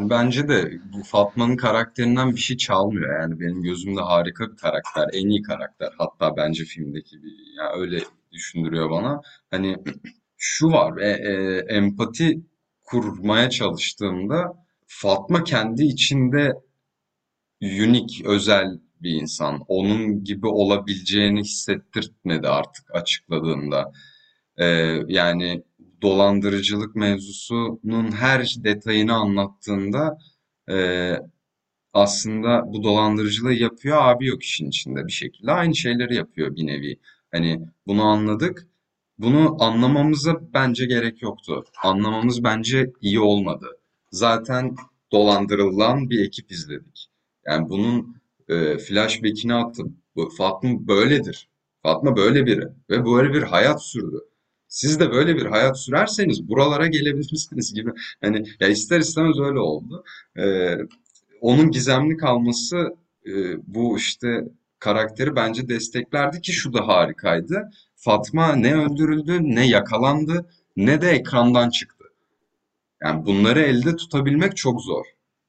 Bence 0.00 0.48
de 0.48 0.72
bu 0.92 1.02
Fatma'nın 1.02 1.56
karakterinden 1.56 2.32
bir 2.32 2.40
şey 2.40 2.56
çalmıyor. 2.56 3.20
Yani 3.20 3.40
benim 3.40 3.62
gözümde 3.62 4.00
harika 4.00 4.52
bir 4.52 4.56
karakter, 4.56 5.08
en 5.12 5.28
iyi 5.28 5.42
karakter. 5.42 5.88
Hatta 5.98 6.36
bence 6.36 6.64
filmdeki 6.64 7.22
bir, 7.22 7.32
yani 7.58 7.80
öyle 7.80 8.00
düşündürüyor 8.32 8.90
bana. 8.90 9.20
Hani 9.50 9.76
şu 10.36 10.68
var, 10.72 10.98
e, 10.98 11.10
e, 11.10 11.58
empati 11.76 12.40
kurmaya 12.84 13.50
çalıştığımda 13.50 14.54
Fatma 14.86 15.44
kendi 15.44 15.84
içinde 15.84 16.52
unik, 17.62 18.22
özel 18.24 18.78
bir 19.02 19.10
insan. 19.10 19.64
Onun 19.68 20.24
gibi 20.24 20.46
olabileceğini 20.46 21.40
hissettirtmedi 21.40 22.48
artık 22.48 22.94
açıkladığında. 22.94 23.92
Ee, 24.58 24.66
yani 25.08 25.62
dolandırıcılık 26.02 26.96
mevzusunun 26.96 28.12
her 28.12 28.56
detayını 28.64 29.14
anlattığında 29.14 30.18
e, 30.70 31.14
aslında 31.92 32.62
bu 32.66 32.82
dolandırıcılığı 32.82 33.52
yapıyor 33.52 33.98
abi 34.00 34.26
yok 34.26 34.42
işin 34.42 34.68
içinde 34.68 35.06
bir 35.06 35.12
şekilde. 35.12 35.52
Aynı 35.52 35.74
şeyleri 35.76 36.14
yapıyor 36.14 36.56
bir 36.56 36.66
nevi. 36.66 37.00
Hani 37.32 37.60
bunu 37.86 38.04
anladık. 38.04 38.66
Bunu 39.18 39.56
anlamamıza 39.62 40.40
bence 40.54 40.86
gerek 40.86 41.22
yoktu. 41.22 41.64
Anlamamız 41.82 42.44
bence 42.44 42.92
iyi 43.00 43.20
olmadı. 43.20 43.66
Zaten 44.12 44.76
dolandırılan 45.12 46.10
bir 46.10 46.24
ekip 46.26 46.52
izledik. 46.52 47.10
Yani 47.46 47.68
bunun 47.68 48.16
e, 48.48 48.78
flashback'ini 48.78 49.54
attım. 49.54 49.96
Fatma 50.38 50.88
böyledir. 50.88 51.48
Fatma 51.82 52.16
böyle 52.16 52.46
biri 52.46 52.64
ve 52.90 53.04
böyle 53.04 53.34
bir 53.34 53.42
hayat 53.42 53.84
sürdü. 53.84 54.20
Siz 54.70 55.00
de 55.00 55.10
böyle 55.12 55.36
bir 55.36 55.46
hayat 55.46 55.80
sürerseniz 55.80 56.48
buralara 56.48 56.86
gelebilirsiniz 56.86 57.74
gibi. 57.74 57.90
Hani 58.20 58.44
ya 58.60 58.68
ister 58.68 59.00
istemez 59.00 59.38
öyle 59.38 59.58
oldu. 59.58 60.04
Ee, 60.38 60.76
onun 61.40 61.70
gizemli 61.70 62.16
kalması 62.16 62.96
e, 63.26 63.32
bu 63.66 63.98
işte 63.98 64.44
karakteri 64.78 65.36
bence 65.36 65.68
desteklerdi 65.68 66.40
ki 66.40 66.52
şu 66.52 66.72
da 66.72 66.88
harikaydı. 66.88 67.70
Fatma 67.96 68.56
ne 68.56 68.74
öldürüldü, 68.74 69.38
ne 69.42 69.66
yakalandı, 69.68 70.46
ne 70.76 71.00
de 71.02 71.10
ekrandan 71.10 71.70
çıktı. 71.70 72.04
Yani 73.02 73.26
bunları 73.26 73.60
elde 73.60 73.96
tutabilmek 73.96 74.56
çok 74.56 74.82
zor. 74.82 75.04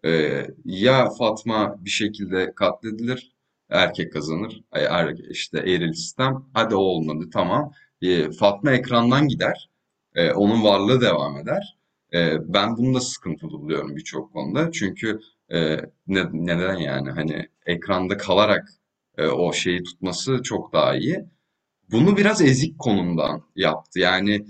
Ee, 0.06 0.48
ya 0.66 1.10
Fatma 1.10 1.76
bir 1.86 1.90
şekilde 1.90 2.54
katledilir, 2.56 3.32
erkek 3.70 4.14
kazanır. 4.14 4.64
Er, 4.72 5.16
işte 5.30 5.60
eril 5.60 5.94
sistem, 5.94 6.46
hadi 6.54 6.76
o 6.76 6.80
olmadı 6.80 7.30
tamam. 7.34 7.72
Ee, 8.02 8.32
Fatma 8.32 8.72
ekrandan 8.72 9.28
gider, 9.28 9.70
Ee, 10.16 10.32
onun 10.32 10.64
varlığı 10.64 11.02
devam 11.02 11.38
eder. 11.38 11.78
Ee, 12.14 12.54
ben 12.54 12.78
bunu 12.78 12.94
da 12.96 13.00
sıkıntılı 13.02 13.52
buluyorum 13.52 13.96
birçok 13.96 14.34
konuda. 14.34 14.72
Çünkü 14.72 15.20
e, 15.54 15.78
ne- 16.08 16.30
neden 16.34 16.76
yani 16.78 17.12
hani 17.12 17.50
ekranda 17.66 18.18
kalarak 18.18 18.70
e, 19.18 19.28
o 19.28 19.54
şeyi 19.54 19.84
tutması 19.84 20.42
çok 20.44 20.74
daha 20.74 20.96
iyi. 20.96 21.26
Bunu 21.92 22.18
biraz 22.18 22.42
ezik 22.42 22.80
konumdan 22.80 23.44
yaptı. 23.56 24.00
Yani 24.00 24.46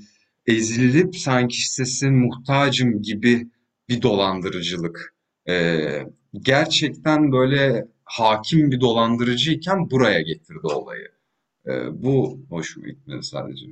ezilip 0.47 1.15
sanki 1.15 1.69
sesin 1.73 2.13
muhtacım 2.15 3.01
gibi 3.01 3.47
bir 3.89 4.01
dolandırıcılık. 4.01 5.15
Ee, 5.49 6.03
gerçekten 6.33 7.31
böyle 7.31 7.87
hakim 8.03 8.71
bir 8.71 8.81
dolandırıcıyken 8.81 9.91
buraya 9.91 10.21
getirdi 10.21 10.67
olayı. 10.67 11.07
Ee, 11.67 12.04
bu 12.04 12.39
hoşuma 12.50 12.88
gitmedi 12.88 13.24
sadece. 13.24 13.65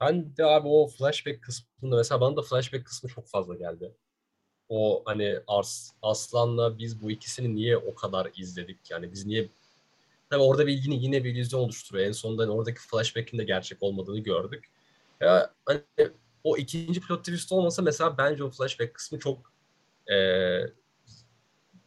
Ben 0.00 0.36
de 0.36 0.44
abi 0.44 0.68
o 0.68 0.86
flashback 0.88 1.42
kısmında 1.42 1.96
mesela 1.96 2.20
bana 2.20 2.36
da 2.36 2.42
flashback 2.42 2.86
kısmı 2.86 3.10
çok 3.10 3.26
fazla 3.26 3.54
geldi. 3.54 3.92
O 4.68 5.02
hani 5.06 5.38
Ars, 5.46 5.90
Aslan'la 6.02 6.78
biz 6.78 7.02
bu 7.02 7.10
ikisini 7.10 7.56
niye 7.56 7.76
o 7.76 7.94
kadar 7.94 8.30
izledik? 8.36 8.90
Yani 8.90 9.12
biz 9.12 9.26
niye 9.26 9.48
Tabii 10.30 10.42
orada 10.42 10.66
bir 10.66 10.72
ilgini 10.72 11.04
yine 11.04 11.24
bir 11.24 11.34
illüzyon 11.34 11.60
oluşturuyor. 11.60 12.06
En 12.06 12.12
sonunda 12.12 12.42
hani 12.42 12.50
oradaki 12.50 12.80
flashback'in 12.80 13.38
de 13.38 13.44
gerçek 13.44 13.78
olmadığını 13.82 14.18
gördük. 14.20 14.64
Ya 15.20 15.52
hani 15.66 15.80
o 16.44 16.56
ikinci 16.56 17.00
plot 17.00 17.24
twist 17.24 17.52
olmasa 17.52 17.82
mesela 17.82 18.18
bence 18.18 18.44
o 18.44 18.50
flashback 18.50 18.94
kısmı 18.94 19.18
çok 19.18 19.52
eee, 20.10 20.72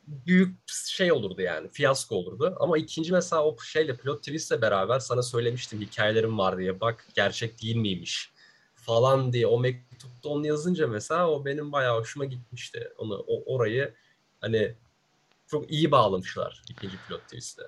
büyük 0.07 0.57
şey 0.87 1.11
olurdu 1.11 1.41
yani. 1.41 1.69
Fiyasko 1.69 2.15
olurdu. 2.15 2.57
Ama 2.59 2.77
ikinci 2.77 3.11
mesela 3.11 3.45
o 3.45 3.57
şeyle 3.59 3.95
plot 3.95 4.23
twistle 4.23 4.61
beraber 4.61 4.99
sana 4.99 5.23
söylemiştim 5.23 5.81
hikayelerim 5.81 6.37
var 6.37 6.57
diye. 6.57 6.81
Bak 6.81 7.07
gerçek 7.15 7.61
değil 7.61 7.75
miymiş 7.75 8.33
falan 8.75 9.33
diye 9.33 9.47
o 9.47 9.59
mektupta 9.59 10.29
onu 10.29 10.47
yazınca 10.47 10.87
mesela 10.87 11.29
o 11.29 11.45
benim 11.45 11.71
bayağı 11.71 11.99
hoşuma 11.99 12.25
gitmişti. 12.25 12.93
Onu 12.97 13.25
o 13.27 13.55
orayı 13.55 13.93
hani 14.41 14.75
çok 15.47 15.71
iyi 15.71 15.91
bağlamışlar 15.91 16.61
ikinci 16.69 16.97
plot 16.97 17.21
twist'te. 17.21 17.63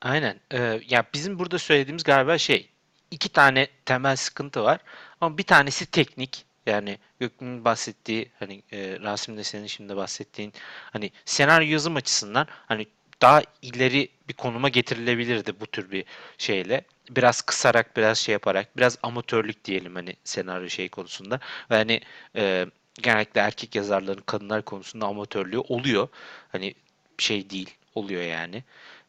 Aynen. 0.00 0.40
Ee, 0.52 0.80
ya 0.88 1.04
bizim 1.14 1.38
burada 1.38 1.58
söylediğimiz 1.58 2.02
galiba 2.02 2.38
şey 2.38 2.70
iki 3.10 3.28
tane 3.28 3.68
temel 3.84 4.16
sıkıntı 4.16 4.64
var. 4.64 4.80
Ama 5.20 5.38
bir 5.38 5.42
tanesi 5.42 5.86
teknik. 5.86 6.44
Yani 6.70 6.98
Gökmen'in 7.20 7.64
bahsettiği 7.64 8.30
hani 8.38 8.62
e, 8.72 8.98
Rasim 9.00 9.36
de 9.36 9.44
senin 9.44 9.66
şimdi 9.66 9.96
bahsettiğin 9.96 10.52
hani 10.92 11.10
senaryo 11.24 11.68
yazım 11.72 11.96
açısından 11.96 12.46
hani 12.66 12.86
daha 13.22 13.42
ileri 13.62 14.08
bir 14.28 14.34
konuma 14.34 14.68
getirilebilirdi 14.68 15.60
bu 15.60 15.66
tür 15.66 15.90
bir 15.90 16.04
şeyle. 16.38 16.84
Biraz 17.10 17.42
kısarak, 17.42 17.96
biraz 17.96 18.18
şey 18.18 18.32
yaparak, 18.32 18.76
biraz 18.76 18.98
amatörlük 19.02 19.64
diyelim 19.64 19.94
hani 19.94 20.16
senaryo 20.24 20.68
şey 20.68 20.88
konusunda. 20.88 21.40
Ve 21.70 21.76
hani 21.76 22.00
e, 22.36 22.66
genellikle 22.94 23.40
erkek 23.40 23.74
yazarların 23.74 24.22
kadınlar 24.26 24.62
konusunda 24.62 25.06
amatörlüğü 25.06 25.58
oluyor. 25.58 26.08
Hani 26.52 26.74
şey 27.18 27.50
değil, 27.50 27.74
oluyor 27.94 28.22
yani. 28.22 28.64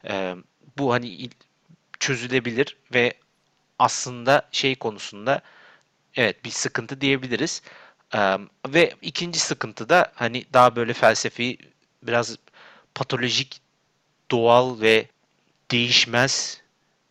E, 0.07 0.35
bu 0.77 0.93
hani 0.93 1.07
il- 1.09 1.31
çözülebilir 1.99 2.77
ve 2.93 3.13
aslında 3.79 4.49
şey 4.51 4.75
konusunda 4.75 5.41
evet 6.15 6.45
bir 6.45 6.49
sıkıntı 6.49 7.01
diyebiliriz. 7.01 7.61
Ve 8.67 8.93
ikinci 9.01 9.39
sıkıntı 9.39 9.89
da 9.89 10.11
hani 10.15 10.45
daha 10.53 10.75
böyle 10.75 10.93
felsefi 10.93 11.57
biraz 12.03 12.37
patolojik, 12.95 13.61
doğal 14.31 14.81
ve 14.81 15.05
değişmez 15.71 16.61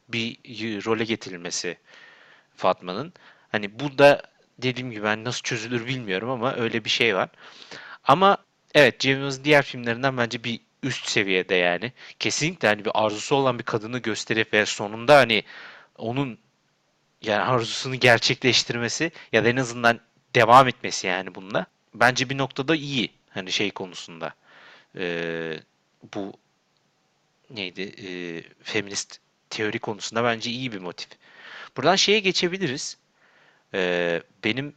bir 0.09 0.37
role 0.87 1.05
getirilmesi 1.05 1.77
Fatma'nın. 2.57 3.13
Hani 3.53 3.81
bu 3.81 3.99
da 3.99 4.23
dediğim 4.59 4.91
gibi 4.91 5.07
hani 5.07 5.25
nasıl 5.25 5.43
çözülür 5.43 5.87
bilmiyorum 5.87 6.31
ama 6.31 6.55
öyle 6.55 6.85
bir 6.85 6.91
şey 6.91 7.17
var. 7.17 7.29
Ama 8.05 8.39
evet 8.75 9.01
Cem 9.01 9.45
diğer 9.45 9.63
filmlerinden 9.63 10.17
bence 10.17 10.45
bir 10.45 10.61
üst 10.83 11.09
seviyede 11.09 11.55
yani. 11.55 11.93
Kesinlikle 12.19 12.69
hani 12.69 12.85
bir 12.85 12.91
arzusu 12.95 13.35
olan 13.37 13.59
bir 13.59 13.65
kadını 13.65 13.99
gösterip 13.99 14.53
ve 14.53 14.67
sonunda 14.67 15.17
hani 15.17 15.45
onun 15.99 16.39
yani 17.23 17.43
arzusunu 17.43 17.95
gerçekleştirmesi 17.95 19.13
ya 19.33 19.45
da 19.45 19.49
en 19.49 19.57
azından 19.57 20.01
devam 20.35 20.69
etmesi 20.69 21.07
yani 21.07 21.35
bununla. 21.35 21.67
Bence 21.95 22.31
bir 22.31 22.39
noktada 22.39 22.77
iyi. 22.77 23.11
Hani 23.31 23.53
şey 23.53 23.71
konusunda. 23.71 24.35
Ee, 24.97 25.61
bu 26.15 26.33
neydi? 27.51 27.83
Ee, 27.83 28.43
feminist 28.63 29.19
teori 29.51 29.79
konusunda 29.79 30.25
bence 30.25 30.51
iyi 30.51 30.73
bir 30.73 30.79
motif. 30.79 31.09
Buradan 31.77 31.97
şeye 31.97 32.21
geçebiliriz. 32.21 32.97
Ee, 33.75 34.23
benim 34.45 34.75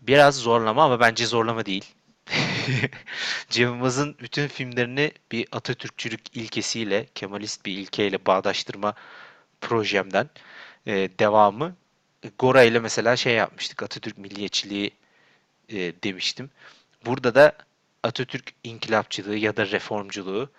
biraz 0.00 0.36
zorlama 0.36 0.84
ama 0.84 1.00
bence 1.00 1.26
zorlama 1.26 1.66
değil. 1.66 1.84
Cem 3.50 3.68
Yılmaz'ın 3.68 4.16
bütün 4.20 4.48
filmlerini 4.48 5.12
bir 5.32 5.48
Atatürkçülük 5.52 6.36
ilkesiyle, 6.36 7.06
Kemalist 7.14 7.66
bir 7.66 7.72
ilkeyle 7.72 8.26
bağdaştırma 8.26 8.94
projemden 9.60 10.30
e, 10.86 10.92
devamı. 11.18 11.76
Gora 12.38 12.62
ile 12.62 12.78
mesela 12.80 13.16
şey 13.16 13.34
yapmıştık. 13.34 13.82
Atatürk 13.82 14.18
milliyetçiliği 14.18 14.90
e, 15.68 15.76
demiştim. 16.04 16.50
Burada 17.06 17.34
da 17.34 17.52
Atatürk 18.02 18.52
inkılapçılığı 18.64 19.36
ya 19.36 19.56
da 19.56 19.66
reformculuğu 19.66 20.50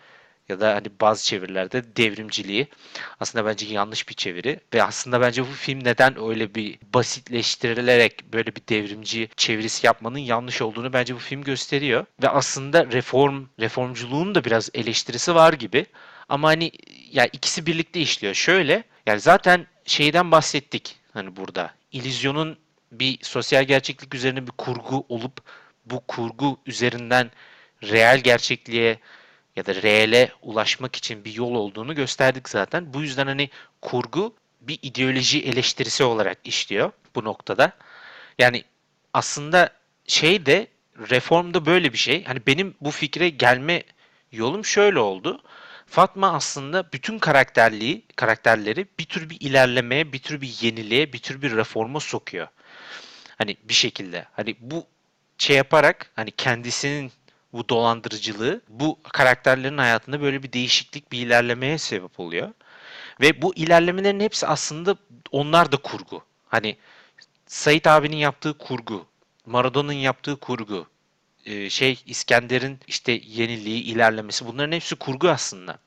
ya 0.49 0.59
da 0.59 0.75
hani 0.75 0.87
bazı 1.01 1.25
çevirilerde 1.25 1.95
devrimciliği 1.97 2.67
aslında 3.19 3.45
bence 3.45 3.65
yanlış 3.65 4.09
bir 4.09 4.13
çeviri 4.13 4.59
ve 4.73 4.83
aslında 4.83 5.21
bence 5.21 5.41
bu 5.41 5.51
film 5.51 5.83
neden 5.83 6.29
öyle 6.29 6.55
bir 6.55 6.79
basitleştirilerek 6.93 8.33
böyle 8.33 8.55
bir 8.55 8.61
devrimci 8.69 9.29
çevirisi 9.37 9.85
yapmanın 9.87 10.17
yanlış 10.17 10.61
olduğunu 10.61 10.93
bence 10.93 11.15
bu 11.15 11.19
film 11.19 11.43
gösteriyor 11.43 12.05
ve 12.23 12.29
aslında 12.29 12.85
reform 12.91 13.45
reformculuğun 13.59 14.35
da 14.35 14.43
biraz 14.43 14.69
eleştirisi 14.73 15.35
var 15.35 15.53
gibi 15.53 15.85
ama 16.29 16.47
hani 16.47 16.71
ya 17.11 17.25
ikisi 17.25 17.65
birlikte 17.65 17.99
işliyor. 17.99 18.33
Şöyle 18.33 18.83
yani 19.05 19.19
zaten 19.19 19.67
şeyden 19.85 20.31
bahsettik 20.31 20.95
hani 21.13 21.35
burada. 21.35 21.73
İllüzyonun 21.91 22.57
bir 22.91 23.19
sosyal 23.21 23.63
gerçeklik 23.63 24.15
üzerine 24.15 24.47
bir 24.47 24.51
kurgu 24.51 25.05
olup 25.09 25.41
bu 25.85 26.07
kurgu 26.07 26.59
üzerinden 26.65 27.31
reel 27.83 28.19
gerçekliğe 28.19 28.99
ya 29.55 29.65
da 29.65 29.75
reale 29.75 30.31
ulaşmak 30.41 30.95
için 30.95 31.25
bir 31.25 31.33
yol 31.33 31.55
olduğunu 31.55 31.95
gösterdik 31.95 32.49
zaten. 32.49 32.93
Bu 32.93 33.01
yüzden 33.01 33.27
hani 33.27 33.49
kurgu 33.81 34.35
bir 34.61 34.79
ideoloji 34.81 35.43
eleştirisi 35.43 36.03
olarak 36.03 36.37
işliyor 36.43 36.91
bu 37.15 37.23
noktada. 37.23 37.71
Yani 38.39 38.63
aslında 39.13 39.69
şey 40.07 40.45
de 40.45 40.67
reformda 41.09 41.65
böyle 41.65 41.93
bir 41.93 41.97
şey. 41.97 42.23
Hani 42.23 42.41
benim 42.47 42.75
bu 42.81 42.91
fikre 42.91 43.29
gelme 43.29 43.83
yolum 44.31 44.65
şöyle 44.65 44.99
oldu. 44.99 45.43
Fatma 45.87 46.33
aslında 46.33 46.91
bütün 46.93 47.19
karakterliği, 47.19 48.05
karakterleri 48.15 48.87
bir 48.99 49.05
tür 49.05 49.29
bir 49.29 49.37
ilerlemeye, 49.39 50.13
bir 50.13 50.19
tür 50.19 50.41
bir 50.41 50.57
yeniliğe, 50.61 51.13
bir 51.13 51.19
tür 51.19 51.41
bir 51.41 51.55
reforma 51.55 51.99
sokuyor. 51.99 52.47
Hani 53.37 53.57
bir 53.63 53.73
şekilde. 53.73 54.25
Hani 54.33 54.55
bu 54.59 54.87
şey 55.37 55.57
yaparak 55.57 56.11
hani 56.15 56.31
kendisinin 56.31 57.11
bu 57.53 57.69
dolandırıcılığı 57.69 58.61
bu 58.67 58.99
karakterlerin 59.03 59.77
hayatında 59.77 60.21
böyle 60.21 60.43
bir 60.43 60.53
değişiklik, 60.53 61.11
bir 61.11 61.19
ilerlemeye 61.19 61.77
sebep 61.77 62.19
oluyor. 62.19 62.49
Ve 63.21 63.41
bu 63.41 63.55
ilerlemelerin 63.55 64.19
hepsi 64.19 64.47
aslında 64.47 64.95
onlar 65.31 65.71
da 65.71 65.77
kurgu. 65.77 66.23
Hani 66.47 66.77
Sait 67.47 67.87
abinin 67.87 68.17
yaptığı 68.17 68.57
kurgu, 68.57 69.05
Maradona'nın 69.45 69.93
yaptığı 69.93 70.35
kurgu, 70.35 70.87
e, 71.45 71.69
şey 71.69 71.99
İskender'in 72.05 72.79
işte 72.87 73.21
yeniliği, 73.25 73.83
ilerlemesi 73.83 74.45
bunların 74.45 74.71
hepsi 74.71 74.95
kurgu 74.95 75.29
aslında. 75.29 75.77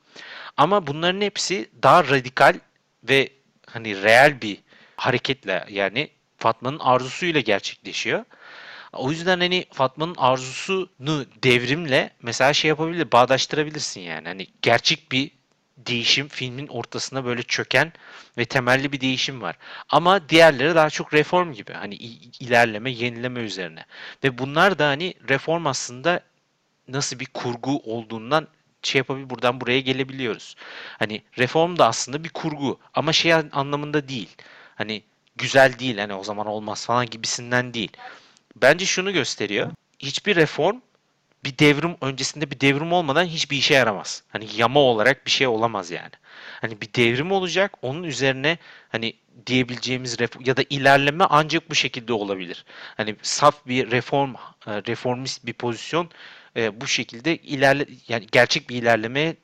Ama 0.57 0.87
bunların 0.87 1.21
hepsi 1.21 1.69
daha 1.83 2.03
radikal 2.03 2.59
ve 3.03 3.29
hani 3.65 4.03
reel 4.03 4.41
bir 4.41 4.57
hareketle 4.95 5.65
yani 5.69 6.09
Fatma'nın 6.37 6.79
arzusuyla 6.79 7.41
gerçekleşiyor. 7.41 8.25
O 8.93 9.11
yüzden 9.11 9.39
hani 9.39 9.65
Fatma'nın 9.71 10.15
arzusunu 10.17 11.25
devrimle 11.43 12.09
mesela 12.21 12.53
şey 12.53 12.69
yapabilir, 12.69 13.11
bağdaştırabilirsin 13.11 14.01
yani. 14.01 14.27
Hani 14.27 14.47
gerçek 14.61 15.11
bir 15.11 15.31
değişim 15.77 16.27
filmin 16.27 16.67
ortasına 16.67 17.25
böyle 17.25 17.43
çöken 17.43 17.93
ve 18.37 18.45
temelli 18.45 18.91
bir 18.91 19.01
değişim 19.01 19.41
var. 19.41 19.57
Ama 19.89 20.29
diğerleri 20.29 20.75
daha 20.75 20.89
çok 20.89 21.13
reform 21.13 21.53
gibi. 21.53 21.73
Hani 21.73 21.95
ilerleme, 22.39 22.91
yenileme 22.91 23.39
üzerine. 23.39 23.85
Ve 24.23 24.37
bunlar 24.37 24.79
da 24.79 24.87
hani 24.87 25.13
reform 25.29 25.67
aslında 25.67 26.21
nasıl 26.87 27.19
bir 27.19 27.25
kurgu 27.25 27.81
olduğundan 27.85 28.47
şey 28.83 28.99
yapabilir 28.99 29.29
buradan 29.29 29.61
buraya 29.61 29.79
gelebiliyoruz. 29.79 30.55
Hani 30.99 31.21
reform 31.37 31.77
da 31.77 31.87
aslında 31.87 32.23
bir 32.23 32.29
kurgu 32.29 32.79
ama 32.93 33.13
şey 33.13 33.33
an- 33.33 33.49
anlamında 33.51 34.07
değil. 34.09 34.29
Hani 34.75 35.03
güzel 35.35 35.79
değil 35.79 35.97
hani 35.97 36.13
o 36.13 36.23
zaman 36.23 36.47
olmaz 36.47 36.85
falan 36.85 37.05
gibisinden 37.05 37.73
değil. 37.73 37.91
Bence 38.55 38.85
şunu 38.85 39.13
gösteriyor. 39.13 39.71
Hiçbir 39.99 40.35
reform 40.35 40.79
bir 41.45 41.57
devrim 41.57 41.95
öncesinde 42.01 42.51
bir 42.51 42.59
devrim 42.59 42.93
olmadan 42.93 43.25
hiçbir 43.25 43.57
işe 43.57 43.73
yaramaz. 43.73 44.23
Hani 44.29 44.47
yama 44.57 44.79
olarak 44.79 45.25
bir 45.25 45.31
şey 45.31 45.47
olamaz 45.47 45.91
yani. 45.91 46.11
Hani 46.61 46.81
bir 46.81 46.93
devrim 46.93 47.31
olacak 47.31 47.73
onun 47.81 48.03
üzerine 48.03 48.57
hani 48.89 49.13
diyebileceğimiz 49.47 50.15
ref- 50.15 50.47
ya 50.47 50.57
da 50.57 50.63
ilerleme 50.69 51.25
ancak 51.29 51.69
bu 51.69 51.75
şekilde 51.75 52.13
olabilir. 52.13 52.65
Hani 52.97 53.15
saf 53.21 53.67
bir 53.67 53.91
reform 53.91 54.33
e, 54.33 54.37
reformist 54.87 55.45
bir 55.45 55.53
pozisyon 55.53 56.11
e, 56.55 56.81
bu 56.81 56.87
şekilde 56.87 57.37
ilerle 57.37 57.85
yani 58.07 58.27
gerçek 58.31 58.69
bir 58.69 58.75
ilerleme 58.75 59.35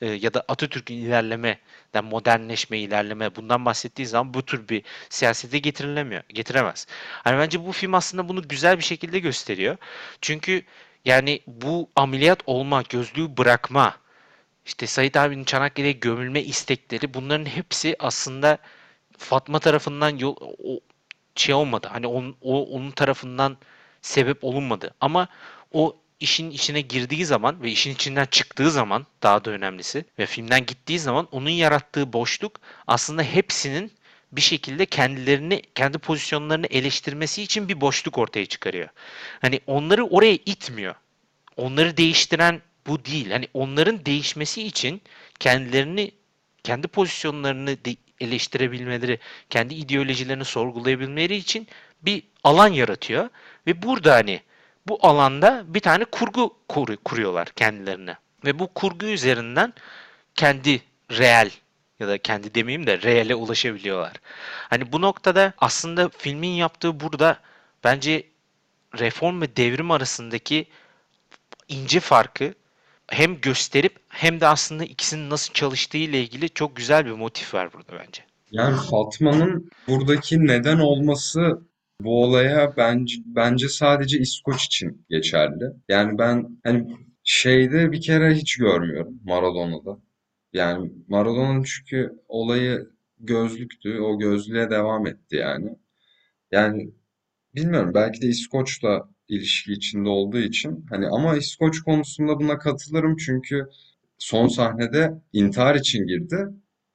e, 0.00 0.06
ya 0.06 0.34
da 0.34 0.44
Atatürk'ün 0.48 0.96
ilerlemeden 0.96 2.04
modernleşme, 2.04 2.78
ilerleme 2.78 3.36
bundan 3.36 3.64
bahsettiği 3.64 4.06
zaman 4.06 4.34
bu 4.34 4.44
tür 4.44 4.68
bir 4.68 4.82
siyasete 5.08 5.58
getirilemiyor, 5.58 6.22
getiremez. 6.28 6.86
Hani 7.24 7.38
bence 7.38 7.66
bu 7.66 7.72
film 7.72 7.94
aslında 7.94 8.28
bunu 8.28 8.48
güzel 8.48 8.78
bir 8.78 8.84
şekilde 8.84 9.18
gösteriyor. 9.18 9.76
Çünkü 10.20 10.62
yani 11.04 11.40
bu 11.46 11.90
ameliyat 11.96 12.40
olma, 12.46 12.82
gözlüğü 12.82 13.36
bırakma, 13.36 13.96
işte 14.66 14.86
Sait 14.86 15.16
abinin 15.16 15.44
Çanakkale'ye 15.44 15.92
gömülme 15.92 16.42
istekleri 16.42 17.14
bunların 17.14 17.46
hepsi 17.46 17.96
aslında 17.98 18.58
Fatma 19.18 19.58
tarafından 19.58 20.18
yol, 20.18 20.36
o, 20.40 20.80
şey 21.36 21.54
olmadı. 21.54 21.88
Hani 21.92 22.06
onun, 22.06 22.36
o, 22.40 22.66
onun 22.66 22.90
tarafından 22.90 23.56
sebep 24.02 24.44
olunmadı. 24.44 24.94
Ama 25.00 25.28
o 25.72 25.96
işin 26.20 26.50
içine 26.50 26.80
girdiği 26.80 27.24
zaman 27.24 27.62
ve 27.62 27.70
işin 27.70 27.94
içinden 27.94 28.26
çıktığı 28.26 28.70
zaman 28.70 29.06
daha 29.22 29.44
da 29.44 29.50
önemlisi 29.50 30.04
ve 30.18 30.26
filmden 30.26 30.66
gittiği 30.66 30.98
zaman 30.98 31.28
onun 31.32 31.50
yarattığı 31.50 32.12
boşluk 32.12 32.60
aslında 32.86 33.22
hepsinin 33.22 33.92
bir 34.36 34.40
şekilde 34.40 34.86
kendilerini, 34.86 35.62
kendi 35.74 35.98
pozisyonlarını 35.98 36.66
eleştirmesi 36.66 37.42
için 37.42 37.68
bir 37.68 37.80
boşluk 37.80 38.18
ortaya 38.18 38.46
çıkarıyor. 38.46 38.88
Hani 39.40 39.60
onları 39.66 40.04
oraya 40.06 40.34
itmiyor. 40.34 40.94
Onları 41.56 41.96
değiştiren 41.96 42.62
bu 42.86 43.04
değil. 43.04 43.30
Hani 43.30 43.48
onların 43.54 44.06
değişmesi 44.06 44.62
için 44.62 45.02
kendilerini, 45.40 46.10
kendi 46.64 46.88
pozisyonlarını 46.88 47.84
de- 47.84 47.96
eleştirebilmeleri, 48.20 49.18
kendi 49.50 49.74
ideolojilerini 49.74 50.44
sorgulayabilmeleri 50.44 51.36
için 51.36 51.68
bir 52.02 52.22
alan 52.44 52.68
yaratıyor. 52.68 53.28
Ve 53.66 53.82
burada 53.82 54.14
hani 54.14 54.40
bu 54.86 54.98
alanda 55.06 55.64
bir 55.66 55.80
tane 55.80 56.04
kurgu 56.04 56.56
kur- 56.68 56.96
kuruyorlar 56.96 57.48
kendilerine. 57.48 58.16
Ve 58.44 58.58
bu 58.58 58.74
kurgu 58.74 59.06
üzerinden 59.06 59.74
kendi 60.34 60.82
reel 61.10 61.50
ya 62.00 62.08
da 62.08 62.18
kendi 62.18 62.54
demeyeyim 62.54 62.86
de 62.86 63.02
reale 63.02 63.34
ulaşabiliyorlar. 63.34 64.12
Hani 64.70 64.92
bu 64.92 65.00
noktada 65.00 65.52
aslında 65.58 66.08
filmin 66.08 66.48
yaptığı 66.48 67.00
burada 67.00 67.38
bence 67.84 68.26
reform 68.98 69.40
ve 69.40 69.56
devrim 69.56 69.90
arasındaki 69.90 70.66
ince 71.68 72.00
farkı 72.00 72.54
hem 73.08 73.40
gösterip 73.40 73.96
hem 74.08 74.40
de 74.40 74.46
aslında 74.46 74.84
ikisinin 74.84 75.30
nasıl 75.30 75.54
çalıştığı 75.54 75.98
ile 75.98 76.22
ilgili 76.22 76.50
çok 76.50 76.76
güzel 76.76 77.06
bir 77.06 77.12
motif 77.12 77.54
var 77.54 77.72
burada 77.72 77.92
bence. 77.92 78.22
Yani 78.50 78.76
Fatma'nın 78.90 79.70
buradaki 79.88 80.46
neden 80.46 80.78
olması 80.78 81.60
bu 82.00 82.24
olaya 82.24 82.76
bence, 82.76 83.16
bence 83.26 83.68
sadece 83.68 84.18
İskoç 84.18 84.64
için 84.64 85.06
geçerli. 85.10 85.64
Yani 85.88 86.18
ben 86.18 86.58
hani 86.64 86.96
şeyde 87.24 87.92
bir 87.92 88.00
kere 88.00 88.34
hiç 88.34 88.56
görmüyorum 88.56 89.14
Maradona'da. 89.24 89.98
Yani 90.54 90.92
Maradona'nın 91.08 91.62
çünkü 91.62 92.12
olayı 92.28 92.90
gözlüktü. 93.20 94.00
O 94.00 94.18
gözlüğe 94.18 94.70
devam 94.70 95.06
etti 95.06 95.36
yani. 95.36 95.78
Yani 96.52 96.94
Bilmiyorum 97.54 97.94
belki 97.94 98.22
de 98.22 98.26
İskoç'la 98.26 99.08
ilişki 99.28 99.72
içinde 99.72 100.08
olduğu 100.08 100.38
için 100.38 100.86
hani 100.90 101.06
ama 101.08 101.36
İskoç 101.36 101.80
konusunda 101.80 102.40
buna 102.40 102.58
katılırım 102.58 103.16
çünkü 103.16 103.68
son 104.18 104.48
sahnede 104.48 105.22
intihar 105.32 105.74
için 105.74 106.06
girdi 106.06 106.36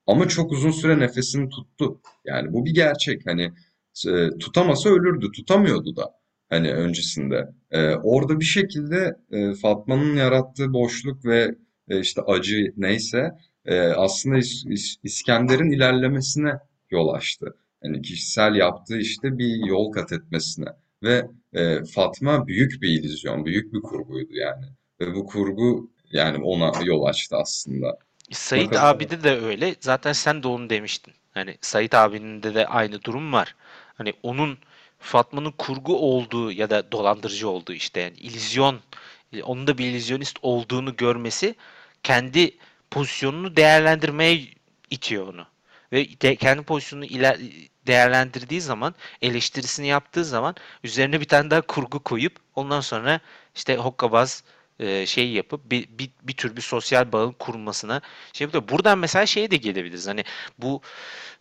ama 0.07 0.27
çok 0.27 0.51
uzun 0.51 0.71
süre 0.71 0.99
nefesini 0.99 1.49
tuttu. 1.49 2.01
Yani 2.25 2.53
bu 2.53 2.65
bir 2.65 2.73
gerçek 2.73 3.25
hani 3.25 3.51
e, 4.07 4.29
tutamasa 4.39 4.89
ölürdü 4.89 5.31
tutamıyordu 5.31 5.95
da 5.95 6.11
hani 6.49 6.73
öncesinde. 6.73 7.49
E, 7.71 7.95
orada 7.95 8.39
bir 8.39 8.45
şekilde 8.45 9.15
e, 9.31 9.53
Fatma'nın 9.53 10.15
yarattığı 10.15 10.73
boşluk 10.73 11.25
ve 11.25 11.55
e, 11.89 11.99
işte 11.99 12.21
acı 12.21 12.73
neyse 12.77 13.31
e, 13.65 13.79
aslında 13.79 14.37
İs- 14.37 14.67
İs- 14.67 14.99
İskender'in 15.03 15.71
ilerlemesine 15.71 16.53
yol 16.91 17.09
açtı. 17.09 17.55
Hani 17.83 18.01
kişisel 18.01 18.55
yaptığı 18.55 18.97
işte 18.97 19.37
bir 19.37 19.67
yol 19.67 19.91
kat 19.91 20.11
etmesine. 20.11 20.67
Ve 21.03 21.27
e, 21.53 21.85
Fatma 21.85 22.47
büyük 22.47 22.81
bir 22.81 22.89
illüzyon, 22.89 23.45
büyük 23.45 23.73
bir 23.73 23.81
kurguydu 23.81 24.33
yani. 24.33 24.65
Ve 25.01 25.15
bu 25.15 25.25
kurgu 25.25 25.91
yani 26.11 26.43
ona 26.43 26.83
yol 26.83 27.03
açtı 27.03 27.35
aslında. 27.37 27.97
Sait 28.31 28.73
Bakalım. 28.73 28.85
abide 28.85 29.23
de 29.23 29.39
öyle. 29.39 29.75
Zaten 29.79 30.13
sen 30.13 30.43
de 30.43 30.47
onu 30.47 30.69
demiştin. 30.69 31.13
Hani 31.31 31.57
Sait 31.61 31.93
abinin 31.95 32.43
de 32.43 32.55
de 32.55 32.67
aynı 32.67 33.03
durum 33.03 33.33
var. 33.33 33.55
Hani 33.95 34.13
onun 34.23 34.57
Fatma'nın 34.99 35.51
kurgu 35.51 35.97
olduğu 35.99 36.51
ya 36.51 36.69
da 36.69 36.91
dolandırıcı 36.91 37.49
olduğu 37.49 37.73
işte 37.73 37.99
yani 38.01 38.17
illüzyon 38.17 38.79
onun 39.43 39.67
da 39.67 39.77
bir 39.77 39.85
illüzyonist 39.85 40.37
olduğunu 40.41 40.95
görmesi 40.95 41.55
kendi 42.03 42.51
pozisyonunu 42.91 43.55
değerlendirmeye 43.55 44.47
itiyor 44.89 45.27
onu. 45.33 45.45
Ve 45.93 46.21
de- 46.21 46.35
kendi 46.35 46.63
pozisyonunu 46.63 47.05
iler 47.05 47.37
değerlendirdiği 47.87 48.61
zaman, 48.61 48.95
eleştirisini 49.21 49.87
yaptığı 49.87 50.25
zaman 50.25 50.55
üzerine 50.83 51.19
bir 51.21 51.25
tane 51.25 51.51
daha 51.51 51.61
kurgu 51.61 51.99
koyup 51.99 52.35
ondan 52.55 52.81
sonra 52.81 53.19
işte 53.55 53.75
hokkabaz 53.75 54.43
e, 54.79 55.05
şey 55.05 55.31
yapıp 55.31 55.71
bir, 55.71 55.87
bir, 55.89 56.09
bir 56.23 56.33
tür 56.33 56.55
bir 56.55 56.61
sosyal 56.61 57.11
bağın 57.11 57.31
kurulmasına 57.31 58.01
şey 58.33 58.45
yapıyor. 58.45 58.67
Buradan 58.69 58.97
mesela 58.97 59.25
şeye 59.25 59.51
de 59.51 59.57
gelebiliriz. 59.57 60.07
Hani 60.07 60.23
bu 60.57 60.81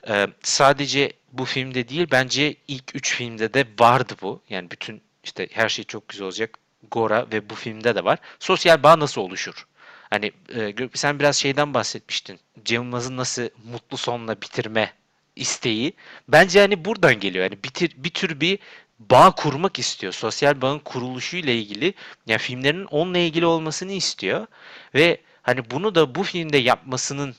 e, 0.09 0.27
sadece 0.43 1.13
bu 1.33 1.45
filmde 1.45 1.89
değil 1.89 2.09
bence 2.13 2.57
ilk 2.69 2.97
üç 2.97 3.15
filmde 3.17 3.55
de 3.55 3.67
vardı 3.81 4.15
bu. 4.23 4.43
Yani 4.49 4.71
bütün 4.71 5.03
işte 5.25 5.49
her 5.53 5.69
şey 5.69 5.85
çok 5.85 6.09
güzel 6.09 6.25
olacak. 6.25 6.59
Gora 6.91 7.27
ve 7.33 7.51
bu 7.51 7.55
filmde 7.55 7.95
de 7.95 8.05
var. 8.05 8.19
Sosyal 8.39 8.83
bağ 8.83 8.99
nasıl 8.99 9.21
oluşur? 9.21 9.67
Hani 10.11 10.33
e, 10.55 10.75
sen 10.95 11.19
biraz 11.19 11.37
şeyden 11.37 11.75
bahsetmiştin. 11.75 12.41
Cem 12.65 12.83
Yılmaz'ın 12.83 13.17
nasıl 13.17 13.49
mutlu 13.73 13.97
sonla 13.97 14.43
bitirme 14.43 14.93
isteği. 15.37 15.93
Bence 16.29 16.61
hani 16.61 16.85
buradan 16.85 17.21
geliyor. 17.21 17.45
Yani 17.45 17.65
bitir, 17.65 17.93
bir 17.97 18.11
tür 18.11 18.41
bir 18.41 18.59
bağ 18.99 19.31
kurmak 19.31 19.79
istiyor. 19.79 20.13
Sosyal 20.13 20.61
bağın 20.61 20.79
kuruluşu 20.79 21.37
ile 21.37 21.57
ilgili 21.57 21.95
ya 22.27 22.39
filmlerin 22.39 22.85
onunla 22.85 23.19
ilgili 23.19 23.47
olmasını 23.47 23.93
istiyor 23.93 24.47
ve 24.95 25.21
hani 25.43 25.71
bunu 25.71 25.95
da 25.95 26.15
bu 26.15 26.23
filmde 26.23 26.59
yapmasının 26.59 27.35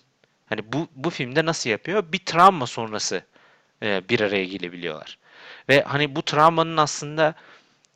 hani 0.46 0.74
bu 0.74 0.88
bu 0.96 1.10
filmde 1.10 1.46
nasıl 1.46 1.70
yapıyor? 1.70 2.12
Bir 2.12 2.20
travma 2.20 2.68
sonrası 2.68 3.24
e, 3.84 4.10
bir 4.10 4.20
araya 4.20 4.46
gelebiliyorlar. 4.46 5.18
Ve 5.70 5.82
hani 5.82 6.16
bu 6.16 6.22
travmanın 6.22 6.78
aslında 6.78 7.36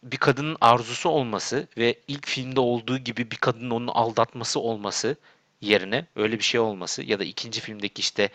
bir 0.04 0.18
kadının 0.18 0.58
arzusu 0.62 1.10
olması 1.10 1.68
ve 1.78 1.96
ilk 2.08 2.28
filmde 2.28 2.60
olduğu 2.60 2.98
gibi 2.98 3.32
bir 3.32 3.36
kadının 3.36 3.70
onu 3.70 3.98
aldatması 3.98 4.60
olması 4.60 5.16
yerine 5.62 6.06
öyle 6.16 6.38
bir 6.38 6.44
şey 6.44 6.60
olması 6.60 7.04
ya 7.04 7.20
da 7.20 7.24
ikinci 7.24 7.62
filmdeki 7.62 8.00
işte 8.00 8.30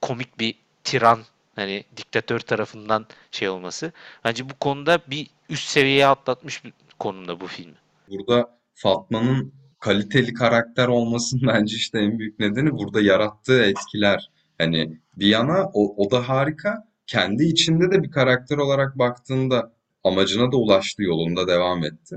komik 0.00 0.38
bir 0.38 0.54
tiran 0.84 1.20
hani 1.56 1.84
diktatör 1.96 2.40
tarafından 2.40 3.06
şey 3.30 3.48
olması. 3.48 3.92
Bence 4.24 4.50
bu 4.50 4.54
konuda 4.60 4.98
bir 5.06 5.30
üst 5.48 5.68
seviyeye 5.68 6.06
atlatmış 6.06 6.64
bir 6.64 6.72
konumda 6.98 7.40
bu 7.40 7.46
film. 7.46 7.74
Burada 8.10 8.58
Fatma'nın 8.74 9.52
kaliteli 9.80 10.34
karakter 10.34 10.88
olmasının 10.88 11.42
bence 11.54 11.76
işte 11.76 11.98
en 11.98 12.18
büyük 12.18 12.38
nedeni 12.38 12.72
burada 12.72 13.00
yarattığı 13.00 13.62
etkiler. 13.62 14.30
Hani 14.58 14.98
bir 15.16 15.26
yana 15.26 15.70
o, 15.72 16.06
o 16.06 16.10
da 16.10 16.28
harika. 16.28 16.88
Kendi 17.06 17.44
içinde 17.44 17.90
de 17.90 18.02
bir 18.02 18.10
karakter 18.10 18.56
olarak 18.56 18.98
baktığında 18.98 19.72
amacına 20.08 20.52
da 20.52 20.56
ulaştı 20.56 21.02
yolunda 21.02 21.48
devam 21.48 21.84
etti. 21.84 22.16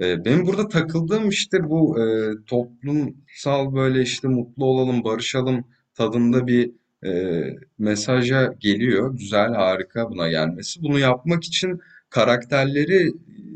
Ee, 0.00 0.24
benim 0.24 0.46
burada 0.46 0.68
takıldığım 0.68 1.28
işte 1.28 1.70
bu 1.70 2.00
e, 2.00 2.04
toplumsal 2.46 3.74
böyle 3.74 4.02
işte 4.02 4.28
mutlu 4.28 4.64
olalım, 4.66 5.04
barışalım 5.04 5.64
tadında 5.94 6.46
bir 6.46 6.70
e, 7.06 7.42
mesaja 7.78 8.54
geliyor. 8.58 9.16
Güzel, 9.16 9.54
harika 9.54 10.10
buna 10.10 10.28
gelmesi. 10.28 10.82
Bunu 10.82 10.98
yapmak 10.98 11.44
için 11.44 11.80
karakterleri 12.10 13.12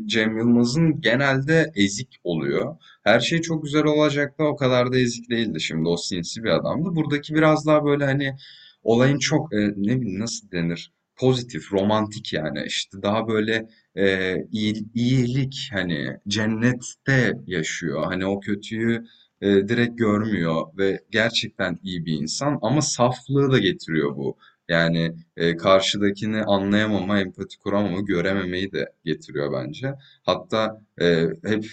Cem 0.07 0.39
Yılmaz'ın 0.39 1.01
genelde 1.01 1.73
ezik 1.75 2.21
oluyor. 2.25 2.77
Her 3.05 3.21
şey 3.21 3.41
çok 3.41 3.65
güzel 3.65 3.85
olacak 3.85 4.39
da 4.39 4.45
o 4.45 4.57
kadar 4.57 4.93
da 4.93 4.99
ezik 4.99 5.31
değildi. 5.31 5.61
Şimdi 5.61 5.89
o 5.89 5.97
sinsi 5.97 6.45
bir 6.45 6.51
adamdı. 6.51 6.97
Buradaki 6.97 7.35
biraz 7.35 7.67
daha 7.67 7.85
böyle 7.85 8.05
hani 8.05 8.37
olayın 8.83 9.19
çok 9.19 9.55
e, 9.55 9.57
ne 9.77 10.01
bileyim 10.01 10.21
nasıl 10.21 10.51
denir? 10.51 10.93
Pozitif, 11.17 11.73
romantik 11.73 12.33
yani. 12.33 12.63
İşte 12.67 13.03
daha 13.03 13.29
böyle 13.29 13.69
e, 13.97 14.37
iyi- 14.53 14.87
iyilik 14.95 15.69
hani 15.73 16.17
cennette 16.29 17.33
yaşıyor. 17.47 18.05
Hani 18.05 18.27
o 18.27 18.41
kötüyü 18.41 19.05
e, 19.41 19.47
direkt 19.69 19.99
görmüyor 19.99 20.67
ve 20.79 21.01
gerçekten 21.11 21.79
iyi 21.83 22.07
bir 22.07 22.13
insan 22.13 22.59
ama 22.63 22.83
saflığı 22.83 23.53
da 23.53 23.59
getiriyor 23.59 24.17
bu. 24.17 24.37
Yani 24.69 25.15
e, 25.37 25.57
karşıdakini 25.57 26.43
anlayamama, 26.45 27.21
empati 27.21 27.59
kuramama, 27.59 28.01
görememeyi 28.01 28.73
de 28.73 28.93
getiriyor 29.05 29.53
bence. 29.53 29.95
Hatta 30.23 30.81
e, 31.01 31.27
hep 31.45 31.65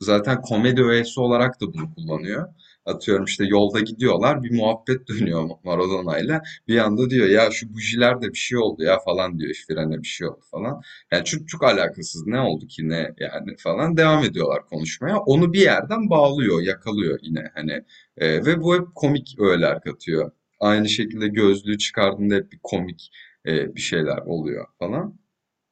zaten 0.00 0.40
komedi 0.42 0.82
öğesi 0.82 1.20
olarak 1.20 1.60
da 1.60 1.74
bunu 1.74 1.94
kullanıyor. 1.94 2.54
Atıyorum 2.86 3.24
işte 3.24 3.44
yolda 3.44 3.80
gidiyorlar 3.80 4.42
bir 4.42 4.52
muhabbet 4.56 5.08
dönüyor 5.08 5.50
Maradona'yla. 5.64 6.42
Bir 6.68 6.78
anda 6.78 7.10
diyor 7.10 7.28
ya 7.28 7.50
şu 7.50 7.74
bujilerde 7.74 8.28
bir 8.28 8.38
şey 8.38 8.58
oldu 8.58 8.82
ya 8.82 8.98
falan 8.98 9.38
diyor. 9.38 9.54
Frene 9.68 10.02
bir 10.02 10.06
şey 10.08 10.26
oldu 10.28 10.40
falan. 10.50 10.82
Yani 11.12 11.24
çok 11.24 11.48
çok 11.48 11.62
alakasız 11.64 12.26
ne 12.26 12.40
oldu 12.40 12.66
ki 12.66 12.88
ne 12.88 13.14
yani 13.18 13.56
falan 13.58 13.96
devam 13.96 14.24
ediyorlar 14.24 14.66
konuşmaya. 14.66 15.18
Onu 15.18 15.52
bir 15.52 15.60
yerden 15.60 16.10
bağlıyor, 16.10 16.62
yakalıyor 16.62 17.18
yine 17.22 17.50
hani. 17.54 17.84
E, 18.16 18.46
ve 18.46 18.60
bu 18.62 18.74
hep 18.74 18.94
komik 18.94 19.34
öğeler 19.38 19.80
katıyor. 19.80 20.30
Aynı 20.60 20.88
şekilde 20.88 21.28
gözlüğü 21.28 21.78
çıkardığında 21.78 22.34
hep 22.34 22.52
bir 22.52 22.58
komik 22.62 23.10
e, 23.46 23.74
bir 23.74 23.80
şeyler 23.80 24.18
oluyor 24.18 24.66
falan. 24.78 25.18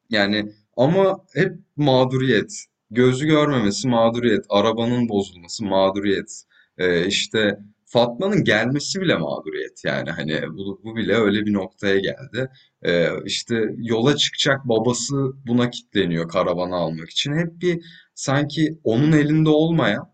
Yani 0.09 0.51
ama 0.77 1.25
hep 1.33 1.53
mağduriyet. 1.75 2.65
Gözü 2.91 3.27
görmemesi 3.27 3.87
mağduriyet. 3.87 4.45
Arabanın 4.49 5.09
bozulması 5.09 5.65
mağduriyet. 5.65 6.43
Ee, 6.77 7.07
işte 7.07 7.59
Fatma'nın 7.85 8.43
gelmesi 8.43 9.01
bile 9.01 9.15
mağduriyet. 9.15 9.85
Yani 9.85 10.11
hani 10.11 10.41
bu, 10.49 10.81
bu 10.83 10.95
bile 10.95 11.13
öyle 11.15 11.45
bir 11.45 11.53
noktaya 11.53 11.99
geldi. 11.99 12.49
Ee, 12.83 13.07
işte 13.25 13.65
yola 13.77 14.15
çıkacak 14.15 14.65
babası 14.65 15.15
buna 15.47 15.69
kilitleniyor 15.69 16.29
karavanı 16.29 16.75
almak 16.75 17.09
için. 17.09 17.33
Hep 17.33 17.61
bir 17.61 17.85
sanki 18.15 18.79
onun 18.83 19.11
elinde 19.11 19.49
olmayan 19.49 20.11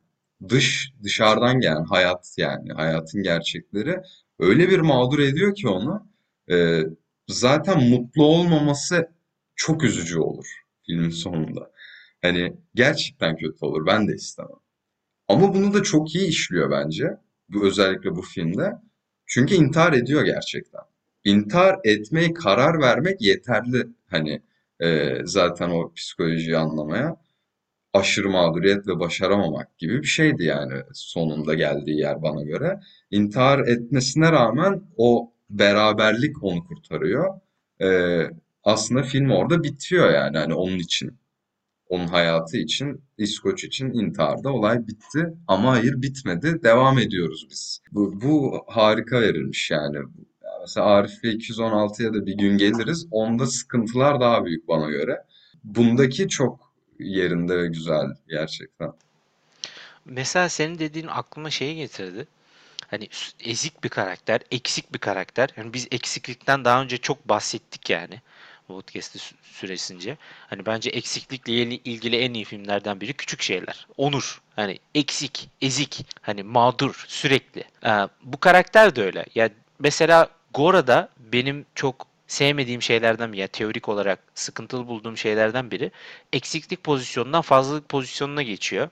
dış 0.50 0.94
dışarıdan 1.04 1.60
gelen 1.60 1.86
hayat 1.86 2.34
yani 2.38 2.74
hayatın 2.74 3.24
gerçekleri 3.24 3.98
öyle 4.40 4.70
bir 4.70 4.80
mağdur 4.80 5.20
ediyor 5.20 5.56
ki 5.56 5.68
onu. 5.70 6.08
Ee, 6.52 6.82
zaten 7.28 7.90
mutlu 7.90 8.26
olmaması 8.26 9.12
çok 9.56 9.84
üzücü 9.84 10.20
olur 10.20 10.48
filmin 10.86 11.10
sonunda. 11.10 11.72
Hani 12.22 12.54
gerçekten 12.76 13.38
kötü 13.38 13.66
olur. 13.66 13.86
Ben 13.86 14.08
de 14.08 14.14
istemem. 14.16 14.60
Ama 15.28 15.54
bunu 15.54 15.74
da 15.74 15.84
çok 15.84 16.16
iyi 16.16 16.28
işliyor 16.28 16.72
bence. 16.72 17.18
Bu 17.50 17.66
özellikle 17.66 18.16
bu 18.16 18.22
filmde. 18.22 18.74
Çünkü 19.26 19.56
intihar 19.56 19.94
ediyor 19.94 20.26
gerçekten. 20.26 20.82
İntihar 21.24 21.80
etmeye 21.84 22.34
karar 22.34 22.80
vermek 22.82 23.22
yeterli. 23.22 23.88
Hani 24.08 24.42
e, 24.80 25.18
zaten 25.26 25.70
o 25.70 25.94
psikolojiyi 25.94 26.58
anlamaya. 26.58 27.18
Aşırı 27.94 28.30
mağduriyet 28.30 28.88
ve 28.88 29.00
başaramamak 29.00 29.78
gibi 29.78 30.02
bir 30.02 30.08
şeydi 30.08 30.44
yani 30.44 30.74
sonunda 30.94 31.54
geldiği 31.54 32.00
yer 32.00 32.22
bana 32.22 32.44
göre. 32.44 32.80
İntihar 33.12 33.60
etmesine 33.60 34.32
rağmen 34.32 34.84
o 34.98 35.32
beraberlik 35.50 36.44
onu 36.44 36.68
kurtarıyor. 36.68 37.40
E, 37.82 38.20
aslında 38.64 39.04
film 39.04 39.30
orada 39.30 39.64
bitiyor 39.64 40.14
yani 40.14 40.38
hani 40.38 40.54
onun 40.54 40.78
için. 40.80 41.18
Onun 41.90 42.08
hayatı 42.08 42.58
için, 42.58 43.02
İskoç 43.18 43.64
için 43.64 43.92
intiharda 43.94 44.54
olay 44.54 44.88
bitti. 44.88 45.34
Ama 45.48 45.72
hayır 45.72 46.02
bitmedi. 46.02 46.64
Devam 46.64 47.00
ediyoruz 47.00 47.48
biz. 47.50 47.82
Bu, 47.92 48.22
bu 48.22 48.64
harika 48.68 49.22
verilmiş 49.22 49.72
yani. 49.72 49.98
Mesela 50.62 50.88
Arif 50.88 51.24
ve 51.24 51.28
216'ya 51.28 52.14
da 52.14 52.26
bir 52.26 52.38
gün 52.38 52.58
geliriz. 52.58 53.08
Onda 53.12 53.48
sıkıntılar 53.48 54.20
daha 54.22 54.46
büyük 54.46 54.68
bana 54.68 54.90
göre. 54.90 55.24
Bundaki 55.64 56.28
çok 56.28 56.74
yerinde 57.00 57.58
ve 57.58 57.68
güzel 57.68 58.08
gerçekten. 58.28 58.92
Mesela 60.06 60.50
senin 60.50 60.80
dediğin 60.80 61.08
aklıma 61.08 61.50
şeyi 61.50 61.76
getirdi. 61.76 62.28
Hani 62.88 63.10
ezik 63.44 63.84
bir 63.84 63.90
karakter, 63.90 64.42
eksik 64.52 64.94
bir 64.94 65.00
karakter. 65.00 65.50
Yani 65.58 65.74
biz 65.74 65.88
eksiklikten 65.92 66.66
daha 66.66 66.82
önce 66.82 66.98
çok 66.98 67.30
bahsettik 67.30 67.90
yani. 67.90 68.22
Sü- 68.70 69.34
süresince. 69.42 70.18
Hani 70.50 70.66
bence 70.66 70.90
eksiklikle 70.90 71.54
il- 71.54 71.82
ilgili 71.86 72.18
en 72.18 72.34
iyi 72.34 72.46
filmlerden 72.46 73.02
biri 73.02 73.14
Küçük 73.14 73.42
Şeyler. 73.42 73.88
Onur. 73.98 74.42
Hani 74.56 74.80
eksik, 74.96 75.50
ezik, 75.62 76.06
hani 76.22 76.44
mağdur 76.44 77.06
sürekli. 77.08 77.64
Ee, 77.86 77.90
bu 78.24 78.40
karakter 78.40 78.96
de 78.96 79.04
öyle. 79.04 79.26
Ya 79.36 79.50
mesela 79.80 80.30
Gora'da 80.54 81.10
benim 81.20 81.66
çok 81.76 82.08
sevmediğim 82.28 82.82
şeylerden 82.82 83.34
biri, 83.34 83.42
ya 83.42 83.48
teorik 83.48 83.90
olarak 83.90 84.20
sıkıntılı 84.36 84.88
bulduğum 84.88 85.18
şeylerden 85.18 85.72
biri 85.72 85.92
eksiklik 86.34 86.84
pozisyonundan 86.84 87.42
fazlalık 87.42 87.90
pozisyonuna 87.90 88.42
geçiyor. 88.42 88.90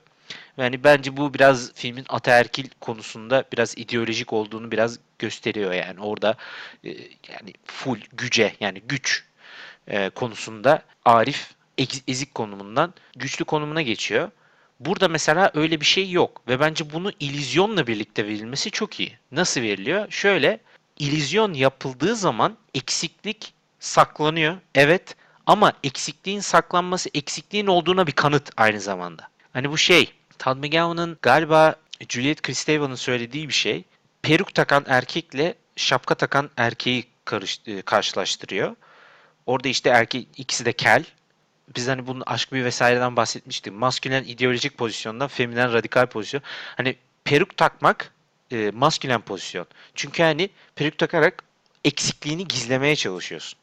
Yani 0.56 0.84
bence 0.84 1.16
bu 1.16 1.34
biraz 1.34 1.72
filmin 1.74 2.04
ataerkil 2.08 2.68
konusunda 2.80 3.44
biraz 3.52 3.78
ideolojik 3.78 4.32
olduğunu 4.32 4.70
biraz 4.70 4.98
gösteriyor 5.18 5.72
yani. 5.72 6.00
Orada 6.00 6.36
e, 6.84 6.88
yani 7.28 7.52
full 7.64 8.00
güce 8.12 8.54
yani 8.60 8.80
güç 8.80 9.24
e, 9.88 10.10
konusunda 10.10 10.82
Arif 11.04 11.50
ezik 12.08 12.34
konumundan 12.34 12.94
güçlü 13.16 13.44
konumuna 13.44 13.82
geçiyor. 13.82 14.30
Burada 14.80 15.08
mesela 15.08 15.50
öyle 15.54 15.80
bir 15.80 15.86
şey 15.86 16.10
yok 16.10 16.42
ve 16.48 16.60
bence 16.60 16.92
bunu 16.92 17.12
illüzyonla 17.20 17.86
birlikte 17.86 18.26
verilmesi 18.26 18.70
çok 18.70 19.00
iyi. 19.00 19.18
Nasıl 19.32 19.60
veriliyor? 19.60 20.10
Şöyle, 20.10 20.60
illüzyon 20.98 21.54
yapıldığı 21.54 22.16
zaman 22.16 22.56
eksiklik 22.74 23.52
saklanıyor. 23.80 24.56
Evet 24.74 25.16
ama 25.46 25.72
eksikliğin 25.84 26.40
saklanması 26.40 27.10
eksikliğin 27.14 27.66
olduğuna 27.66 28.06
bir 28.06 28.12
kanıt 28.12 28.50
aynı 28.56 28.80
zamanda. 28.80 29.28
Hani 29.52 29.70
bu 29.70 29.78
şey, 29.78 30.12
Todd 30.38 30.56
McGowan'ın 30.56 31.18
galiba 31.22 31.76
Juliet 32.08 32.42
Kristevan'ın 32.42 32.94
söylediği 32.94 33.48
bir 33.48 33.54
şey. 33.54 33.84
Peruk 34.22 34.54
takan 34.54 34.84
erkekle 34.88 35.54
şapka 35.76 36.14
takan 36.14 36.50
erkeği 36.56 37.04
karış, 37.24 37.60
e, 37.66 37.82
karşılaştırıyor. 37.82 38.76
Orada 39.46 39.68
işte 39.68 39.90
erkek 39.90 40.28
ikisi 40.36 40.64
de 40.64 40.72
kel. 40.72 41.04
Biz 41.76 41.88
hani 41.88 42.06
bunun 42.06 42.22
aşk 42.26 42.52
bir 42.52 42.64
vesaireden 42.64 43.16
bahsetmiştik. 43.16 43.72
Maskülen 43.72 44.24
ideolojik 44.24 44.78
pozisyondan 44.78 45.28
feminen 45.28 45.72
radikal 45.72 46.06
pozisyon. 46.06 46.42
Hani 46.76 46.96
peruk 47.24 47.56
takmak 47.56 48.12
e, 48.52 48.70
maskülen 48.74 49.20
pozisyon. 49.20 49.66
Çünkü 49.94 50.22
hani 50.22 50.50
peruk 50.74 50.98
takarak 50.98 51.44
eksikliğini 51.84 52.48
gizlemeye 52.48 52.96
çalışıyorsun. 52.96 53.58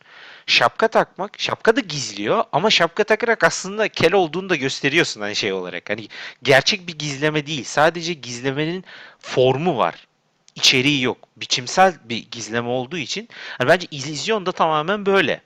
Şapka 0.46 0.88
takmak, 0.88 1.40
şapka 1.40 1.76
da 1.76 1.80
gizliyor 1.80 2.44
ama 2.52 2.70
şapka 2.70 3.04
takarak 3.04 3.44
aslında 3.44 3.88
kel 3.88 4.14
olduğunu 4.14 4.50
da 4.50 4.56
gösteriyorsun 4.56 5.22
hani 5.22 5.36
şey 5.36 5.54
olarak. 5.54 5.90
Hani 5.90 6.08
gerçek 6.44 6.88
bir 6.88 6.98
gizleme 7.00 7.48
değil. 7.48 7.64
Sadece 7.64 8.14
gizlemenin 8.14 8.86
formu 9.20 9.78
var. 9.78 10.08
İçeriği 10.56 11.02
yok. 11.02 11.18
Biçimsel 11.38 11.94
bir 12.04 12.32
gizleme 12.32 12.70
olduğu 12.70 12.98
için 12.98 13.30
hani 13.58 13.70
bence 13.70 13.88
illüzyon 13.92 14.46
da 14.46 14.52
tamamen 14.52 15.06
böyle. 15.06 15.42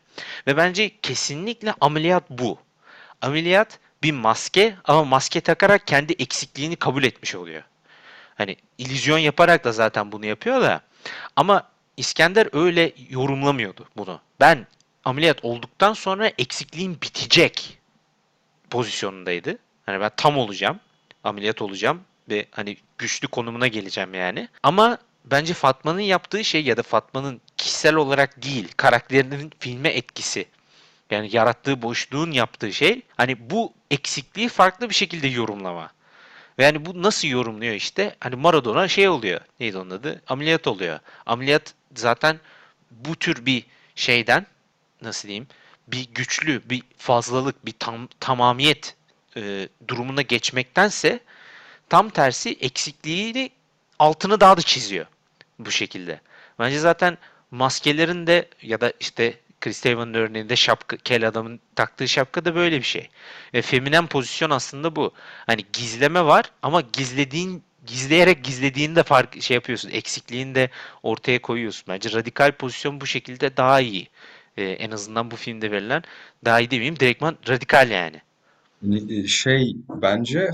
Ve 0.47 0.57
bence 0.57 0.91
kesinlikle 1.01 1.73
ameliyat 1.81 2.29
bu. 2.29 2.59
Ameliyat 3.21 3.79
bir 4.03 4.11
maske 4.11 4.75
ama 4.85 5.03
maske 5.03 5.41
takarak 5.41 5.87
kendi 5.87 6.13
eksikliğini 6.13 6.75
kabul 6.75 7.03
etmiş 7.03 7.35
oluyor. 7.35 7.63
Hani 8.35 8.55
illüzyon 8.77 9.17
yaparak 9.17 9.63
da 9.63 9.71
zaten 9.71 10.11
bunu 10.11 10.25
yapıyor 10.25 10.61
da 10.61 10.81
ama 11.35 11.63
İskender 11.97 12.47
öyle 12.53 12.93
yorumlamıyordu 13.09 13.85
bunu. 13.97 14.21
Ben 14.39 14.67
ameliyat 15.05 15.45
olduktan 15.45 15.93
sonra 15.93 16.31
eksikliğim 16.37 16.93
bitecek 17.01 17.79
pozisyonundaydı. 18.69 19.57
Hani 19.85 20.01
ben 20.01 20.11
tam 20.17 20.37
olacağım, 20.37 20.79
ameliyat 21.23 21.61
olacağım 21.61 22.01
ve 22.29 22.45
hani 22.51 22.77
güçlü 22.97 23.27
konumuna 23.27 23.67
geleceğim 23.67 24.13
yani. 24.13 24.49
Ama 24.63 24.97
bence 25.25 25.53
Fatma'nın 25.53 25.99
yaptığı 25.99 26.43
şey 26.43 26.63
ya 26.63 26.77
da 26.77 26.83
Fatma'nın 26.83 27.41
kişisel 27.57 27.95
olarak 27.95 28.43
değil, 28.43 28.67
karakterinin 28.77 29.51
filme 29.59 29.89
etkisi. 29.89 30.45
Yani 31.11 31.35
yarattığı 31.35 31.81
boşluğun 31.81 32.31
yaptığı 32.31 32.73
şey 32.73 33.01
hani 33.17 33.49
bu 33.49 33.73
eksikliği 33.91 34.49
farklı 34.49 34.89
bir 34.89 34.95
şekilde 34.95 35.27
yorumlama. 35.27 35.91
Ve 36.59 36.63
yani 36.63 36.85
bu 36.85 37.03
nasıl 37.03 37.27
yorumluyor 37.27 37.73
işte? 37.73 38.15
Hani 38.19 38.35
Maradona 38.35 38.87
şey 38.87 39.09
oluyor. 39.09 39.41
Neydi 39.59 39.77
onun 39.77 39.89
adı? 39.89 40.21
Ameliyat 40.27 40.67
oluyor. 40.67 40.99
Ameliyat 41.25 41.73
zaten 41.95 42.39
bu 42.91 43.15
tür 43.15 43.45
bir 43.45 43.63
şeyden 43.95 44.45
nasıl 45.01 45.27
diyeyim? 45.27 45.47
Bir 45.87 46.07
güçlü, 46.13 46.69
bir 46.69 46.83
fazlalık, 46.97 47.65
bir 47.65 47.73
tam 47.79 48.07
tamamiyet 48.19 48.95
e, 49.37 49.69
durumuna 49.87 50.21
geçmektense 50.21 51.19
tam 51.89 52.09
tersi 52.09 52.57
eksikliğini 52.61 53.51
altını 53.99 54.39
daha 54.39 54.57
da 54.57 54.61
çiziyor 54.61 55.05
bu 55.59 55.71
şekilde. 55.71 56.21
Bence 56.59 56.79
zaten 56.79 57.17
maskelerin 57.51 58.27
de 58.27 58.49
ya 58.61 58.81
da 58.81 58.93
işte 58.99 59.33
Chris 59.61 59.85
Evan'ın 59.85 60.13
örneğinde 60.13 60.55
şapka, 60.55 60.97
kel 60.97 61.27
adamın 61.27 61.59
taktığı 61.75 62.07
şapka 62.07 62.45
da 62.45 62.55
böyle 62.55 62.77
bir 62.77 62.83
şey. 62.83 63.09
Ve 63.53 63.61
feminen 63.61 64.07
pozisyon 64.07 64.49
aslında 64.49 64.95
bu. 64.95 65.13
Hani 65.45 65.61
gizleme 65.73 66.25
var 66.25 66.51
ama 66.61 66.81
gizlediğin 66.81 67.63
gizleyerek 67.85 68.43
gizlediğini 68.43 68.95
de 68.95 69.03
fark 69.03 69.41
şey 69.41 69.55
yapıyorsun. 69.55 69.89
Eksikliğini 69.89 70.55
de 70.55 70.69
ortaya 71.03 71.41
koyuyorsun. 71.41 71.85
Bence 71.87 72.11
radikal 72.11 72.51
pozisyon 72.51 73.01
bu 73.01 73.05
şekilde 73.05 73.57
daha 73.57 73.79
iyi. 73.81 74.07
Ee, 74.57 74.63
en 74.63 74.91
azından 74.91 75.31
bu 75.31 75.35
filmde 75.35 75.71
verilen 75.71 76.03
daha 76.45 76.59
iyi 76.59 76.71
demeyeyim. 76.71 76.99
Direktman 76.99 77.37
radikal 77.49 77.89
yani. 77.91 78.21
Ni- 78.81 79.27
Şey 79.27 79.75
bence 79.89 80.51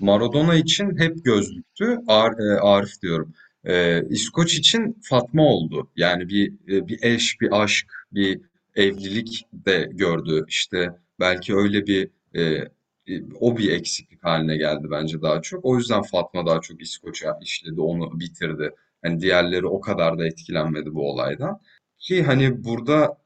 Maradona 0.00 0.54
için 0.54 0.98
hep 0.98 1.24
gözlüktü. 1.24 1.98
Ar 2.08 2.32
e, 2.32 2.60
Arif 2.60 3.02
diyorum. 3.02 3.34
E, 3.66 4.02
İskoç 4.08 4.54
için 4.54 5.00
Fatma 5.02 5.42
oldu. 5.42 5.90
Yani 5.96 6.28
bir 6.28 6.52
e, 6.68 6.88
bir 6.88 6.98
eş, 7.02 7.40
bir 7.40 7.62
aşk, 7.62 7.86
bir 8.12 8.40
evlilik 8.76 9.46
de 9.52 9.88
gördü. 9.92 10.44
İşte 10.48 10.90
belki 11.20 11.56
öyle 11.56 11.86
bir 11.86 12.10
e, 12.34 12.42
e, 12.42 13.22
o 13.40 13.56
bir 13.58 13.72
eksiklik 13.72 14.24
haline 14.24 14.56
geldi 14.56 14.86
bence 14.90 15.22
daha 15.22 15.42
çok. 15.42 15.64
O 15.64 15.76
yüzden 15.76 16.02
Fatma 16.02 16.46
daha 16.46 16.60
çok 16.60 16.82
İskoç'a 16.82 17.38
işledi, 17.42 17.80
onu 17.80 18.20
bitirdi. 18.20 18.70
Hani 19.02 19.20
diğerleri 19.20 19.66
o 19.66 19.80
kadar 19.80 20.18
da 20.18 20.26
etkilenmedi 20.26 20.94
bu 20.94 21.10
olaydan. 21.10 21.60
Ki 21.98 22.22
hani 22.22 22.64
burada 22.64 23.18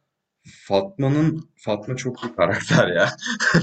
Fatma'nın 0.44 1.50
Fatma 1.56 1.96
çok 1.96 2.24
bir 2.24 2.36
karakter 2.36 2.88
ya. 2.88 3.10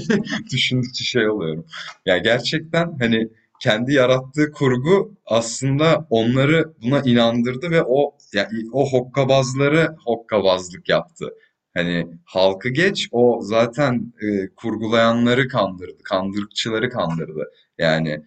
Düşündükçe 0.52 1.04
şey 1.04 1.28
oluyorum. 1.28 1.66
Ya 2.06 2.18
gerçekten 2.18 2.98
hani 2.98 3.28
kendi 3.62 3.92
yarattığı 3.92 4.52
kurgu 4.52 5.14
aslında 5.26 6.06
onları 6.10 6.72
buna 6.82 7.00
inandırdı 7.00 7.70
ve 7.70 7.82
o 7.82 8.16
ya 8.34 8.48
o 8.72 8.90
hokkabazları 8.90 9.96
hokkabazlık 10.04 10.88
yaptı. 10.88 11.34
Hani 11.74 12.06
halkı 12.24 12.68
geç 12.68 13.08
o 13.12 13.38
zaten 13.42 14.12
e, 14.22 14.48
kurgulayanları 14.56 15.48
kandırdı, 15.48 16.02
kandırıkçıları 16.04 16.90
kandırdı. 16.90 17.50
Yani 17.78 18.22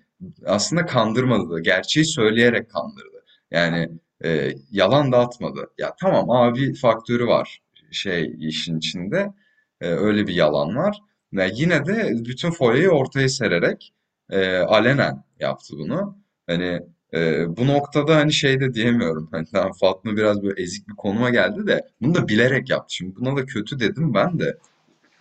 aslında 0.45 0.85
kandırmadı 0.85 1.49
da 1.49 1.59
gerçeği 1.59 2.05
söyleyerek 2.05 2.69
kandırdı. 2.69 3.23
Yani 3.51 3.89
e, 4.23 4.51
yalan 4.71 5.11
da 5.11 5.19
atmadı. 5.19 5.67
Ya 5.77 5.95
tamam 6.01 6.29
abi 6.29 6.73
faktörü 6.73 7.27
var 7.27 7.61
şey 7.91 8.35
işin 8.39 8.77
içinde. 8.77 9.33
E, 9.81 9.87
öyle 9.87 10.27
bir 10.27 10.33
yalan 10.33 10.75
var. 10.75 10.97
Ve 11.33 11.51
yine 11.53 11.85
de 11.85 12.11
bütün 12.25 12.51
foyayı 12.51 12.89
ortaya 12.89 13.29
sererek 13.29 13.93
e, 14.31 14.57
alenen 14.57 15.23
yaptı 15.39 15.73
bunu. 15.77 16.17
Hani 16.47 16.81
e, 17.13 17.47
bu 17.57 17.67
noktada 17.67 18.15
hani 18.15 18.33
şey 18.33 18.59
de 18.59 18.73
diyemiyorum. 18.73 19.29
Hani 19.31 19.47
tamam 19.53 19.71
Fatma 19.79 20.17
biraz 20.17 20.43
böyle 20.43 20.61
ezik 20.61 20.87
bir 20.87 20.95
konuma 20.95 21.29
geldi 21.29 21.67
de 21.67 21.87
bunu 22.01 22.15
da 22.15 22.27
bilerek 22.27 22.69
yaptı. 22.69 22.95
Şimdi 22.95 23.15
buna 23.15 23.37
da 23.37 23.45
kötü 23.45 23.79
dedim 23.79 24.13
ben 24.13 24.39
de. 24.39 24.57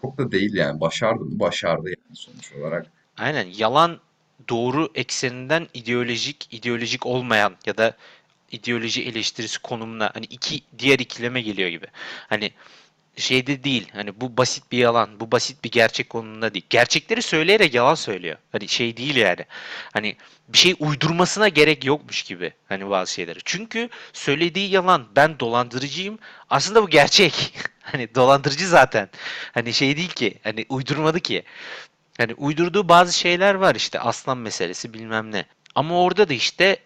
Çok 0.02 0.18
da 0.18 0.32
değil 0.32 0.54
yani. 0.54 0.80
Başardı 0.80 1.24
mı? 1.24 1.40
Başardı 1.40 1.88
yani 1.88 2.16
sonuç 2.16 2.52
olarak. 2.52 2.86
Aynen 3.16 3.46
yalan 3.56 4.00
doğru 4.48 4.88
ekseninden 4.94 5.66
ideolojik, 5.74 6.54
ideolojik 6.54 7.06
olmayan 7.06 7.56
ya 7.66 7.76
da 7.76 7.96
ideoloji 8.50 9.04
eleştirisi 9.04 9.62
konumuna 9.62 10.10
hani 10.14 10.24
iki 10.24 10.60
diğer 10.78 10.98
ikileme 10.98 11.42
geliyor 11.42 11.68
gibi. 11.68 11.86
Hani 12.28 12.50
şeyde 13.16 13.64
değil. 13.64 13.88
Hani 13.92 14.20
bu 14.20 14.36
basit 14.36 14.72
bir 14.72 14.78
yalan, 14.78 15.20
bu 15.20 15.32
basit 15.32 15.64
bir 15.64 15.70
gerçek 15.70 16.10
konumunda 16.10 16.54
değil. 16.54 16.66
Gerçekleri 16.70 17.22
söyleyerek 17.22 17.74
yalan 17.74 17.94
söylüyor. 17.94 18.36
Hani 18.52 18.68
şey 18.68 18.96
değil 18.96 19.16
yani. 19.16 19.44
Hani 19.92 20.16
bir 20.48 20.58
şey 20.58 20.74
uydurmasına 20.78 21.48
gerek 21.48 21.84
yokmuş 21.84 22.22
gibi 22.22 22.52
hani 22.68 22.90
bazı 22.90 23.12
şeyleri. 23.12 23.38
Çünkü 23.44 23.88
söylediği 24.12 24.70
yalan 24.70 25.08
ben 25.16 25.40
dolandırıcıyım. 25.40 26.18
Aslında 26.50 26.82
bu 26.82 26.88
gerçek. 26.88 27.54
Hani 27.80 28.14
dolandırıcı 28.14 28.68
zaten. 28.68 29.08
Hani 29.52 29.72
şey 29.72 29.96
değil 29.96 30.08
ki. 30.08 30.38
Hani 30.42 30.66
uydurmadı 30.68 31.20
ki. 31.20 31.42
Hani 32.18 32.34
uydurduğu 32.34 32.88
bazı 32.88 33.18
şeyler 33.18 33.54
var 33.54 33.74
işte 33.74 34.00
aslan 34.00 34.38
meselesi 34.38 34.94
bilmem 34.94 35.32
ne. 35.32 35.44
Ama 35.74 36.02
orada 36.02 36.28
da 36.28 36.34
işte 36.34 36.78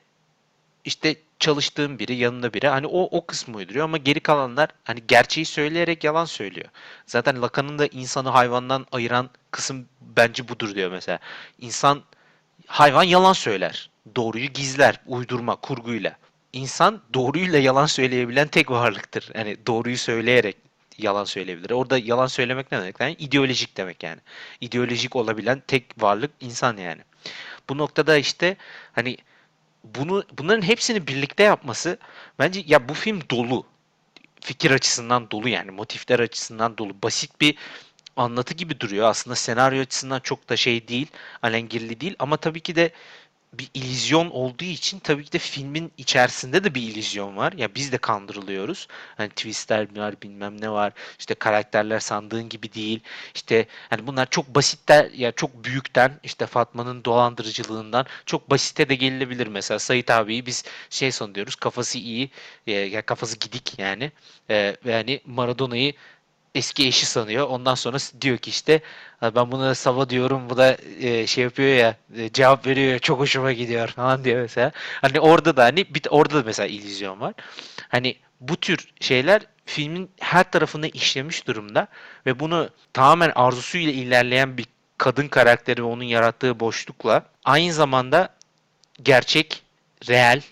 işte 0.85 1.17
çalıştığım 1.39 1.99
biri 1.99 2.15
yanında 2.15 2.53
biri 2.55 2.69
hani 2.69 2.87
o 2.87 3.03
o 3.03 3.27
kısmı 3.27 3.57
uyduruyor 3.57 3.85
ama 3.85 3.97
geri 3.97 4.21
kalanlar 4.21 4.71
hani 4.85 5.03
gerçeği 5.09 5.47
söyleyerek 5.47 6.05
yalan 6.05 6.25
söylüyor. 6.25 6.69
Zaten 7.07 7.43
Lacan'ın 7.43 7.79
da 7.79 7.87
insanı 7.87 8.29
hayvandan 8.29 8.87
ayıran 8.93 9.31
kısım 9.51 9.87
bence 10.01 10.49
budur 10.49 10.75
diyor 10.75 10.91
mesela. 10.91 11.19
İnsan 11.59 12.03
hayvan 12.67 13.03
yalan 13.03 13.33
söyler. 13.33 13.91
Doğruyu 14.17 14.47
gizler 14.47 15.01
uydurma 15.07 15.57
kurguyla. 15.57 16.17
İnsan 16.53 17.01
doğruyla 17.15 17.59
yalan 17.59 17.87
söyleyebilen 17.87 18.49
tek 18.49 18.71
varlıktır. 18.71 19.31
Yani 19.35 19.57
doğruyu 19.67 19.99
söyleyerek 19.99 20.57
yalan 20.99 21.25
söyleyebilir. 21.25 21.71
Orada 21.71 21.99
yalan 21.99 22.27
söylemek 22.27 22.73
ne 22.73 22.79
demek? 22.79 23.01
Yani 23.01 23.17
ideolojik 23.19 23.77
demek 23.77 24.03
yani. 24.03 24.21
İdeolojik 24.61 25.17
olabilen 25.17 25.63
tek 25.67 26.03
varlık 26.03 26.31
insan 26.41 26.77
yani. 26.77 27.03
Bu 27.69 27.79
noktada 27.79 28.17
işte 28.17 28.57
hani 28.93 29.17
bunu 29.85 30.25
bunların 30.39 30.63
hepsini 30.63 31.07
birlikte 31.07 31.43
yapması 31.43 31.99
bence 32.39 32.63
ya 32.67 32.89
bu 32.89 32.95
film 32.95 33.21
dolu. 33.31 33.67
Fikir 34.41 34.71
açısından 34.71 35.31
dolu 35.31 35.49
yani 35.49 35.71
motifler 35.71 36.21
açısından 36.21 36.79
dolu. 36.79 37.03
Basit 37.03 37.41
bir 37.41 37.57
anlatı 38.17 38.55
gibi 38.55 38.81
duruyor. 38.81 39.09
Aslında 39.09 39.37
senaryo 39.37 39.81
açısından 39.83 40.21
çok 40.21 40.49
da 40.49 40.57
şey 40.57 40.89
değil, 40.89 41.07
alengirli 41.43 42.01
değil 42.01 42.17
ama 42.19 42.37
tabii 42.37 42.61
ki 42.61 42.77
de 42.77 42.93
bir 43.59 43.71
illüzyon 43.75 44.31
olduğu 44.31 44.65
için 44.65 44.99
tabii 44.99 45.25
ki 45.25 45.33
de 45.33 45.39
filmin 45.39 45.93
içerisinde 45.99 46.65
de 46.65 46.75
bir 46.75 46.83
illüzyon 46.83 47.37
var. 47.37 47.53
Ya 47.53 47.75
biz 47.75 47.93
de 47.93 47.99
kandırılıyoruz. 47.99 48.89
Hani 49.17 49.29
twistler 49.29 49.97
var, 49.99 50.15
bilmem 50.23 50.61
ne 50.61 50.71
var. 50.71 50.93
İşte 51.19 51.35
karakterler 51.35 52.01
sandığın 52.01 52.49
gibi 52.49 52.73
değil. 52.73 53.01
İşte 53.35 53.67
hani 53.91 54.07
bunlar 54.07 54.31
çok 54.31 54.55
basitler 54.55 55.11
ya 55.11 55.33
çok 55.33 55.65
büyükten 55.65 56.21
işte 56.23 56.47
Fatma'nın 56.47 57.05
dolandırıcılığından 57.05 58.07
çok 58.27 58.51
basite 58.51 58.89
de 58.89 58.95
gelinebilir 58.95 59.47
mesela. 59.47 59.79
Sait 59.79 60.11
abiyi 60.11 60.47
biz 60.47 60.65
şey 60.91 61.13
sanıyoruz 61.13 61.55
kafası 61.57 61.99
iyi 61.99 62.31
e, 62.67 62.73
ya 62.73 63.03
kafası 63.03 63.39
gidik 63.39 63.79
yani. 63.79 64.13
E, 64.51 64.77
ve 64.87 64.95
hani 64.95 65.21
Maradona'yı 65.27 65.93
eski 66.55 66.87
eşi 66.87 67.07
sanıyor. 67.07 67.49
Ondan 67.49 67.75
sonra 67.75 67.99
diyor 68.21 68.39
ki 68.39 68.51
işte 68.51 68.81
"Ha, 69.21 69.35
ben 69.35 69.53
buna 69.53 69.75
Sava 69.75 70.11
diyorum 70.11 70.51
bu 70.51 70.57
da 70.57 70.77
e, 71.01 71.27
şey 71.27 71.45
yapıyor 71.45 71.69
ya 71.77 71.97
e, 72.17 72.31
cevap 72.33 72.67
veriyor 72.67 72.99
çok 72.99 73.21
hoşuma 73.21 73.53
gidiyor 73.53 73.89
falan 73.97 74.25
diyor 74.25 74.43
mesela. 74.43 74.73
Hani 75.01 75.21
orada 75.21 75.57
da 75.57 75.65
hani 75.65 75.95
bir, 75.95 76.03
orada 76.11 76.35
da 76.35 76.43
mesela 76.47 76.67
illüzyon 76.67 77.21
var. 77.21 77.35
Hani 77.89 78.17
bu 78.41 78.57
tür 78.57 78.89
şeyler 79.01 79.43
filmin 79.67 80.11
her 80.21 80.51
tarafında 80.51 80.87
işlemiş 80.89 81.47
durumda 81.47 81.89
ve 82.27 82.41
bunu 82.41 82.71
tamamen 82.93 83.33
arzusuyla 83.35 83.93
ilerleyen 83.93 84.57
bir 84.59 84.67
kadın 84.99 85.29
karakteri 85.29 85.83
ve 85.83 85.87
onun 85.87 86.05
yarattığı 86.05 86.61
boşlukla 86.61 87.27
aynı 87.45 87.73
zamanda 87.73 88.29
gerçek, 89.03 89.63
reel, 90.09 90.43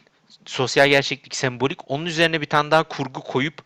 sosyal 0.47 0.89
gerçeklik, 0.89 1.37
sembolik 1.37 1.91
onun 1.91 2.07
üzerine 2.07 2.41
bir 2.41 2.47
tane 2.47 2.71
daha 2.71 2.83
kurgu 2.83 3.21
koyup 3.21 3.63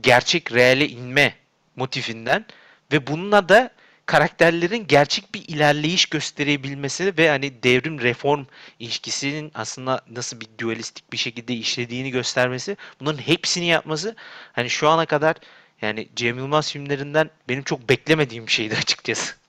gerçek 0.00 0.52
reale 0.52 0.88
inme 0.88 1.34
motifinden 1.76 2.44
ve 2.92 3.06
bununla 3.06 3.48
da 3.48 3.70
karakterlerin 4.06 4.86
gerçek 4.86 5.34
bir 5.34 5.48
ilerleyiş 5.48 6.06
gösterebilmesi 6.06 7.18
ve 7.18 7.28
hani 7.28 7.62
devrim 7.62 8.00
reform 8.00 8.44
ilişkisinin 8.78 9.52
aslında 9.54 10.00
nasıl 10.10 10.40
bir 10.40 10.48
dualistik 10.60 11.12
bir 11.12 11.18
şekilde 11.18 11.54
işlediğini 11.54 12.10
göstermesi 12.10 12.76
bunların 13.00 13.18
hepsini 13.18 13.66
yapması 13.66 14.16
hani 14.52 14.70
şu 14.70 14.88
ana 14.88 15.06
kadar 15.06 15.36
yani 15.82 16.08
Cem 16.16 16.38
Yılmaz 16.38 16.72
filmlerinden 16.72 17.30
benim 17.48 17.62
çok 17.62 17.88
beklemediğim 17.88 18.46
bir 18.46 18.52
şeydi 18.52 18.76
açıkçası. 18.78 19.41